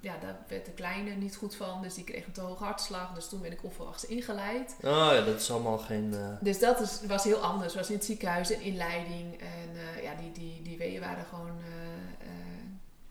ja, 0.00 0.14
daar 0.20 0.36
werd 0.48 0.66
de 0.66 0.72
kleine 0.72 1.10
niet 1.10 1.36
goed 1.36 1.54
van. 1.54 1.82
Dus 1.82 1.94
die 1.94 2.04
kreeg 2.04 2.26
een 2.26 2.32
te 2.32 2.40
hoge 2.40 2.64
hartslag. 2.64 3.14
Dus 3.14 3.28
toen 3.28 3.40
ben 3.40 3.52
ik 3.52 3.64
onverwachts 3.64 4.06
ingeleid. 4.06 4.76
Oh 4.82 5.08
ja, 5.12 5.20
dat 5.20 5.40
is 5.40 5.50
allemaal 5.50 5.78
geen... 5.78 6.14
Dus 6.40 6.58
dat 6.58 6.80
is, 6.80 7.00
was 7.06 7.24
heel 7.24 7.38
anders. 7.38 7.74
was 7.74 7.88
in 7.88 7.94
het 7.96 8.04
ziekenhuis 8.04 8.50
en 8.50 8.60
inleiding. 8.60 9.40
En 9.40 9.70
eh, 9.74 10.02
ja, 10.02 10.14
die, 10.14 10.32
die, 10.32 10.62
die 10.62 10.78
weeën 10.78 11.00
waren 11.00 11.24
gewoon 11.24 11.58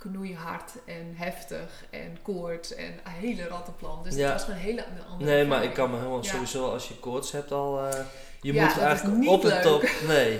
knoeihard 0.10 0.72
en 0.86 1.14
heftig 1.16 1.84
en 1.90 2.18
koorts 2.22 2.76
en 2.76 2.86
een 3.04 3.12
hele 3.12 3.48
rattenplan. 3.48 4.04
Dus 4.04 4.16
Ja. 4.16 4.24
het 4.24 4.34
was 4.34 4.44
gewoon 4.44 4.56
een 4.60 4.66
hele 4.66 4.84
andere 5.12 5.32
Nee, 5.32 5.46
maar 5.46 5.64
ik 5.64 5.74
kan 5.74 5.90
me 5.92 5.98
helemaal 5.98 6.24
Ja. 6.24 6.30
sowieso 6.32 6.70
als 6.72 6.88
je 6.88 6.96
koorts 7.00 7.32
hebt 7.32 7.52
al... 7.52 7.80
eh, 7.88 8.00
je 8.42 8.54
Ja, 8.54 8.64
moet 8.66 8.76
dat 8.76 8.84
eigenlijk 8.84 9.30
op 9.30 9.42
de 9.42 9.60
top... 9.62 9.90
Nee, 10.08 10.40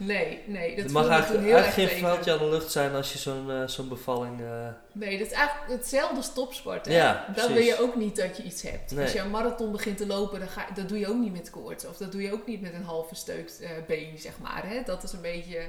Nee, 0.00 0.42
nee, 0.46 0.76
dat 0.82 0.90
mag 0.90 1.08
eigenlijk, 1.08 1.44
heel 1.44 1.56
eigenlijk 1.56 1.88
geen 1.90 1.98
tegen. 1.98 2.08
vuiltje 2.12 2.32
aan 2.32 2.38
de 2.38 2.48
lucht 2.48 2.72
zijn 2.72 2.94
als 2.94 3.12
je 3.12 3.18
zo'n 3.18 3.50
eh, 3.50 3.62
zo'n 3.66 3.88
bevalling... 3.88 4.40
eh, 4.40 4.66
Nee, 4.92 5.18
dat 5.18 5.26
is 5.26 5.32
eigenlijk 5.32 5.70
hetzelfde 5.80 6.16
als 6.16 6.32
topsport. 6.32 6.86
Hè? 6.86 6.92
Ja, 6.96 7.26
dan 7.34 7.52
wil 7.52 7.62
je 7.62 7.80
ook 7.80 7.96
niet 7.96 8.16
dat 8.16 8.36
je 8.36 8.42
iets 8.42 8.62
hebt. 8.62 8.90
Nee. 8.90 9.02
Als 9.04 9.12
je 9.12 9.18
een 9.20 9.30
marathon 9.30 9.72
begint 9.72 9.96
te 9.96 10.06
lopen, 10.06 10.38
dan 10.38 10.48
ga, 10.48 10.66
dat 10.74 10.88
doe 10.88 10.98
je 10.98 11.08
ook 11.08 11.16
niet 11.18 11.32
met 11.32 11.50
koorts. 11.50 11.86
Of 11.86 11.96
dat 11.96 12.12
doe 12.12 12.22
je 12.22 12.32
ook 12.32 12.46
niet 12.46 12.60
met 12.60 12.74
een 12.74 12.84
half 12.84 13.08
versteukt 13.08 13.60
eh, 13.60 13.70
been, 13.86 14.18
zeg 14.18 14.38
maar. 14.38 14.62
Hè? 14.66 14.82
Dat 14.84 15.02
is 15.02 15.12
een 15.12 15.20
beetje 15.20 15.60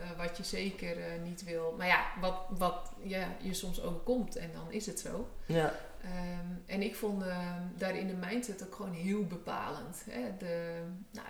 eh, 0.00 0.26
wat 0.26 0.36
je 0.36 0.44
zeker 0.44 0.98
eh, 0.98 1.22
niet 1.22 1.44
wil. 1.44 1.74
Maar 1.78 1.86
ja, 1.86 2.06
wat, 2.20 2.36
wat 2.58 2.92
ja, 3.02 3.36
je 3.40 3.54
soms 3.54 3.82
overkomt 3.82 4.36
en 4.36 4.50
dan 4.52 4.72
is 4.72 4.86
het 4.86 5.00
zo. 5.00 5.28
Ja. 5.46 5.74
Ehm, 6.02 6.46
en 6.66 6.82
ik 6.82 6.94
vond 6.96 7.22
uh, 7.22 7.56
daarin 7.76 8.06
de 8.06 8.26
mindset 8.26 8.64
ook 8.64 8.74
gewoon 8.74 8.92
heel 8.92 9.26
bepalend. 9.26 10.04
Hè? 10.10 10.36
De, 10.38 10.82
nou, 11.10 11.26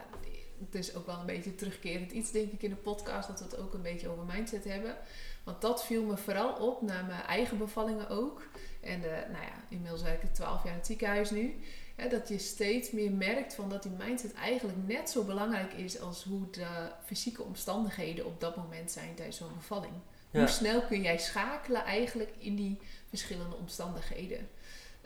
het 0.61 0.75
is 0.75 0.95
ook 0.95 1.07
wel 1.07 1.19
een 1.19 1.27
beetje 1.27 1.55
terugkerend 1.55 2.13
iets, 2.13 2.31
denk 2.31 2.53
ik, 2.53 2.63
in 2.63 2.71
de 2.71 2.77
podcast, 2.77 3.29
dat 3.29 3.39
we 3.39 3.45
het 3.45 3.59
ook 3.59 3.75
een 3.75 3.83
beetje 3.83 4.09
over 4.09 4.25
mindset 4.25 4.65
hebben. 4.65 4.97
Want 5.45 5.61
dat 5.61 5.85
viel 5.85 6.03
me 6.03 6.17
vooral 6.17 6.53
op 6.53 6.83
naar 6.83 7.05
mijn 7.05 7.23
eigen 7.23 7.59
bevallingen 7.59 8.09
ook. 8.09 8.43
En 8.81 9.01
de, 9.01 9.25
nou 9.33 9.45
ja, 9.45 9.65
inmiddels 9.69 10.03
werk 10.03 10.23
ik 10.23 10.35
12 10.35 10.63
jaar 10.63 10.73
in 10.73 10.79
het 10.79 10.87
ziekenhuis 10.87 11.31
nu. 11.31 11.55
Hè, 11.97 12.09
dat 12.09 12.29
je 12.29 12.39
steeds 12.39 12.91
meer 12.91 13.13
merkt 13.13 13.55
van 13.55 13.69
dat 13.69 13.83
die 13.83 13.93
mindset 13.99 14.35
eigenlijk 14.35 14.79
net 14.87 15.11
zo 15.11 15.25
belangrijk 15.25 15.73
is 15.73 16.01
als 16.01 16.25
hoe 16.25 16.51
de 16.51 16.91
fysieke 17.05 17.43
omstandigheden 17.43 18.27
op 18.27 18.41
dat 18.41 18.57
moment 18.57 18.91
zijn 18.91 19.15
tijdens 19.15 19.37
zo'n 19.37 19.55
bevalling. 19.57 19.93
Hoe 20.31 20.47
snel 20.47 20.83
kun 20.83 21.03
jij 21.03 21.19
schakelen 21.19 21.85
eigenlijk 21.85 22.31
in 22.39 22.57
die 22.57 22.79
verschillende 23.09 23.57
omstandigheden? 23.57 24.49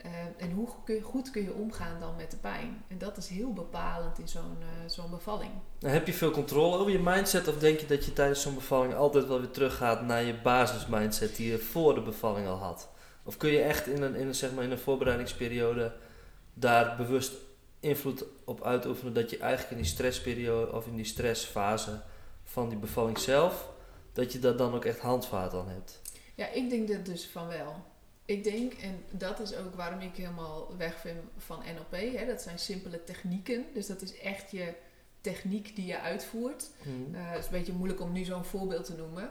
Uh, 0.05 0.11
en 0.37 0.51
hoe 0.51 0.67
kun, 0.83 1.01
goed 1.01 1.31
kun 1.31 1.43
je 1.43 1.53
omgaan 1.53 1.99
dan 1.99 2.15
met 2.15 2.31
de 2.31 2.37
pijn? 2.37 2.83
En 2.87 2.97
dat 2.97 3.17
is 3.17 3.27
heel 3.27 3.53
bepalend 3.53 4.19
in 4.19 4.27
zo'n 4.27 4.57
uh, 4.59 4.89
zo'n 4.89 5.09
bevalling. 5.09 5.51
En 5.79 5.91
heb 5.91 6.07
je 6.07 6.13
veel 6.13 6.31
controle 6.31 6.77
over 6.77 6.91
je 6.91 6.99
mindset? 6.99 7.47
Of 7.47 7.57
denk 7.57 7.79
je 7.79 7.85
dat 7.85 8.05
je 8.05 8.13
tijdens 8.13 8.41
zo'n 8.41 8.55
bevalling 8.55 8.93
altijd 8.93 9.27
wel 9.27 9.39
weer 9.39 9.51
teruggaat 9.51 10.01
naar 10.01 10.23
je 10.23 10.41
basismindset 10.41 11.35
die 11.35 11.51
je 11.51 11.57
voor 11.57 11.95
de 11.95 12.01
bevalling 12.01 12.47
al 12.47 12.57
had? 12.57 12.89
Of 13.25 13.37
kun 13.37 13.51
je 13.51 13.61
echt 13.61 13.87
in 13.87 14.01
een, 14.01 14.15
in 14.15 14.27
een, 14.27 14.35
zeg 14.35 14.53
maar 14.53 14.63
in 14.63 14.71
een 14.71 14.77
voorbereidingsperiode 14.77 15.93
daar 16.53 16.95
bewust 16.95 17.33
invloed 17.79 18.25
op 18.43 18.63
uitoefenen 18.63 19.13
dat 19.13 19.29
je 19.29 19.37
eigenlijk 19.37 19.71
in 19.71 19.77
die 19.77 19.85
stressperiode 19.85 20.71
of 20.71 20.87
in 20.87 20.95
die 20.95 21.05
stressfase 21.05 22.01
van 22.43 22.69
die 22.69 22.77
bevalling 22.77 23.19
zelf, 23.19 23.69
dat 24.13 24.31
je 24.33 24.39
daar 24.39 24.57
dan 24.57 24.73
ook 24.73 24.85
echt 24.85 24.99
handvaart 24.99 25.53
aan 25.53 25.69
hebt? 25.69 26.01
Ja, 26.35 26.47
ik 26.47 26.69
denk 26.69 26.87
dat 26.87 27.05
dus 27.05 27.25
van 27.25 27.47
wel. 27.47 27.83
Ik 28.25 28.43
denk, 28.43 28.73
en 28.73 29.03
dat 29.11 29.39
is 29.39 29.55
ook 29.55 29.75
waarom 29.75 29.99
ik 29.99 30.15
helemaal 30.15 30.77
weg 30.77 30.99
vind 30.99 31.17
van 31.37 31.59
NLP, 31.75 32.17
hè, 32.17 32.25
dat 32.25 32.41
zijn 32.41 32.59
simpele 32.59 33.03
technieken. 33.03 33.65
Dus 33.73 33.87
dat 33.87 34.01
is 34.01 34.17
echt 34.19 34.51
je 34.51 34.73
techniek 35.21 35.75
die 35.75 35.85
je 35.85 35.99
uitvoert. 35.99 36.69
Hmm. 36.83 37.15
Uh, 37.15 37.29
het 37.29 37.39
is 37.39 37.45
een 37.45 37.51
beetje 37.51 37.73
moeilijk 37.73 38.01
om 38.01 38.11
nu 38.11 38.23
zo'n 38.23 38.45
voorbeeld 38.45 38.85
te 38.85 38.95
noemen. 38.95 39.29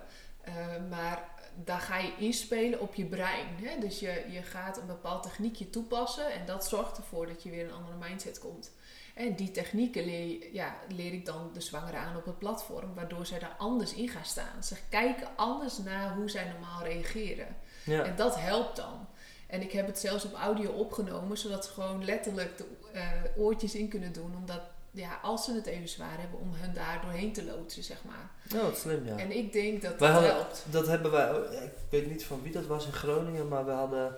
Uh, 0.48 0.54
maar 0.90 1.28
daar 1.54 1.80
ga 1.80 1.98
je 1.98 2.16
inspelen 2.18 2.80
op 2.80 2.94
je 2.94 3.04
brein. 3.04 3.46
Hè? 3.62 3.78
Dus 3.80 4.00
je, 4.00 4.24
je 4.30 4.42
gaat 4.42 4.76
een 4.76 4.86
bepaald 4.86 5.22
techniekje 5.22 5.70
toepassen 5.70 6.32
en 6.32 6.46
dat 6.46 6.66
zorgt 6.66 6.96
ervoor 6.96 7.26
dat 7.26 7.42
je 7.42 7.50
weer 7.50 7.64
een 7.64 7.72
andere 7.72 7.96
mindset 7.96 8.38
komt. 8.38 8.70
En 9.14 9.34
die 9.34 9.50
technieken 9.50 10.04
leer, 10.04 10.52
ja, 10.52 10.74
leer 10.88 11.12
ik 11.12 11.26
dan 11.26 11.50
de 11.52 11.60
zwangere 11.60 11.96
aan 11.96 12.16
op 12.16 12.24
het 12.24 12.38
platform, 12.38 12.94
waardoor 12.94 13.26
zij 13.26 13.38
daar 13.38 13.54
anders 13.58 13.94
in 13.94 14.08
gaan 14.08 14.24
staan. 14.24 14.64
Ze 14.64 14.76
kijken 14.88 15.28
anders 15.36 15.78
naar 15.78 16.14
hoe 16.14 16.30
zij 16.30 16.48
normaal 16.48 16.82
reageren. 16.82 17.56
Ja. 17.84 18.04
En 18.04 18.16
dat 18.16 18.40
helpt 18.40 18.76
dan. 18.76 19.06
En 19.46 19.62
ik 19.62 19.72
heb 19.72 19.86
het 19.86 19.98
zelfs 19.98 20.24
op 20.24 20.34
audio 20.34 20.70
opgenomen, 20.70 21.38
zodat 21.38 21.64
ze 21.64 21.72
gewoon 21.72 22.04
letterlijk 22.04 22.58
de 22.58 22.66
uh, 22.94 23.02
oortjes 23.36 23.74
in 23.74 23.88
kunnen 23.88 24.12
doen. 24.12 24.36
Omdat 24.36 24.60
ja, 24.94 25.18
als 25.22 25.44
ze 25.44 25.52
het 25.52 25.66
even 25.66 25.88
zwaar 25.88 26.18
hebben, 26.18 26.40
om 26.40 26.50
hen 26.54 26.74
daar 26.74 27.00
doorheen 27.02 27.32
te 27.32 27.44
loodsen, 27.44 27.82
zeg 27.82 27.96
maar. 28.04 28.58
Oh, 28.60 28.62
wat 28.62 28.78
slim, 28.78 29.06
ja. 29.06 29.16
En 29.16 29.36
ik 29.36 29.52
denk 29.52 29.82
dat 29.82 29.98
dat 29.98 30.20
helpt. 30.20 30.64
Dat 30.70 30.86
hebben 30.86 31.10
wij, 31.10 31.30
ik 31.50 31.72
weet 31.90 32.10
niet 32.10 32.24
van 32.24 32.42
wie 32.42 32.52
dat 32.52 32.66
was 32.66 32.86
in 32.86 32.92
Groningen, 32.92 33.48
maar 33.48 33.64
we 33.64 33.70
hadden, 33.70 34.16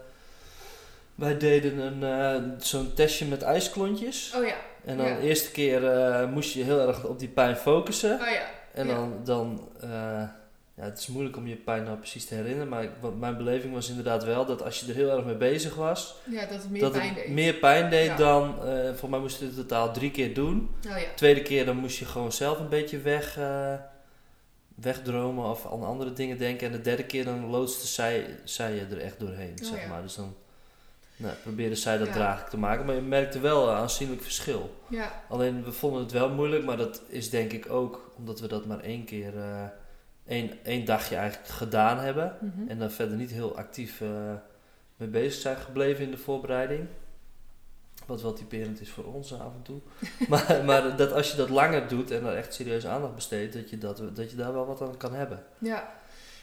wij 1.15 1.39
deden 1.39 1.79
een, 1.79 2.03
uh, 2.03 2.51
zo'n 2.59 2.95
testje 2.95 3.27
met 3.27 3.43
ijsklontjes. 3.43 4.33
Oh 4.37 4.47
ja. 4.47 4.57
En 4.85 4.97
dan 4.97 5.07
de 5.07 5.21
eerste 5.21 5.51
keer 5.51 5.83
uh, 5.83 6.31
moest 6.31 6.53
je 6.53 6.65
heel 6.65 6.89
erg 6.89 7.05
op 7.05 7.19
die 7.19 7.29
pijn 7.29 7.57
focussen. 7.57 8.21
Oh 8.21 8.29
ja. 8.29 8.47
En 8.73 8.87
dan, 8.87 9.21
dan 9.25 9.69
uh, 9.85 10.23
ja, 10.77 10.85
het 10.85 10.99
is 10.99 11.07
moeilijk 11.07 11.37
om 11.37 11.47
je 11.47 11.57
pijn 11.57 11.85
nou 11.85 11.97
precies 11.97 12.27
te 12.27 12.35
herinneren, 12.35 12.69
maar 12.69 12.83
ik, 12.83 12.91
mijn 13.19 13.37
beleving 13.37 13.73
was 13.73 13.89
inderdaad 13.89 14.25
wel 14.25 14.47
dat 14.47 14.63
als 14.63 14.81
je 14.81 14.87
er 14.87 14.95
heel 14.95 15.11
erg 15.11 15.25
mee 15.25 15.35
bezig 15.35 15.75
was, 15.75 16.17
ja, 16.31 16.47
dat 16.47 16.63
het 16.63 16.71
meer 16.71 16.91
pijn 16.91 17.15
deed, 17.15 17.29
meer 17.29 17.55
pijn 17.55 17.91
deed 17.91 18.17
dan, 18.17 18.55
uh, 18.65 18.95
voor 18.95 19.11
mij 19.11 19.19
moest 19.19 19.39
je 19.39 19.45
het 19.45 19.55
totaal 19.55 19.93
drie 19.93 20.11
keer 20.11 20.35
doen. 20.35 20.71
Oh, 20.89 20.99
ja. 20.99 21.07
Tweede 21.15 21.43
keer 21.43 21.65
dan 21.65 21.77
moest 21.77 21.99
je 21.99 22.05
gewoon 22.05 22.33
zelf 22.33 22.59
een 22.59 22.69
beetje 22.69 22.99
weg, 22.99 23.39
uh, 23.39 23.75
wegdromen 24.75 25.51
of 25.51 25.67
aan 25.73 25.85
andere 25.85 26.13
dingen 26.13 26.39
denken. 26.39 26.67
En 26.67 26.73
de 26.73 26.81
derde 26.81 27.05
keer 27.05 27.25
dan 27.25 27.47
loodste 27.47 27.87
zij, 27.87 28.39
zij 28.45 28.75
je 28.75 28.87
er 28.91 29.01
echt 29.01 29.21
doorheen, 29.21 29.55
oh, 29.63 29.69
zeg 29.69 29.89
maar. 29.89 30.03
Dus 30.03 30.15
dan 30.15 30.35
nou, 31.17 31.35
probeerde 31.43 31.75
zij 31.75 31.99
dat 31.99 32.13
draaglijk 32.13 32.51
te 32.51 32.59
maken, 32.59 32.87
maar 32.87 32.95
je 32.95 33.01
merkte 33.01 33.41
wel 33.41 33.69
een 33.69 33.77
aanzienlijk 33.77 34.23
verschil. 34.23 34.75
Ja. 34.89 35.23
Alleen 35.29 35.65
we 35.65 35.73
vonden 35.73 36.03
het 36.03 36.13
wel 36.13 36.29
moeilijk, 36.29 36.65
maar 36.65 36.77
dat 36.77 37.03
is 37.09 37.31
denk 37.31 37.53
ik 37.53 37.71
ook 37.71 38.11
omdat 38.17 38.41
we 38.41 38.49
dat 38.49 38.67
maar 38.67 38.81
één 38.81 39.05
keer... 39.05 39.35
Uh, 39.35 39.65
één, 40.27 40.51
één 40.63 40.85
dagje 40.85 41.17
eigenlijk 41.17 41.49
gedaan 41.49 41.99
hebben. 41.99 42.37
Mhm. 42.41 42.69
En 42.69 42.79
dan 42.79 42.91
verder 42.91 43.17
niet 43.17 43.31
heel 43.31 43.57
actief 43.57 44.01
uh, 44.01 44.33
mee 44.97 45.09
bezig 45.09 45.41
zijn 45.41 45.57
gebleven 45.57 46.05
in 46.05 46.11
de 46.11 46.19
voorbereiding. 46.19 46.89
Wat 48.07 48.23
wel 48.23 48.33
typerend 48.33 48.81
is 48.81 48.91
voor 48.91 49.05
ons 49.05 49.33
af 49.33 49.55
en 49.55 49.63
toe. 49.63 49.81
maar, 50.29 50.65
maar 50.65 50.97
dat 50.97 51.13
als 51.13 51.31
je 51.31 51.37
dat 51.37 51.49
langer 51.49 51.89
doet 51.89 52.11
en 52.11 52.25
er 52.25 52.37
echt 52.37 52.55
serieus 52.55 52.87
aandacht 52.87 53.15
besteedt, 53.15 53.53
dat 53.53 53.71
je, 53.71 53.79
dat, 53.79 54.03
dat 54.17 54.31
je 54.31 54.37
daar 54.37 54.53
wel 54.53 54.67
wat 54.67 54.83
aan 54.83 54.97
kan 54.97 55.15
hebben. 55.15 55.45
Ja, 55.59 55.95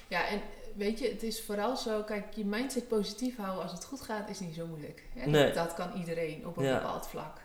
ja 0.07 0.27
en 0.27 0.41
weet 0.75 0.99
je, 0.99 1.09
het 1.09 1.23
is 1.23 1.41
vooral 1.41 1.77
zo, 1.77 2.03
kijk, 2.03 2.33
je 2.33 2.45
mindset 2.45 2.87
positief 2.87 3.37
houden 3.37 3.63
als 3.63 3.71
het 3.71 3.85
goed 3.85 4.01
gaat, 4.01 4.29
is 4.29 4.39
niet 4.39 4.55
zo 4.55 4.65
moeilijk. 4.65 5.03
Hè? 5.13 5.29
Nee. 5.29 5.53
Dat 5.53 5.73
kan 5.73 5.93
iedereen 5.97 6.47
op 6.47 6.57
een 6.57 6.73
bepaald 6.73 7.07
vlak. 7.07 7.37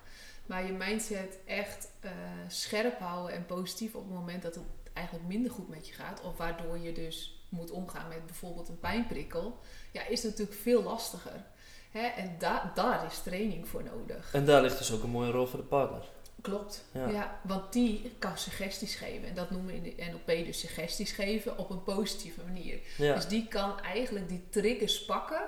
Maar 0.47 0.67
je 0.67 0.73
mindset 0.73 1.39
echt 1.45 1.89
uh, 2.05 2.11
scherp 2.47 2.99
houden 2.99 3.37
en 3.37 3.47
positief 3.47 3.95
op 3.95 4.05
het 4.05 4.15
moment 4.15 4.43
dat 4.43 4.55
het 4.55 4.65
eigenlijk 4.99 5.27
minder 5.29 5.51
goed 5.51 5.69
met 5.69 5.89
je 5.89 5.95
gaat, 5.95 6.21
of 6.23 6.37
waardoor 6.37 6.79
je 6.79 6.93
dus 6.93 7.43
moet 7.49 7.71
omgaan 7.71 8.09
met 8.09 8.27
bijvoorbeeld 8.27 8.69
een 8.69 8.81
pijnprikkel, 8.81 9.59
ja, 9.93 10.07
is 10.07 10.23
natuurlijk 10.23 10.59
veel 10.59 10.83
lastiger. 10.83 11.45
Hè? 11.91 12.07
En 12.07 12.37
da 12.39 12.73
daar 12.75 13.07
is 13.07 13.23
training 13.23 13.69
voor 13.69 13.83
nodig. 13.83 14.33
En 14.33 14.45
daar 14.45 14.63
ligt 14.63 14.79
dus 14.79 14.93
ook 14.93 15.03
een 15.03 15.11
mooie 15.11 15.31
rol 15.31 15.47
voor 15.47 15.59
de 15.59 15.65
partner. 15.65 16.05
Klopt, 16.41 16.85
ja. 16.93 17.41
want 17.43 17.73
die 17.73 18.13
kan 18.19 18.39
suggesties 18.39 18.95
geven. 18.95 19.29
En 19.29 19.35
dat 19.35 19.51
noemen 19.51 19.67
we 19.67 19.77
in 19.77 19.83
de 19.97 20.05
NLP 20.05 20.47
dus 20.47 20.59
suggesties 20.61 21.13
geven 21.13 21.59
op 21.59 21.71
een 21.71 21.83
positieve 21.83 22.41
manier. 22.45 22.79
Ja. 22.97 23.15
Dus 23.15 23.27
die 23.27 23.49
kan 23.49 23.81
eigenlijk 23.81 24.29
die 24.29 24.45
triggers 24.51 25.05
pakken, 25.05 25.43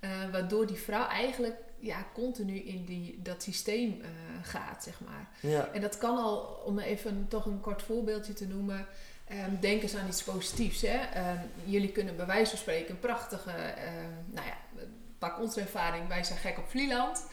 uh, 0.00 0.10
waardoor 0.32 0.66
die 0.66 0.76
vrouw 0.76 1.06
eigenlijk 1.06 1.56
ja, 1.84 2.06
continu 2.14 2.58
in 2.58 2.84
die, 2.84 3.22
dat 3.22 3.42
systeem 3.42 4.00
uh, 4.00 4.08
gaat, 4.42 4.82
zeg 4.82 5.00
maar. 5.00 5.28
Ja. 5.40 5.68
En 5.72 5.80
dat 5.80 5.98
kan 5.98 6.16
al, 6.16 6.62
om 6.64 6.78
even 6.78 7.26
toch 7.28 7.46
een 7.46 7.60
kort 7.60 7.82
voorbeeldje 7.82 8.32
te 8.32 8.46
noemen, 8.46 8.86
um, 9.30 9.58
denk 9.60 9.82
eens 9.82 9.94
aan 9.94 10.08
iets 10.08 10.22
positiefs. 10.22 10.82
Hè? 10.82 11.30
Um, 11.30 11.40
jullie 11.64 11.92
kunnen 11.92 12.16
bij 12.16 12.26
wijze 12.26 12.50
van 12.50 12.58
spreken 12.58 12.90
een 12.90 13.00
prachtige, 13.00 13.50
um, 13.50 14.34
nou 14.34 14.46
ja, 14.46 14.56
pak 15.18 15.40
onze 15.40 15.60
ervaring, 15.60 16.08
wij 16.08 16.24
zijn 16.24 16.38
gek 16.38 16.58
op 16.58 16.68
Vlieland. 16.68 17.26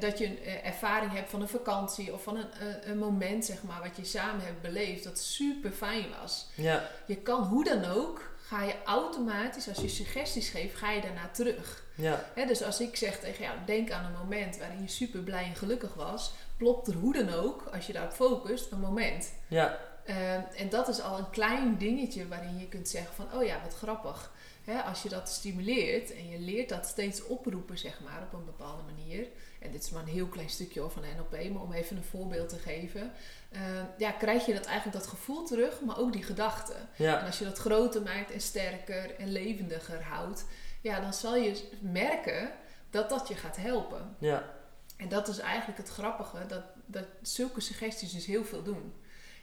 dat 0.00 0.18
je 0.18 0.26
een 0.26 0.62
ervaring 0.62 1.12
hebt 1.12 1.30
van 1.30 1.40
een 1.40 1.48
vakantie 1.48 2.12
of 2.12 2.22
van 2.22 2.36
een, 2.36 2.48
een, 2.60 2.90
een, 2.90 2.98
moment, 2.98 3.44
zeg 3.44 3.62
maar, 3.62 3.80
wat 3.82 3.96
je 3.96 4.04
samen 4.04 4.44
hebt 4.44 4.62
beleefd, 4.62 5.04
dat 5.04 5.18
super 5.18 5.70
fijn 5.70 6.06
was. 6.20 6.46
Ja. 6.54 6.88
Je 7.06 7.16
kan 7.16 7.42
hoe 7.42 7.64
dan 7.64 7.84
ook 7.84 8.30
ga 8.50 8.62
je 8.62 8.74
automatisch, 8.84 9.68
als 9.68 9.78
je 9.78 9.88
suggesties 9.88 10.48
geeft, 10.48 10.76
ga 10.76 10.90
je 10.90 11.00
daarna 11.00 11.28
terug. 11.32 11.84
Ja. 12.00 12.44
dus 12.46 12.62
als 12.62 12.80
ik 12.80 12.96
zeg 12.96 13.20
tegen 13.20 13.44
jou, 13.44 13.56
denk 13.64 13.90
aan 13.90 14.04
een 14.04 14.18
moment 14.18 14.58
waarin 14.58 14.82
je 14.82 14.88
super 14.88 15.20
blij 15.20 15.44
en 15.44 15.56
gelukkig 15.56 15.94
was, 15.94 16.32
plopt 16.56 16.86
er 16.88 16.94
hoe 16.94 17.12
dan 17.12 17.34
ook, 17.34 17.68
als 17.72 17.86
je 17.86 17.92
daarop 17.92 18.12
focust, 18.12 18.70
een 18.70 18.80
moment. 18.80 19.32
Ja. 19.48 19.78
Uh, 20.06 20.34
en 20.34 20.68
dat 20.70 20.88
is 20.88 21.00
al 21.00 21.18
een 21.18 21.30
klein 21.30 21.78
dingetje 21.78 22.28
waarin 22.28 22.58
je 22.58 22.68
kunt 22.68 22.88
zeggen 22.88 23.14
van, 23.14 23.26
oh 23.34 23.44
ja, 23.44 23.60
wat 23.62 23.74
grappig. 23.74 24.32
als 24.86 25.02
je 25.02 25.08
dat 25.08 25.28
stimuleert 25.28 26.14
en 26.14 26.28
je 26.28 26.38
leert 26.38 26.68
dat 26.68 26.86
steeds 26.86 27.26
oproepen, 27.26 27.78
zeg 27.78 28.00
maar, 28.00 28.22
op 28.22 28.38
een 28.38 28.44
bepaalde 28.44 28.82
manier. 28.82 29.26
En 29.60 29.70
dit 29.70 29.82
is 29.82 29.90
maar 29.90 30.02
een 30.02 30.08
heel 30.08 30.26
klein 30.26 30.50
stukje 30.50 30.90
van 30.90 31.02
NLP, 31.16 31.52
maar 31.52 31.62
om 31.62 31.72
even 31.72 31.96
een 31.96 32.04
voorbeeld 32.04 32.48
te 32.48 32.58
geven. 32.58 33.12
Uh, 33.52 33.60
ja, 33.98 34.10
krijg 34.10 34.46
je 34.46 34.54
dat 34.54 34.64
eigenlijk 34.64 34.98
dat 34.98 35.06
gevoel 35.06 35.44
terug, 35.44 35.80
maar 35.80 35.98
ook 35.98 36.12
die 36.12 36.22
gedachten. 36.22 36.88
Ja. 36.96 37.20
En 37.20 37.26
als 37.26 37.38
je 37.38 37.44
dat 37.44 37.58
groter 37.58 38.02
maakt 38.02 38.30
en 38.30 38.40
sterker 38.40 39.14
en 39.18 39.32
levendiger 39.32 40.02
houdt, 40.02 40.44
ja, 40.80 41.00
dan 41.00 41.14
zal 41.14 41.36
je 41.36 41.68
merken 41.80 42.50
dat 42.90 43.08
dat 43.08 43.28
je 43.28 43.34
gaat 43.34 43.56
helpen. 43.56 44.16
Ja. 44.18 44.44
En 44.96 45.08
dat 45.08 45.28
is 45.28 45.38
eigenlijk 45.38 45.78
het 45.78 45.88
grappige, 45.88 46.46
dat, 46.46 46.62
dat 46.86 47.04
zulke 47.22 47.60
suggesties 47.60 48.12
dus 48.12 48.26
heel 48.26 48.44
veel 48.44 48.62
doen. 48.62 48.92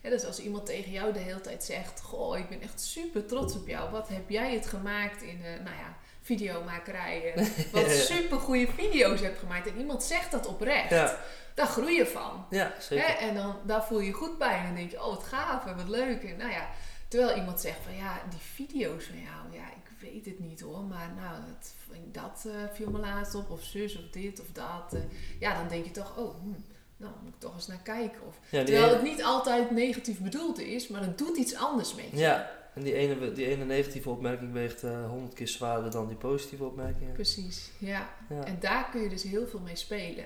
Ja, 0.02 0.10
dus 0.10 0.26
als 0.26 0.40
iemand 0.40 0.66
tegen 0.66 0.92
jou 0.92 1.14
de 1.14 1.20
hele 1.20 1.42
tijd 1.42 1.64
zegt: 1.64 2.02
Goh, 2.02 2.38
ik 2.38 2.50
ben 2.50 2.62
echt 2.62 2.82
super 2.82 3.26
trots 3.26 3.56
op 3.56 3.68
jou. 3.68 3.92
Wat 3.92 4.08
heb 4.08 4.30
jij 4.30 4.54
het 4.54 4.66
gemaakt 4.66 5.22
in, 5.22 5.38
uh, 5.38 5.64
nou 5.64 5.76
ja, 5.76 5.98
videomakerij? 6.22 7.34
wat 7.72 7.92
super 7.92 8.40
goede 8.40 8.68
video's 8.68 9.22
hebt 9.22 9.40
gemaakt. 9.40 9.68
En 9.68 9.78
iemand 9.78 10.04
zegt 10.04 10.32
dat 10.32 10.48
oprecht. 10.48 10.90
Ja. 10.90 11.20
Daar 11.54 11.68
groei 11.68 11.96
je 11.96 12.06
van. 12.06 12.46
Ja, 12.50 12.74
zeker. 12.80 13.06
Hè? 13.06 13.14
En 13.14 13.36
dan 13.36 13.56
daar 13.64 13.86
voel 13.86 14.00
je 14.00 14.08
je 14.08 14.14
goed 14.14 14.38
bij. 14.38 14.58
En 14.58 14.64
dan 14.64 14.76
denk 14.76 14.92
je: 14.92 15.04
Oh, 15.04 15.16
wat 15.16 15.24
gaaf 15.24 15.66
en 15.66 15.76
wat 15.76 15.90
leuk. 15.90 16.24
En 16.24 16.38
nou 16.38 16.52
ja, 16.52 16.70
terwijl 17.08 17.38
iemand 17.38 17.62
zegt 17.62 17.80
van 17.84 17.96
ja, 17.96 18.22
die 18.30 18.40
video's 18.40 19.06
van 19.06 19.22
jou, 19.22 19.62
ja, 19.62 19.77
weet 20.00 20.26
het 20.26 20.40
niet 20.40 20.62
hoor. 20.62 20.84
Maar 20.84 21.14
nou, 21.16 21.42
dat, 21.48 21.74
dat 22.12 22.44
uh, 22.48 22.54
viel 22.74 22.92
me 22.92 23.00
laatst 23.00 23.36
op. 23.36 23.52
Of 23.52 23.64
zus 23.64 23.98
of 23.98 24.10
dit 24.10 24.40
of 24.42 24.48
dat. 24.52 24.94
Uh, 24.94 25.00
ja, 25.40 25.58
dan 25.60 25.68
denk 25.68 25.86
je 25.86 25.92
toch: 25.92 26.18
Oh, 26.18 26.42
hm, 26.42 26.50
nou 26.98 27.14
moet 27.24 27.34
ik 27.34 27.40
toch 27.40 27.54
eens 27.54 27.68
naar 27.68 27.82
kijken. 27.84 28.28
Of, 28.28 28.40
Ja, 28.50 28.64
terwijl 28.64 28.94
het 28.94 29.04
niet 29.04 29.24
altijd 29.24 29.72
negatief 29.72 30.20
bedoeld 30.20 30.60
is, 30.60 30.88
maar 30.88 31.02
het 31.02 31.18
doet 31.18 31.38
iets 31.38 31.56
anders 31.56 31.96
met 31.96 32.10
je. 32.12 32.18
ja, 32.18 32.52
en 32.78 32.84
die 32.84 32.94
ene, 32.94 33.32
die 33.32 33.46
ene 33.46 33.66
negatieve 33.66 34.10
opmerking 34.10 34.54
weegt 34.54 34.84
eh, 34.84 35.10
honderd 35.10 35.34
keer 35.34 35.48
zwaarder 35.48 35.92
dan 35.92 36.08
die 36.08 36.18
positieve 36.18 36.64
opmerkingen. 36.64 37.14
Precies, 37.14 37.72
ja. 37.78 38.10
Ja. 38.30 38.44
En 38.44 38.58
daar 38.60 38.90
kun 38.90 39.02
je 39.02 39.10
dus 39.10 39.24
heel 39.24 39.48
veel 39.48 39.60
mee 39.60 39.76
spelen. 39.76 40.26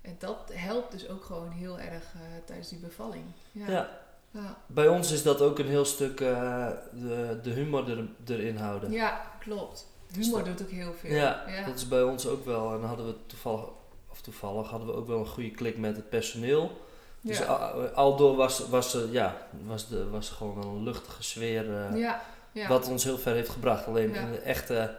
En 0.00 0.16
dat 0.18 0.50
helpt 0.52 0.92
dus 0.92 1.08
ook 1.08 1.24
gewoon 1.24 1.50
heel 1.50 1.78
erg 1.80 2.14
eh, 2.14 2.20
tijdens 2.44 2.68
die 2.68 2.78
bevalling. 2.78 3.24
Ja. 3.52 3.70
Ja. 3.70 4.01
Ja. 4.32 4.56
Bij 4.66 4.88
ons 4.88 5.10
is 5.12 5.22
dat 5.22 5.40
ook 5.40 5.58
een 5.58 5.66
heel 5.68 5.84
stuk 5.84 6.20
eh, 6.20 6.68
de, 6.92 7.38
de 7.42 7.50
humor 7.50 7.90
er, 7.90 8.08
erin 8.26 8.56
houden. 8.56 8.90
Ja, 8.90 9.30
klopt. 9.40 9.86
Humor 10.14 10.44
doet 10.44 10.62
ook 10.62 10.70
heel 10.70 10.92
veel. 10.92 11.14
Ja, 11.14 11.44
ja. 11.48 11.64
dat 11.66 11.74
is 11.74 11.88
bij 11.88 12.02
ons 12.02 12.26
ook 12.26 12.44
wel. 12.44 12.72
En 12.74 12.80
dan 12.80 12.88
hadden 12.88 13.06
we 13.06 13.14
toevallig, 13.26 13.64
of 14.10 14.20
toevallig 14.20 14.68
hadden 14.68 14.88
we 14.88 14.94
ook 14.94 15.06
wel 15.06 15.18
een 15.18 15.26
goede 15.26 15.50
klik 15.50 15.78
met 15.78 15.96
het 15.96 16.08
personeel. 16.08 16.80
Dus 17.20 17.38
ja. 17.38 17.44
al- 17.44 17.86
aldoor 17.86 18.36
was, 18.36 18.68
was, 18.68 18.94
er- 18.94 19.12
ja, 19.12 19.46
was, 19.66 19.88
de, 19.88 20.08
was 20.10 20.28
gewoon 20.30 20.54
wel 20.54 20.70
een 20.70 20.82
luchtige 20.82 21.22
sfeer. 21.22 21.76
eh, 21.76 21.98
ja. 21.98 22.22
ja. 22.52 22.68
Wat 22.68 22.88
ons 22.88 23.04
heel 23.04 23.18
ver 23.18 23.34
heeft 23.34 23.48
gebracht. 23.50 23.86
Alleen 23.86 24.14
in 24.14 24.30
de 24.30 24.38
echte, 24.38 24.96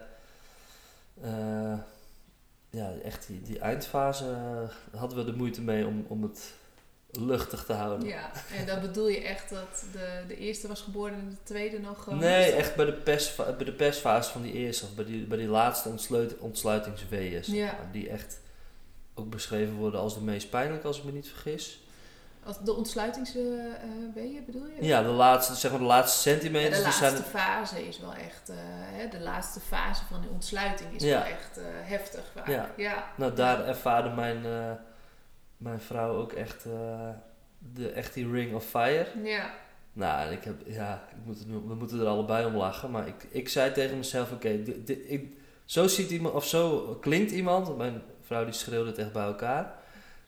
eh, 1.22 1.74
ja, 2.70 2.92
echt 3.04 3.28
die, 3.28 3.42
die 3.42 3.60
eindfase 3.60 4.26
eh, 4.26 5.00
hadden 5.00 5.18
we 5.18 5.24
de 5.32 5.38
moeite 5.38 5.62
mee 5.62 5.88
om, 5.88 6.06
om 6.08 6.24
het 6.24 6.54
luchtig 7.20 7.64
te 7.66 7.74
houden. 7.74 8.08
Ja, 8.08 8.32
en 8.58 8.66
dan 8.66 8.82
bedoel 8.82 9.08
je 9.08 9.22
echt 9.22 9.50
dat 9.50 9.84
de, 9.92 10.24
de 10.28 10.38
eerste 10.38 10.68
was 10.68 10.82
geboren 10.82 11.14
en 11.14 11.30
de 11.30 11.36
tweede 11.44 11.80
nog 11.80 12.04
gewoon... 12.04 12.20
Nee, 12.20 12.52
echt 12.52 12.76
bij 12.76 12.86
de, 12.86 12.94
persfa 12.94 13.52
bij 13.52 13.66
de 13.66 13.72
persfase 13.72 14.32
van 14.32 14.42
die 14.42 14.54
eerste, 14.54 14.86
of 14.86 14.94
bij 14.96 15.06
die, 15.06 15.26
bij 15.26 15.38
die 15.38 15.48
laatste 15.48 15.90
ontsluit, 15.90 16.38
ontsluitingsweeën. 16.38 17.42
Ja. 17.46 17.66
maar, 17.66 17.92
Die 17.92 18.10
echt 18.10 18.40
ook 19.16 19.30
beschreven 19.30 19.74
worden 19.76 20.00
als 20.00 20.14
de 20.14 20.22
meest 20.22 20.50
pijnlijke, 20.50 20.88
als 20.88 20.98
ik 20.98 21.04
me 21.04 21.12
niet 21.12 21.28
vergis. 21.30 21.78
Als 22.46 22.60
de 22.64 22.74
ontsluitingsweeën 22.74 24.44
bedoel 24.46 24.66
je? 24.66 24.86
Ja, 24.86 25.02
de 25.04 25.08
laatste, 25.10 25.56
zeg 25.56 25.72
maar 25.72 25.80
de 25.80 25.86
laatste 25.86 26.30
Ja, 26.30 26.36
centimeters. 26.36 26.78
de 26.78 26.84
die 26.84 27.02
laatste 27.02 27.08
zijn, 27.10 27.24
fase 27.44 27.88
is 27.88 28.00
wel 28.00 28.14
echt... 28.14 28.50
eh, 28.50 28.56
hè, 28.60 29.08
de 29.08 29.20
laatste 29.20 29.60
fase 29.60 30.02
van 30.12 30.22
de 30.22 30.28
ontsluiting 30.28 30.94
is 30.96 31.04
Ja. 31.04 31.18
wel 31.18 31.28
echt 31.28 31.58
eh, 31.58 31.64
heftig 31.82 32.24
vaak. 32.36 32.48
Ja. 32.48 32.70
ja. 32.78 33.04
nou, 33.18 33.34
daar 33.36 33.66
ervaarde 33.68 34.10
mijn, 34.10 34.46
eh, 34.46 34.72
mijn 35.64 35.80
vrouw 35.80 36.16
ook 36.16 36.32
echt, 36.32 36.66
eh, 36.66 37.10
de, 37.74 37.90
echt 37.90 38.14
die 38.14 38.32
ring 38.32 38.54
of 38.56 38.66
fire. 38.66 39.08
Ja. 39.24 39.54
Nou, 39.94 40.32
ik 40.32 40.44
heb, 40.44 40.56
ja, 40.66 41.08
ik 41.10 41.16
moet 41.26 41.46
we 41.68 41.76
moeten 41.76 42.00
er 42.00 42.06
allebei 42.08 42.46
om 42.46 42.56
lachen. 42.56 42.92
Maar 42.92 43.08
ik, 43.08 43.26
ik 43.30 43.50
zei 43.50 43.72
tegen 43.72 43.98
mezelf, 43.98 44.32
oké, 44.32 44.60
zo 45.66 45.88
ziet 45.88 46.10
iemand, 46.12 46.34
of 46.36 46.46
zo 46.48 46.80
klinkt 47.02 47.32
iemand. 47.32 47.78
Mijn 47.78 48.02
vrouw 48.22 48.44
die 48.46 48.54
schreeuwde 48.54 48.90
het 48.90 48.98
echt 49.00 49.12
bij 49.14 49.24
elkaar. 49.26 49.74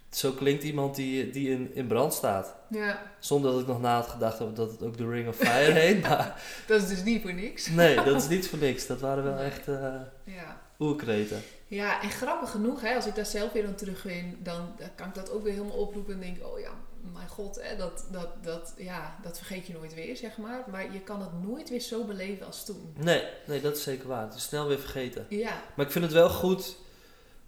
Zo 0.09 0.31
klinkt 0.31 0.63
iemand 0.63 0.95
die, 0.95 1.29
die 1.29 1.49
in, 1.49 1.71
in 1.73 1.87
brand 1.87 2.13
staat. 2.13 2.55
ja, 2.69 3.01
Zonder 3.19 3.51
dat 3.51 3.59
ik 3.61 3.67
nog 3.67 3.81
na 3.81 3.95
had 3.95 4.07
gedacht 4.07 4.37
dat 4.37 4.57
het 4.71 4.83
ook 4.83 4.97
de 4.97 5.09
Ring 5.09 5.27
of 5.27 5.35
Fire 5.35 5.71
heet. 5.79 6.01
Maar 6.01 6.41
dat 6.67 6.81
is 6.81 6.87
dus 6.87 7.03
niet 7.03 7.21
voor 7.21 7.33
niks. 7.33 7.67
nee, 7.69 7.95
dat 7.95 8.15
is 8.21 8.27
niet 8.35 8.47
voor 8.49 8.59
niks. 8.59 8.87
Dat 8.87 8.99
waren 8.99 9.23
wel 9.23 9.35
Nee. 9.35 9.45
echt 9.45 9.67
eh 9.67 9.93
Ja. 10.23 10.61
oerkreten. 10.79 11.41
Ja, 11.67 12.01
en 12.01 12.09
grappig 12.09 12.51
genoeg, 12.51 12.81
hè, 12.81 12.95
als 12.95 13.05
ik 13.05 13.15
daar 13.15 13.25
zelf 13.25 13.51
weer 13.51 13.67
aan 13.67 13.75
terug 13.75 14.05
in, 14.05 14.39
dan 14.43 14.73
dan 14.77 14.89
kan 14.95 15.07
ik 15.07 15.13
dat 15.15 15.31
ook 15.31 15.43
weer 15.43 15.53
helemaal 15.53 15.77
oproepen 15.77 16.13
en 16.13 16.19
denk, 16.19 16.45
oh 16.45 16.59
ja, 16.59 16.71
mijn 17.13 17.27
god, 17.27 17.61
hè, 17.61 17.77
dat, 17.77 18.07
dat, 18.11 18.43
dat, 18.43 18.73
ja, 18.77 19.15
dat 19.23 19.37
vergeet 19.37 19.67
je 19.67 19.73
nooit 19.73 19.93
weer, 19.93 20.17
zeg 20.17 20.37
maar. 20.37 20.63
Maar 20.71 20.93
je 20.93 20.99
kan 20.99 21.21
het 21.21 21.43
nooit 21.43 21.69
weer 21.69 21.79
zo 21.79 22.03
beleven 22.03 22.45
als 22.45 22.65
toen. 22.65 22.93
Nee, 22.97 23.23
nee, 23.47 23.61
dat 23.61 23.77
is 23.77 23.83
zeker 23.83 24.07
waar. 24.07 24.21
Het 24.21 24.33
is 24.33 24.43
snel 24.43 24.67
weer 24.67 24.79
vergeten. 24.79 25.25
Ja, 25.29 25.61
Maar 25.75 25.85
ik 25.85 25.91
vind 25.91 26.05
het 26.05 26.13
wel 26.13 26.29
goed 26.29 26.77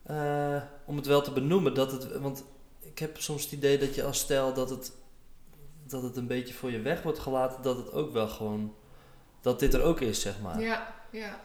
eh, 0.04 0.62
om 0.86 0.96
het 0.96 1.06
wel 1.06 1.22
te 1.22 1.32
benoemen. 1.32 1.74
Dat 1.74 1.92
het, 1.92 2.18
want 2.18 2.44
ik 2.80 3.00
heb 3.00 3.18
soms 3.18 3.44
het 3.44 3.52
idee 3.52 3.78
dat 3.78 3.96
je 3.96 4.04
als 4.04 4.20
stel 4.20 4.54
dat 4.54 4.70
het, 4.70 4.92
dat 5.84 6.04
het 6.04 6.18
een 6.18 6.28
beetje 6.28 6.54
voor 6.54 6.72
je 6.72 6.82
weg 6.82 7.02
wordt 7.02 7.20
gelaten. 7.20 7.62
Dat 7.62 7.78
het 7.78 7.92
ook 7.92 8.14
wel 8.14 8.28
gewoon, 8.28 8.76
dat 9.42 9.60
dit 9.60 9.74
er 9.74 9.84
ook 9.84 10.02
is, 10.02 10.22
zeg 10.22 10.42
maar. 10.42 10.62
ja, 10.62 10.94
ja. 11.12 11.40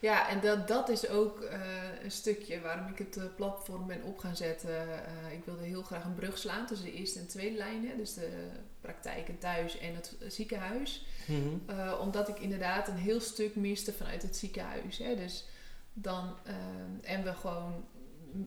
Ja, 0.00 0.28
en 0.28 0.40
dat, 0.40 0.68
dat 0.68 0.88
is 0.88 1.08
ook 1.08 1.40
eh, 1.40 1.60
een 2.02 2.10
stukje 2.10 2.60
waarom 2.60 2.86
ik 2.86 2.98
het 2.98 3.16
eh, 3.16 3.24
platform 3.36 3.86
ben 3.86 4.02
op 4.02 4.18
gaan 4.18 4.36
zetten. 4.36 5.06
Eh, 5.06 5.32
ik 5.32 5.44
wilde 5.44 5.64
heel 5.64 5.82
graag 5.82 6.04
een 6.04 6.14
brug 6.14 6.38
slaan 6.38 6.66
tussen 6.66 6.86
de 6.86 6.92
eerste 6.92 7.18
en 7.18 7.26
tweede 7.26 7.56
lijn. 7.56 7.88
Hè, 7.88 7.96
dus 7.96 8.14
de 8.14 8.48
praktijk 8.80 9.28
en 9.28 9.38
thuis 9.38 9.78
en 9.78 9.94
het 9.94 10.16
ziekenhuis. 10.26 11.06
Mhm. 11.26 11.78
Uh, 11.78 11.98
omdat 12.00 12.28
ik 12.28 12.38
inderdaad 12.38 12.88
een 12.88 12.96
heel 12.96 13.20
stuk 13.20 13.56
miste 13.56 13.92
vanuit 13.92 14.22
het 14.22 14.36
ziekenhuis. 14.36 14.98
Hè. 14.98 15.16
Dus 15.16 15.44
dan, 15.92 16.36
en 17.02 17.24
we 17.24 17.34
gewoon 17.34 17.84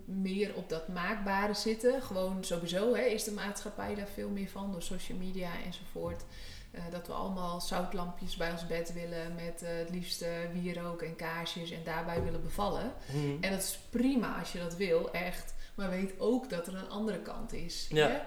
meer 0.06 0.56
op 0.56 0.70
dat 0.70 0.88
maakbare 0.88 1.54
zitten. 1.54 2.02
Gewoon 2.02 2.44
sowieso 2.44 2.96
hè, 2.96 3.04
is 3.04 3.24
de 3.24 3.32
maatschappij 3.32 3.96
daar 3.96 4.08
veel 4.08 4.30
meer 4.30 4.50
van 4.50 4.72
door 4.72 4.82
social 4.82 5.18
media 5.18 5.50
enzovoort. 5.66 6.24
Uh, 6.72 6.82
dat 6.92 7.08
we 7.08 7.14
allemaal 7.14 7.62
zoutlampjes 7.62 8.36
bij 8.36 8.52
ons 8.52 8.68
bed 8.68 8.94
willen 8.94 9.36
met 9.36 9.64
uh, 9.64 9.70
het 9.70 9.90
liefste 9.90 10.50
wierook 10.54 11.02
en 11.02 11.16
kaarsjes 11.16 11.72
en 11.72 11.84
daarbij 11.84 12.24
willen 12.24 12.44
bevallen. 12.44 12.94
Mhm. 13.06 13.44
En 13.44 13.52
dat 13.52 13.60
is 13.60 13.80
prima 13.90 14.40
als 14.40 14.52
je 14.52 14.60
dat 14.60 14.76
wil, 14.76 15.12
echt. 15.12 15.54
Maar 15.76 15.90
weet 15.90 16.20
ook 16.20 16.50
dat 16.50 16.68
er 16.68 16.76
een 16.76 16.90
andere 16.90 17.20
kant 17.20 17.54
is. 17.54 17.88
Ja. 17.90 18.08
Hè? 18.08 18.18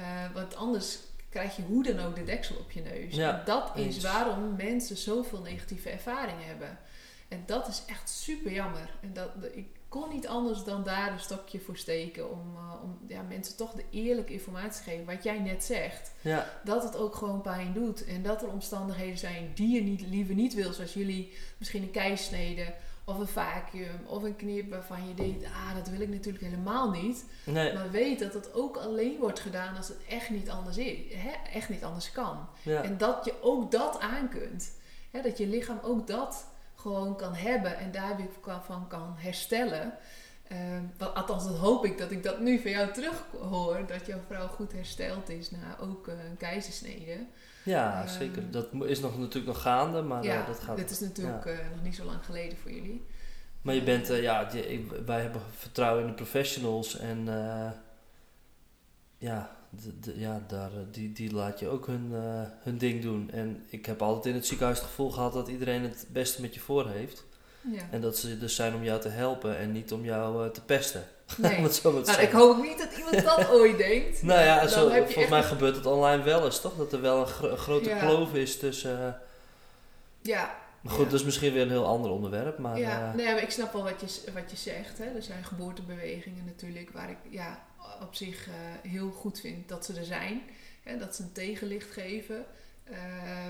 Uh, 0.00 0.34
want 0.34 0.56
anders 0.56 0.98
krijg 1.28 1.56
je 1.56 1.62
hoe 1.62 1.82
dan 1.82 1.98
ook 2.00 2.14
de 2.14 2.24
deksel 2.24 2.56
op 2.56 2.70
je 2.70 2.82
neus. 2.82 3.14
Ja, 3.14 3.38
en 3.38 3.44
dat 3.44 3.70
is 3.74 3.84
eens. 3.84 4.04
waarom 4.04 4.56
mensen 4.56 4.96
zoveel 4.96 5.40
negatieve 5.40 5.90
ervaringen 5.90 6.46
hebben. 6.46 6.78
En 7.28 7.42
dat 7.46 7.68
is 7.68 7.82
echt 7.86 8.08
super 8.08 8.52
jammer. 8.52 8.90
En 9.00 9.12
dat, 9.12 9.30
ik 9.52 9.68
kon 9.90 10.08
niet 10.08 10.28
anders 10.28 10.64
dan 10.64 10.82
daar 10.82 11.12
een 11.12 11.20
stokje 11.20 11.60
voor 11.60 11.76
steken 11.76 12.30
om, 12.30 12.54
uh, 12.54 12.82
om 12.82 12.98
ja, 13.08 13.22
mensen 13.22 13.56
toch 13.56 13.72
de 13.72 13.84
eerlijke 13.90 14.32
informatie 14.32 14.84
te 14.84 14.90
geven. 14.90 15.04
Wat 15.04 15.22
jij 15.22 15.38
net 15.38 15.64
zegt. 15.64 16.12
Ja, 16.20 16.60
Dat 16.64 16.82
het 16.82 16.96
ook 16.96 17.14
gewoon 17.14 17.40
pijn 17.40 17.72
doet. 17.72 18.04
En 18.04 18.22
dat 18.22 18.42
er 18.42 18.48
omstandigheden 18.48 19.18
zijn 19.18 19.50
die 19.54 19.74
je 19.74 19.82
niet, 19.82 20.00
liever 20.00 20.34
niet 20.34 20.54
wil. 20.54 20.72
Zoals 20.72 20.94
jullie 20.94 21.32
misschien 21.58 21.82
een 21.82 21.90
keisnede 21.90 22.74
of 23.04 23.18
een 23.18 23.26
vacuüm 23.28 24.06
of 24.06 24.22
een 24.22 24.36
knip 24.36 24.70
waarvan 24.70 25.08
je 25.08 25.14
denkt, 25.14 25.44
ah, 25.44 25.74
dat 25.74 25.88
wil 25.88 26.00
ik 26.00 26.08
natuurlijk 26.08 26.44
helemaal 26.44 26.90
niet. 26.90 27.24
nee. 27.44 27.74
Maar 27.74 27.90
weet 27.90 28.18
dat 28.18 28.34
het 28.34 28.54
ook 28.54 28.76
alleen 28.76 29.18
wordt 29.18 29.40
gedaan 29.40 29.76
als 29.76 29.88
het 29.88 29.98
echt 30.08 30.30
niet 30.30 30.50
anders 30.50 30.76
is. 30.76 31.14
Hè? 31.14 31.30
Echt 31.52 31.68
niet 31.68 31.84
anders 31.84 32.12
kan. 32.12 32.48
Ja. 32.62 32.82
En 32.82 32.98
dat 32.98 33.24
je 33.24 33.34
ook 33.42 33.70
dat 33.70 33.98
aan 34.00 34.28
kunt. 34.28 34.72
Hè? 35.10 35.22
Dat 35.22 35.38
je 35.38 35.46
lichaam 35.46 35.78
ook 35.82 36.06
dat 36.06 36.46
gewoon 36.80 37.16
kan 37.16 37.34
hebben 37.34 37.78
en 37.78 37.90
daar 37.90 38.16
weer 38.16 38.60
van 38.62 38.86
kan 38.88 39.14
herstellen. 39.16 39.94
Ehm, 40.48 41.12
althans, 41.14 41.44
dat 41.44 41.56
hoop 41.56 41.84
ik 41.84 41.98
dat 41.98 42.10
ik 42.10 42.22
dat 42.22 42.40
nu 42.40 42.58
van 42.58 42.70
jou 42.70 42.92
terug 42.92 43.24
hoor. 43.40 43.86
Dat 43.86 44.06
jouw 44.06 44.18
vrouw 44.26 44.46
goed 44.46 44.72
hersteld 44.72 45.28
is 45.28 45.50
na 45.50 45.76
ook 45.80 46.08
eh, 46.08 46.14
een 46.30 46.36
keizersnede. 46.36 47.26
ja, 47.64 48.00
Ehm, 48.00 48.08
zeker. 48.08 48.50
Dat 48.50 48.66
is 48.84 49.00
nog, 49.00 49.18
natuurlijk 49.18 49.46
nog 49.46 49.62
gaande, 49.62 50.02
maar 50.02 50.24
ja, 50.24 50.40
eh, 50.40 50.46
dat 50.46 50.60
gaat... 50.60 50.76
dit 50.76 50.90
is 50.90 51.00
natuurlijk 51.00 51.46
eh, 51.46 51.56
nog 51.74 51.82
niet 51.82 51.94
zo 51.94 52.04
lang 52.04 52.24
geleden 52.24 52.58
voor 52.58 52.70
jullie. 52.70 53.04
Maar 53.62 53.74
je 53.74 53.82
bent, 53.82 54.06
ja, 54.06 54.50
wij 55.06 55.20
hebben 55.20 55.42
vertrouwen 55.56 56.02
in 56.02 56.08
de 56.08 56.14
professionals 56.14 56.98
en 56.98 57.24
ja, 59.18 59.59
ja 60.14 60.42
daar, 60.48 60.70
eh, 60.72 60.78
die, 60.90 61.12
die 61.12 61.32
laat 61.34 61.58
je 61.58 61.68
ook 61.68 61.86
hun, 61.86 62.10
eh, 62.14 62.42
hun 62.62 62.78
ding 62.78 63.02
doen. 63.02 63.30
En 63.32 63.64
ik 63.68 63.86
heb 63.86 64.02
altijd 64.02 64.26
in 64.26 64.34
het 64.34 64.46
ziekenhuis 64.46 64.78
het 64.78 64.86
gevoel 64.88 65.10
gehad 65.10 65.32
dat 65.32 65.48
iedereen 65.48 65.82
het 65.82 66.06
beste 66.08 66.40
met 66.40 66.54
je 66.54 66.60
voor 66.60 66.88
heeft. 66.88 67.24
Ja. 67.72 67.82
En 67.90 68.00
dat 68.00 68.18
ze 68.18 68.38
dus 68.38 68.54
zijn 68.54 68.74
om 68.74 68.84
jou 68.84 69.00
te 69.00 69.08
helpen 69.08 69.58
en 69.58 69.72
niet 69.72 69.92
om 69.92 70.04
jou 70.04 70.44
eh, 70.46 70.50
te 70.50 70.62
pesten. 70.62 71.04
Nee. 71.36 71.56
Om 71.56 71.62
het 71.62 71.74
zo 71.74 71.92
maar 71.92 72.02
Nou, 72.02 72.20
ik 72.20 72.30
hoop 72.30 72.62
niet 72.62 72.78
dat 72.78 72.96
iemand 72.96 73.24
dat 73.24 73.50
ooit 73.58 73.78
denkt. 73.78 74.22
Nou 74.22 74.40
ja, 74.40 74.66
zo, 74.66 74.88
volgens 74.88 75.14
echt 75.14 75.30
mij 75.30 75.42
gebeurt 75.42 75.76
het 75.76 75.86
online 75.86 76.22
wel 76.22 76.44
eens, 76.44 76.60
toch? 76.60 76.76
Dat 76.76 76.92
er 76.92 77.00
wel 77.00 77.20
een, 77.20 77.26
gro- 77.26 77.50
een 77.50 77.56
grote 77.58 77.88
Ja. 77.88 77.98
kloof 77.98 78.34
is 78.34 78.58
tussen... 78.58 79.20
Ja, 80.22 80.54
maar 80.80 80.92
goed, 80.92 81.04
Ja. 81.04 81.10
dat 81.10 81.20
is 81.20 81.24
misschien 81.26 81.52
weer 81.52 81.62
een 81.62 81.70
heel 81.70 81.86
ander 81.86 82.10
onderwerp, 82.10 82.58
maar... 82.58 82.78
ja, 82.78 83.12
nee, 83.14 83.26
maar 83.26 83.42
ik 83.42 83.50
snap 83.50 83.72
wel 83.72 83.82
wat 83.82 84.00
je, 84.00 84.32
wat 84.32 84.50
je 84.50 84.56
zegt. 84.56 84.98
Hè. 84.98 85.04
Er 85.04 85.22
zijn 85.22 85.44
geboortebewegingen 85.44 86.44
natuurlijk 86.44 86.90
waar 86.92 87.10
ik 87.10 87.16
ja, 87.30 87.58
op 88.00 88.14
zich 88.14 88.46
eh, 88.48 88.54
heel 88.90 89.10
goed 89.10 89.40
vind 89.40 89.68
dat 89.68 89.84
ze 89.84 89.94
er 89.98 90.04
zijn. 90.04 90.42
Hè, 90.82 90.98
dat 90.98 91.16
ze 91.16 91.22
een 91.22 91.32
tegenlicht 91.32 91.90
geven. 91.92 92.44
Eh, 92.84 92.98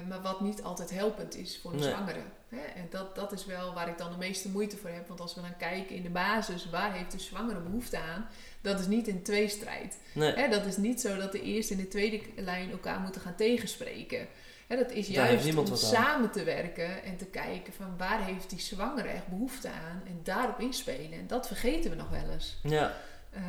maar 0.09 0.23
wat 0.23 0.41
niet 0.41 0.63
altijd 0.63 0.91
helpend 0.91 1.37
is 1.37 1.59
voor 1.63 1.75
Nee. 1.75 1.89
zwangere. 1.89 2.23
Hè. 2.49 2.61
En 2.61 2.87
dat, 2.91 3.15
dat 3.15 3.33
is 3.33 3.47
wel 3.47 3.75
waar 3.75 3.89
ik 3.89 3.99
dan 3.99 4.11
de 4.11 4.17
meeste 4.19 4.49
moeite 4.49 4.77
voor 4.77 4.91
heb. 4.91 5.09
Want 5.09 5.21
als 5.21 5.35
we 5.35 5.41
dan 5.41 5.57
kijken 5.57 5.97
in 5.97 6.03
de 6.03 6.09
basis, 6.11 6.71
waar 6.71 6.93
heeft 6.93 7.13
de 7.13 7.19
zwangere 7.19 7.61
behoefte 7.61 7.99
aan? 7.99 8.29
Dat 8.61 8.81
is 8.81 8.87
niet 8.87 9.09
in 9.09 9.23
tweestrijd. 9.23 9.99
nee, 10.15 10.33
Hè, 10.33 10.49
dat 10.49 10.65
is 10.67 10.77
niet 10.77 11.01
zo 11.01 11.17
dat 11.17 11.33
de 11.33 11.43
eerste 11.43 11.75
en 11.75 11.81
de 11.81 11.89
tweede 11.89 12.21
lijn 12.37 12.71
elkaar 12.71 13.01
moeten 13.01 13.21
gaan 13.21 13.35
tegenspreken. 13.35 14.27
Hè, 14.67 14.77
dat 14.77 14.91
is 14.91 15.09
juist 15.09 15.55
om 15.57 15.77
samen 15.77 16.31
te 16.31 16.45
werken 16.45 17.03
en 17.05 17.17
te 17.17 17.25
kijken 17.25 17.73
van 17.73 17.95
waar 17.97 18.25
heeft 18.25 18.51
die 18.51 18.61
zwangere 18.61 19.09
echt 19.09 19.27
behoefte 19.29 19.69
aan 19.69 20.03
en 20.07 20.21
daarop 20.23 20.61
inspelen. 20.61 21.13
En 21.13 21.27
dat 21.27 21.47
vergeten 21.47 21.91
we 21.91 21.97
nog 21.97 22.11
wel 22.11 22.31
eens. 22.33 22.57
ja, 22.63 22.97
Eh, 23.31 23.43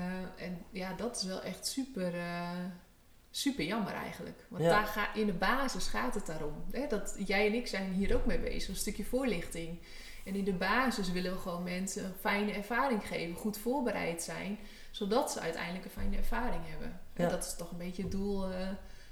en 0.46 0.66
ja, 0.72 0.94
dat 0.94 1.16
is 1.16 1.24
wel 1.24 1.42
echt 1.42 1.68
super, 1.68 2.14
eh, 2.20 2.50
super 3.32 3.66
jammer 3.66 3.94
eigenlijk. 3.94 4.46
Want 4.50 4.64
Ja. 4.64 4.70
daar 4.70 4.86
ga, 4.86 5.14
in 5.14 5.26
de 5.26 5.34
basis 5.34 5.88
gaat 5.88 6.16
het 6.16 6.26
daarom. 6.26 6.64
Hè? 6.72 6.88
Dat, 6.88 7.16
jij 7.26 7.48
en 7.48 7.54
ik 7.54 7.68
zijn 7.68 7.92
hier 7.94 8.16
ook 8.16 8.26
mee 8.26 8.40
bezig, 8.40 8.70
een 8.70 8.76
stukje 8.76 9.04
voorlichting. 9.06 9.80
En 10.26 10.36
in 10.36 10.44
de 10.44 10.54
basis 10.54 11.12
willen 11.12 11.34
we 11.34 11.40
gewoon 11.40 11.64
mensen 11.64 12.06
een 12.06 12.14
fijne 12.20 12.52
ervaring 12.52 13.08
geven, 13.08 13.36
goed 13.36 13.58
voorbereid 13.58 14.24
zijn. 14.24 14.58
Zodat 14.92 15.32
ze 15.32 15.40
uiteindelijk 15.40 15.86
een 15.86 15.92
fijne 15.92 16.18
ervaring 16.18 16.64
hebben. 16.68 17.00
En 17.14 17.30
dat 17.30 17.44
is 17.46 17.56
toch 17.56 17.72
een 17.72 17.78
beetje 17.78 18.02
het 18.02 18.12
doel 18.12 18.52
eh, 18.52 18.68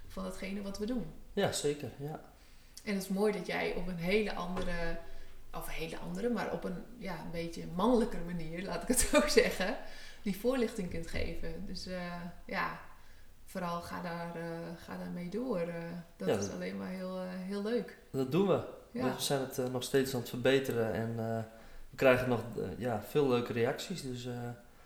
van 0.07 0.25
hetgene 0.25 0.61
wat 0.61 0.77
we 0.77 0.85
doen. 0.85 1.05
Ja, 1.33 1.51
zeker. 1.51 1.89
Ja. 1.97 2.21
En 2.83 2.93
het 2.93 3.03
is 3.03 3.09
mooi 3.09 3.31
dat 3.31 3.45
jij 3.47 3.73
op 3.75 3.87
een 3.87 3.97
hele 3.97 4.33
andere, 4.33 4.99
of 5.53 5.67
een 5.67 5.73
hele 5.73 5.97
andere, 5.97 6.29
maar 6.29 6.51
op 6.51 6.63
een 6.63 6.83
ja, 6.97 7.13
een 7.19 7.31
beetje 7.31 7.63
mannelijker 7.75 8.19
manier, 8.25 8.63
laat 8.63 8.81
ik 8.81 8.87
het 8.87 8.99
zo 9.11 9.27
zeggen, 9.27 9.77
die 10.21 10.37
voorlichting 10.39 10.89
kunt 10.89 11.07
geven. 11.07 11.65
Dus 11.65 11.85
eh, 11.87 12.01
ja, 12.45 12.79
vooral 13.45 13.81
ga 13.81 14.01
daar, 14.01 14.35
eh, 14.35 14.41
ga 14.85 14.97
daar 14.97 15.09
mee 15.13 15.29
door. 15.29 15.59
eh. 15.59 15.73
dat 16.17 16.27
Ja, 16.27 16.35
is 16.37 16.49
alleen 16.51 16.77
maar 16.77 16.89
heel, 16.89 17.19
heel 17.27 17.63
leuk. 17.63 17.97
Dat 18.11 18.31
doen 18.31 18.47
we. 18.47 18.61
Ja. 18.91 19.03
We 19.15 19.21
zijn 19.21 19.39
het 19.41 19.71
nog 19.71 19.83
steeds 19.83 20.13
aan 20.13 20.19
het 20.19 20.29
verbeteren 20.29 20.93
en 20.93 21.15
we 21.15 21.95
krijgen 21.95 22.29
nog 22.29 22.41
ja, 22.77 23.01
veel 23.09 23.27
leuke 23.27 23.53
reacties. 23.53 24.01
Dus 24.01 24.23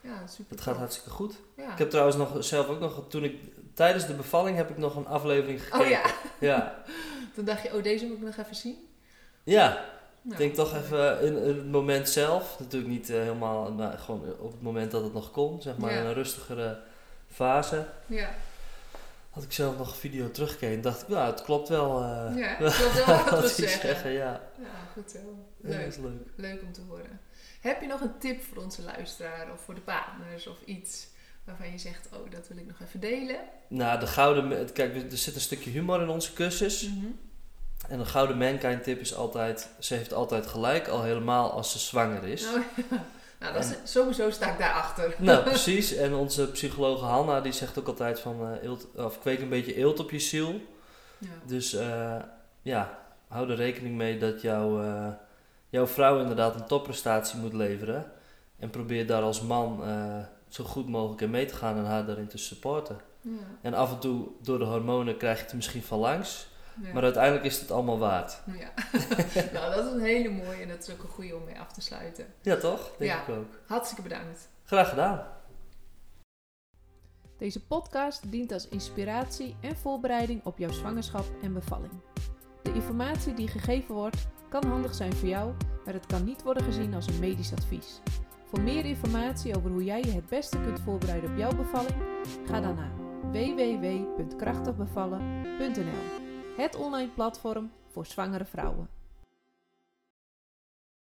Ja, 0.02 0.28
super. 0.28 0.52
het 0.52 0.62
gaat 0.62 0.78
hartstikke 0.78 1.10
goed. 1.10 1.36
Ja. 1.58 1.72
Ik 1.72 1.78
heb 1.78 1.90
trouwens 1.90 2.18
nog 2.18 2.44
zelf 2.44 2.68
ook 2.68 2.80
nog, 2.80 3.06
toen 3.10 3.24
ik 3.24 3.38
tijdens 3.74 4.08
de 4.08 4.14
bevalling 4.14 4.58
heb 4.58 4.70
ik 4.70 4.78
nog 4.78 4.96
een 4.96 5.08
aflevering 5.08 5.64
gekeken. 5.64 5.80
Oh 5.86 5.90
ja, 5.90 6.04
Ja, 6.40 6.84
toen 7.36 7.46
dacht 7.46 7.64
je, 7.64 7.76
oh 7.76 7.84
deze 7.84 8.06
moet 8.06 8.18
ik 8.18 8.24
nog 8.24 8.38
even 8.38 8.56
zien. 8.56 8.78
ja. 9.44 9.86
Ik 10.32 10.38
denk 10.38 10.54
toch 10.56 10.76
even 10.76 11.22
in, 11.22 11.38
in 11.38 11.48
het 11.58 11.72
moment 11.72 12.10
zelf. 12.10 12.60
Natuurlijk 12.60 12.92
niet 12.92 13.10
eh, 13.10 13.16
helemaal, 13.18 13.72
maar 13.72 13.98
gewoon 13.98 14.22
op 14.40 14.52
het 14.52 14.62
moment 14.62 14.92
dat 14.92 15.04
het 15.04 15.14
nog 15.14 15.32
kon. 15.32 15.62
Zeg 15.62 15.78
maar 15.78 15.92
in 15.92 16.06
een 16.06 16.14
rustigere 16.14 16.80
fase. 17.32 17.86
Ja, 18.06 18.36
Had 19.30 19.44
ik 19.44 19.52
zelf 19.52 19.78
nog 19.78 19.88
een 19.92 19.96
video 20.00 20.32
teruggekeken. 20.32 20.82
dacht 20.82 21.02
ik, 21.02 21.08
nou 21.08 21.32
het 21.32 21.42
klopt 21.42 21.70
wel. 21.70 22.02
eh, 22.02 22.38
ja 22.38 22.52
ik 22.58 22.58
wilde 22.58 23.04
wel 23.06 23.24
wat 23.30 23.56
we 23.56 23.64
ik 23.64 23.70
zeggen. 23.70 24.12
ja. 24.12 24.42
Ja, 24.60 24.68
goed 24.94 25.12
zo. 25.12 25.18
Leuk. 25.62 25.88
is 25.88 25.98
leuk. 25.98 26.12
Leuk 26.36 26.62
om 26.62 26.72
te 26.74 26.82
horen. 26.90 27.20
Heb 27.62 27.82
je 27.82 27.88
nog 27.88 28.02
een 28.02 28.18
tip 28.20 28.42
voor 28.44 28.64
onze 28.64 28.82
luisteraar 28.82 29.52
of 29.54 29.60
voor 29.62 29.76
de 29.76 29.82
partners 29.82 30.48
of 30.48 30.58
iets 30.66 31.08
waarvan 31.44 31.72
je 31.72 31.78
zegt, 31.78 32.08
oh 32.14 32.32
dat 32.32 32.48
wil 32.48 32.58
ik 32.58 32.68
nog 32.68 32.80
even 32.82 33.00
delen? 33.00 33.40
Nou, 33.68 34.00
de 34.00 34.08
gouden... 34.08 34.72
Kijk, 34.74 35.12
er 35.12 35.18
zit 35.18 35.36
een 35.36 35.42
stukje 35.42 35.70
humor 35.70 36.02
in 36.02 36.10
onze 36.10 36.34
cursus. 36.34 36.90
Mhm. 36.90 37.06
En 37.88 38.00
een 38.00 38.06
gouden 38.06 38.38
mankind 38.38 38.84
tip 38.84 39.00
is 39.00 39.16
altijd... 39.16 39.70
Ze 39.80 39.94
heeft 39.96 40.14
altijd 40.14 40.48
gelijk, 40.48 40.88
al 40.88 41.04
helemaal 41.04 41.52
als 41.52 41.72
ze 41.72 41.80
zwanger 41.80 42.24
is. 42.24 42.46
Nou, 43.40 43.56
nou 43.56 43.66
dat 43.68 43.78
is, 43.84 43.92
sowieso 43.92 44.30
sta 44.30 44.52
ik 44.52 44.60
daarachter. 44.60 45.16
Nou, 45.20 45.44
precies. 45.44 45.96
En 45.96 46.14
onze 46.14 46.52
psycholoog 46.52 47.02
Hanna, 47.02 47.42
die 47.42 47.52
zegt 47.52 47.80
ook 47.80 47.88
altijd 47.88 48.20
van... 48.20 48.42
eh, 48.42 48.64
eelt, 48.64 48.88
of 48.96 49.20
kweek 49.20 49.40
een 49.40 49.50
beetje 49.50 49.76
eelt 49.76 50.00
op 50.00 50.12
je 50.12 50.20
ziel. 50.20 50.62
Ja. 51.18 51.28
Dus 51.46 51.74
eh, 51.74 52.16
ja, 52.62 53.00
hou 53.28 53.50
er 53.50 53.56
rekening 53.56 53.96
mee 53.96 54.18
dat 54.18 54.42
jouw, 54.42 54.84
eh, 54.84 55.08
jouw 55.70 55.88
vrouw 55.88 56.20
inderdaad 56.20 56.56
een 56.56 56.66
topprestatie 56.66 57.40
moet 57.40 57.54
leveren. 57.54 58.12
En 58.60 58.70
probeer 58.70 59.08
daar 59.08 59.22
als 59.22 59.42
man 59.42 59.84
zo 60.50 60.64
goed 60.64 60.90
mogelijk 60.90 61.22
in 61.22 61.30
mee 61.30 61.46
te 61.46 61.56
gaan 61.56 61.78
en 61.78 61.86
haar 61.86 62.06
daarin 62.06 62.28
te 62.28 62.38
supporten. 62.38 62.98
Ja. 63.22 63.32
En 63.62 63.74
af 63.74 63.92
en 63.92 64.00
toe 64.00 64.28
door 64.42 64.58
de 64.60 64.66
hormonen 64.66 65.18
krijg 65.18 65.38
je 65.38 65.44
het 65.44 65.54
misschien 65.54 65.84
van 65.84 66.00
langs. 66.00 66.48
Ja. 66.82 66.94
Maar 66.94 67.04
uiteindelijk 67.04 67.46
is 67.46 67.60
het 67.60 67.72
allemaal 67.72 68.00
waard. 68.00 68.42
Ja. 68.46 68.70
nou, 69.54 69.76
dat 69.76 69.86
is 69.86 69.92
een 69.92 70.02
hele 70.02 70.30
mooie 70.30 70.62
en 70.62 70.68
dat 70.68 70.88
is 70.88 70.94
ook 70.94 71.04
een 71.04 71.10
goede 71.10 71.36
om 71.36 71.44
mee 71.44 71.60
af 71.60 71.74
te 71.74 71.82
sluiten. 71.82 72.26
Ja, 72.42 72.56
toch? 72.58 72.92
Denk 72.98 73.12
Ja. 73.12 73.22
ik 73.22 73.30
ook. 73.30 73.60
Hartstikke 73.68 74.02
bedankt. 74.04 74.50
Graag 74.66 74.90
gedaan. 74.90 75.26
Deze 77.38 77.66
podcast 77.66 78.32
dient 78.32 78.52
als 78.52 78.68
inspiratie 78.68 79.56
en 79.62 79.78
voorbereiding 79.78 80.46
op 80.46 80.58
jouw 80.58 80.72
zwangerschap 80.72 81.26
en 81.42 81.54
bevalling. 81.54 81.92
De 82.62 82.74
informatie 82.74 83.34
die 83.34 83.48
gegeven 83.48 83.96
wordt 83.96 84.28
kan 84.50 84.66
handig 84.66 84.94
zijn 84.96 85.14
voor 85.14 85.28
jou, 85.28 85.54
maar 85.86 85.94
het 85.94 86.06
kan 86.06 86.24
niet 86.24 86.44
worden 86.44 86.64
gezien 86.64 86.94
als 86.94 87.08
een 87.08 87.20
medisch 87.20 87.54
advies. 87.54 88.00
Voor 88.46 88.62
meer 88.62 88.86
informatie 88.86 89.56
over 89.58 89.70
hoe 89.70 89.84
jij 89.84 90.02
je 90.02 90.12
het 90.12 90.28
beste 90.28 90.62
kunt 90.62 90.80
voorbereiden 90.80 91.32
op 91.32 91.38
jouw 91.38 91.56
bevalling, 91.56 91.96
ga 92.46 92.60
dan 92.62 92.76
naar 92.76 92.92
www.krachtigbevallen.nl. 93.32 96.23
Het 96.56 96.76
online 96.76 97.10
platform 97.10 97.72
voor 97.92 98.06
zwangere 98.06 98.46
vrouwen. 98.46 98.88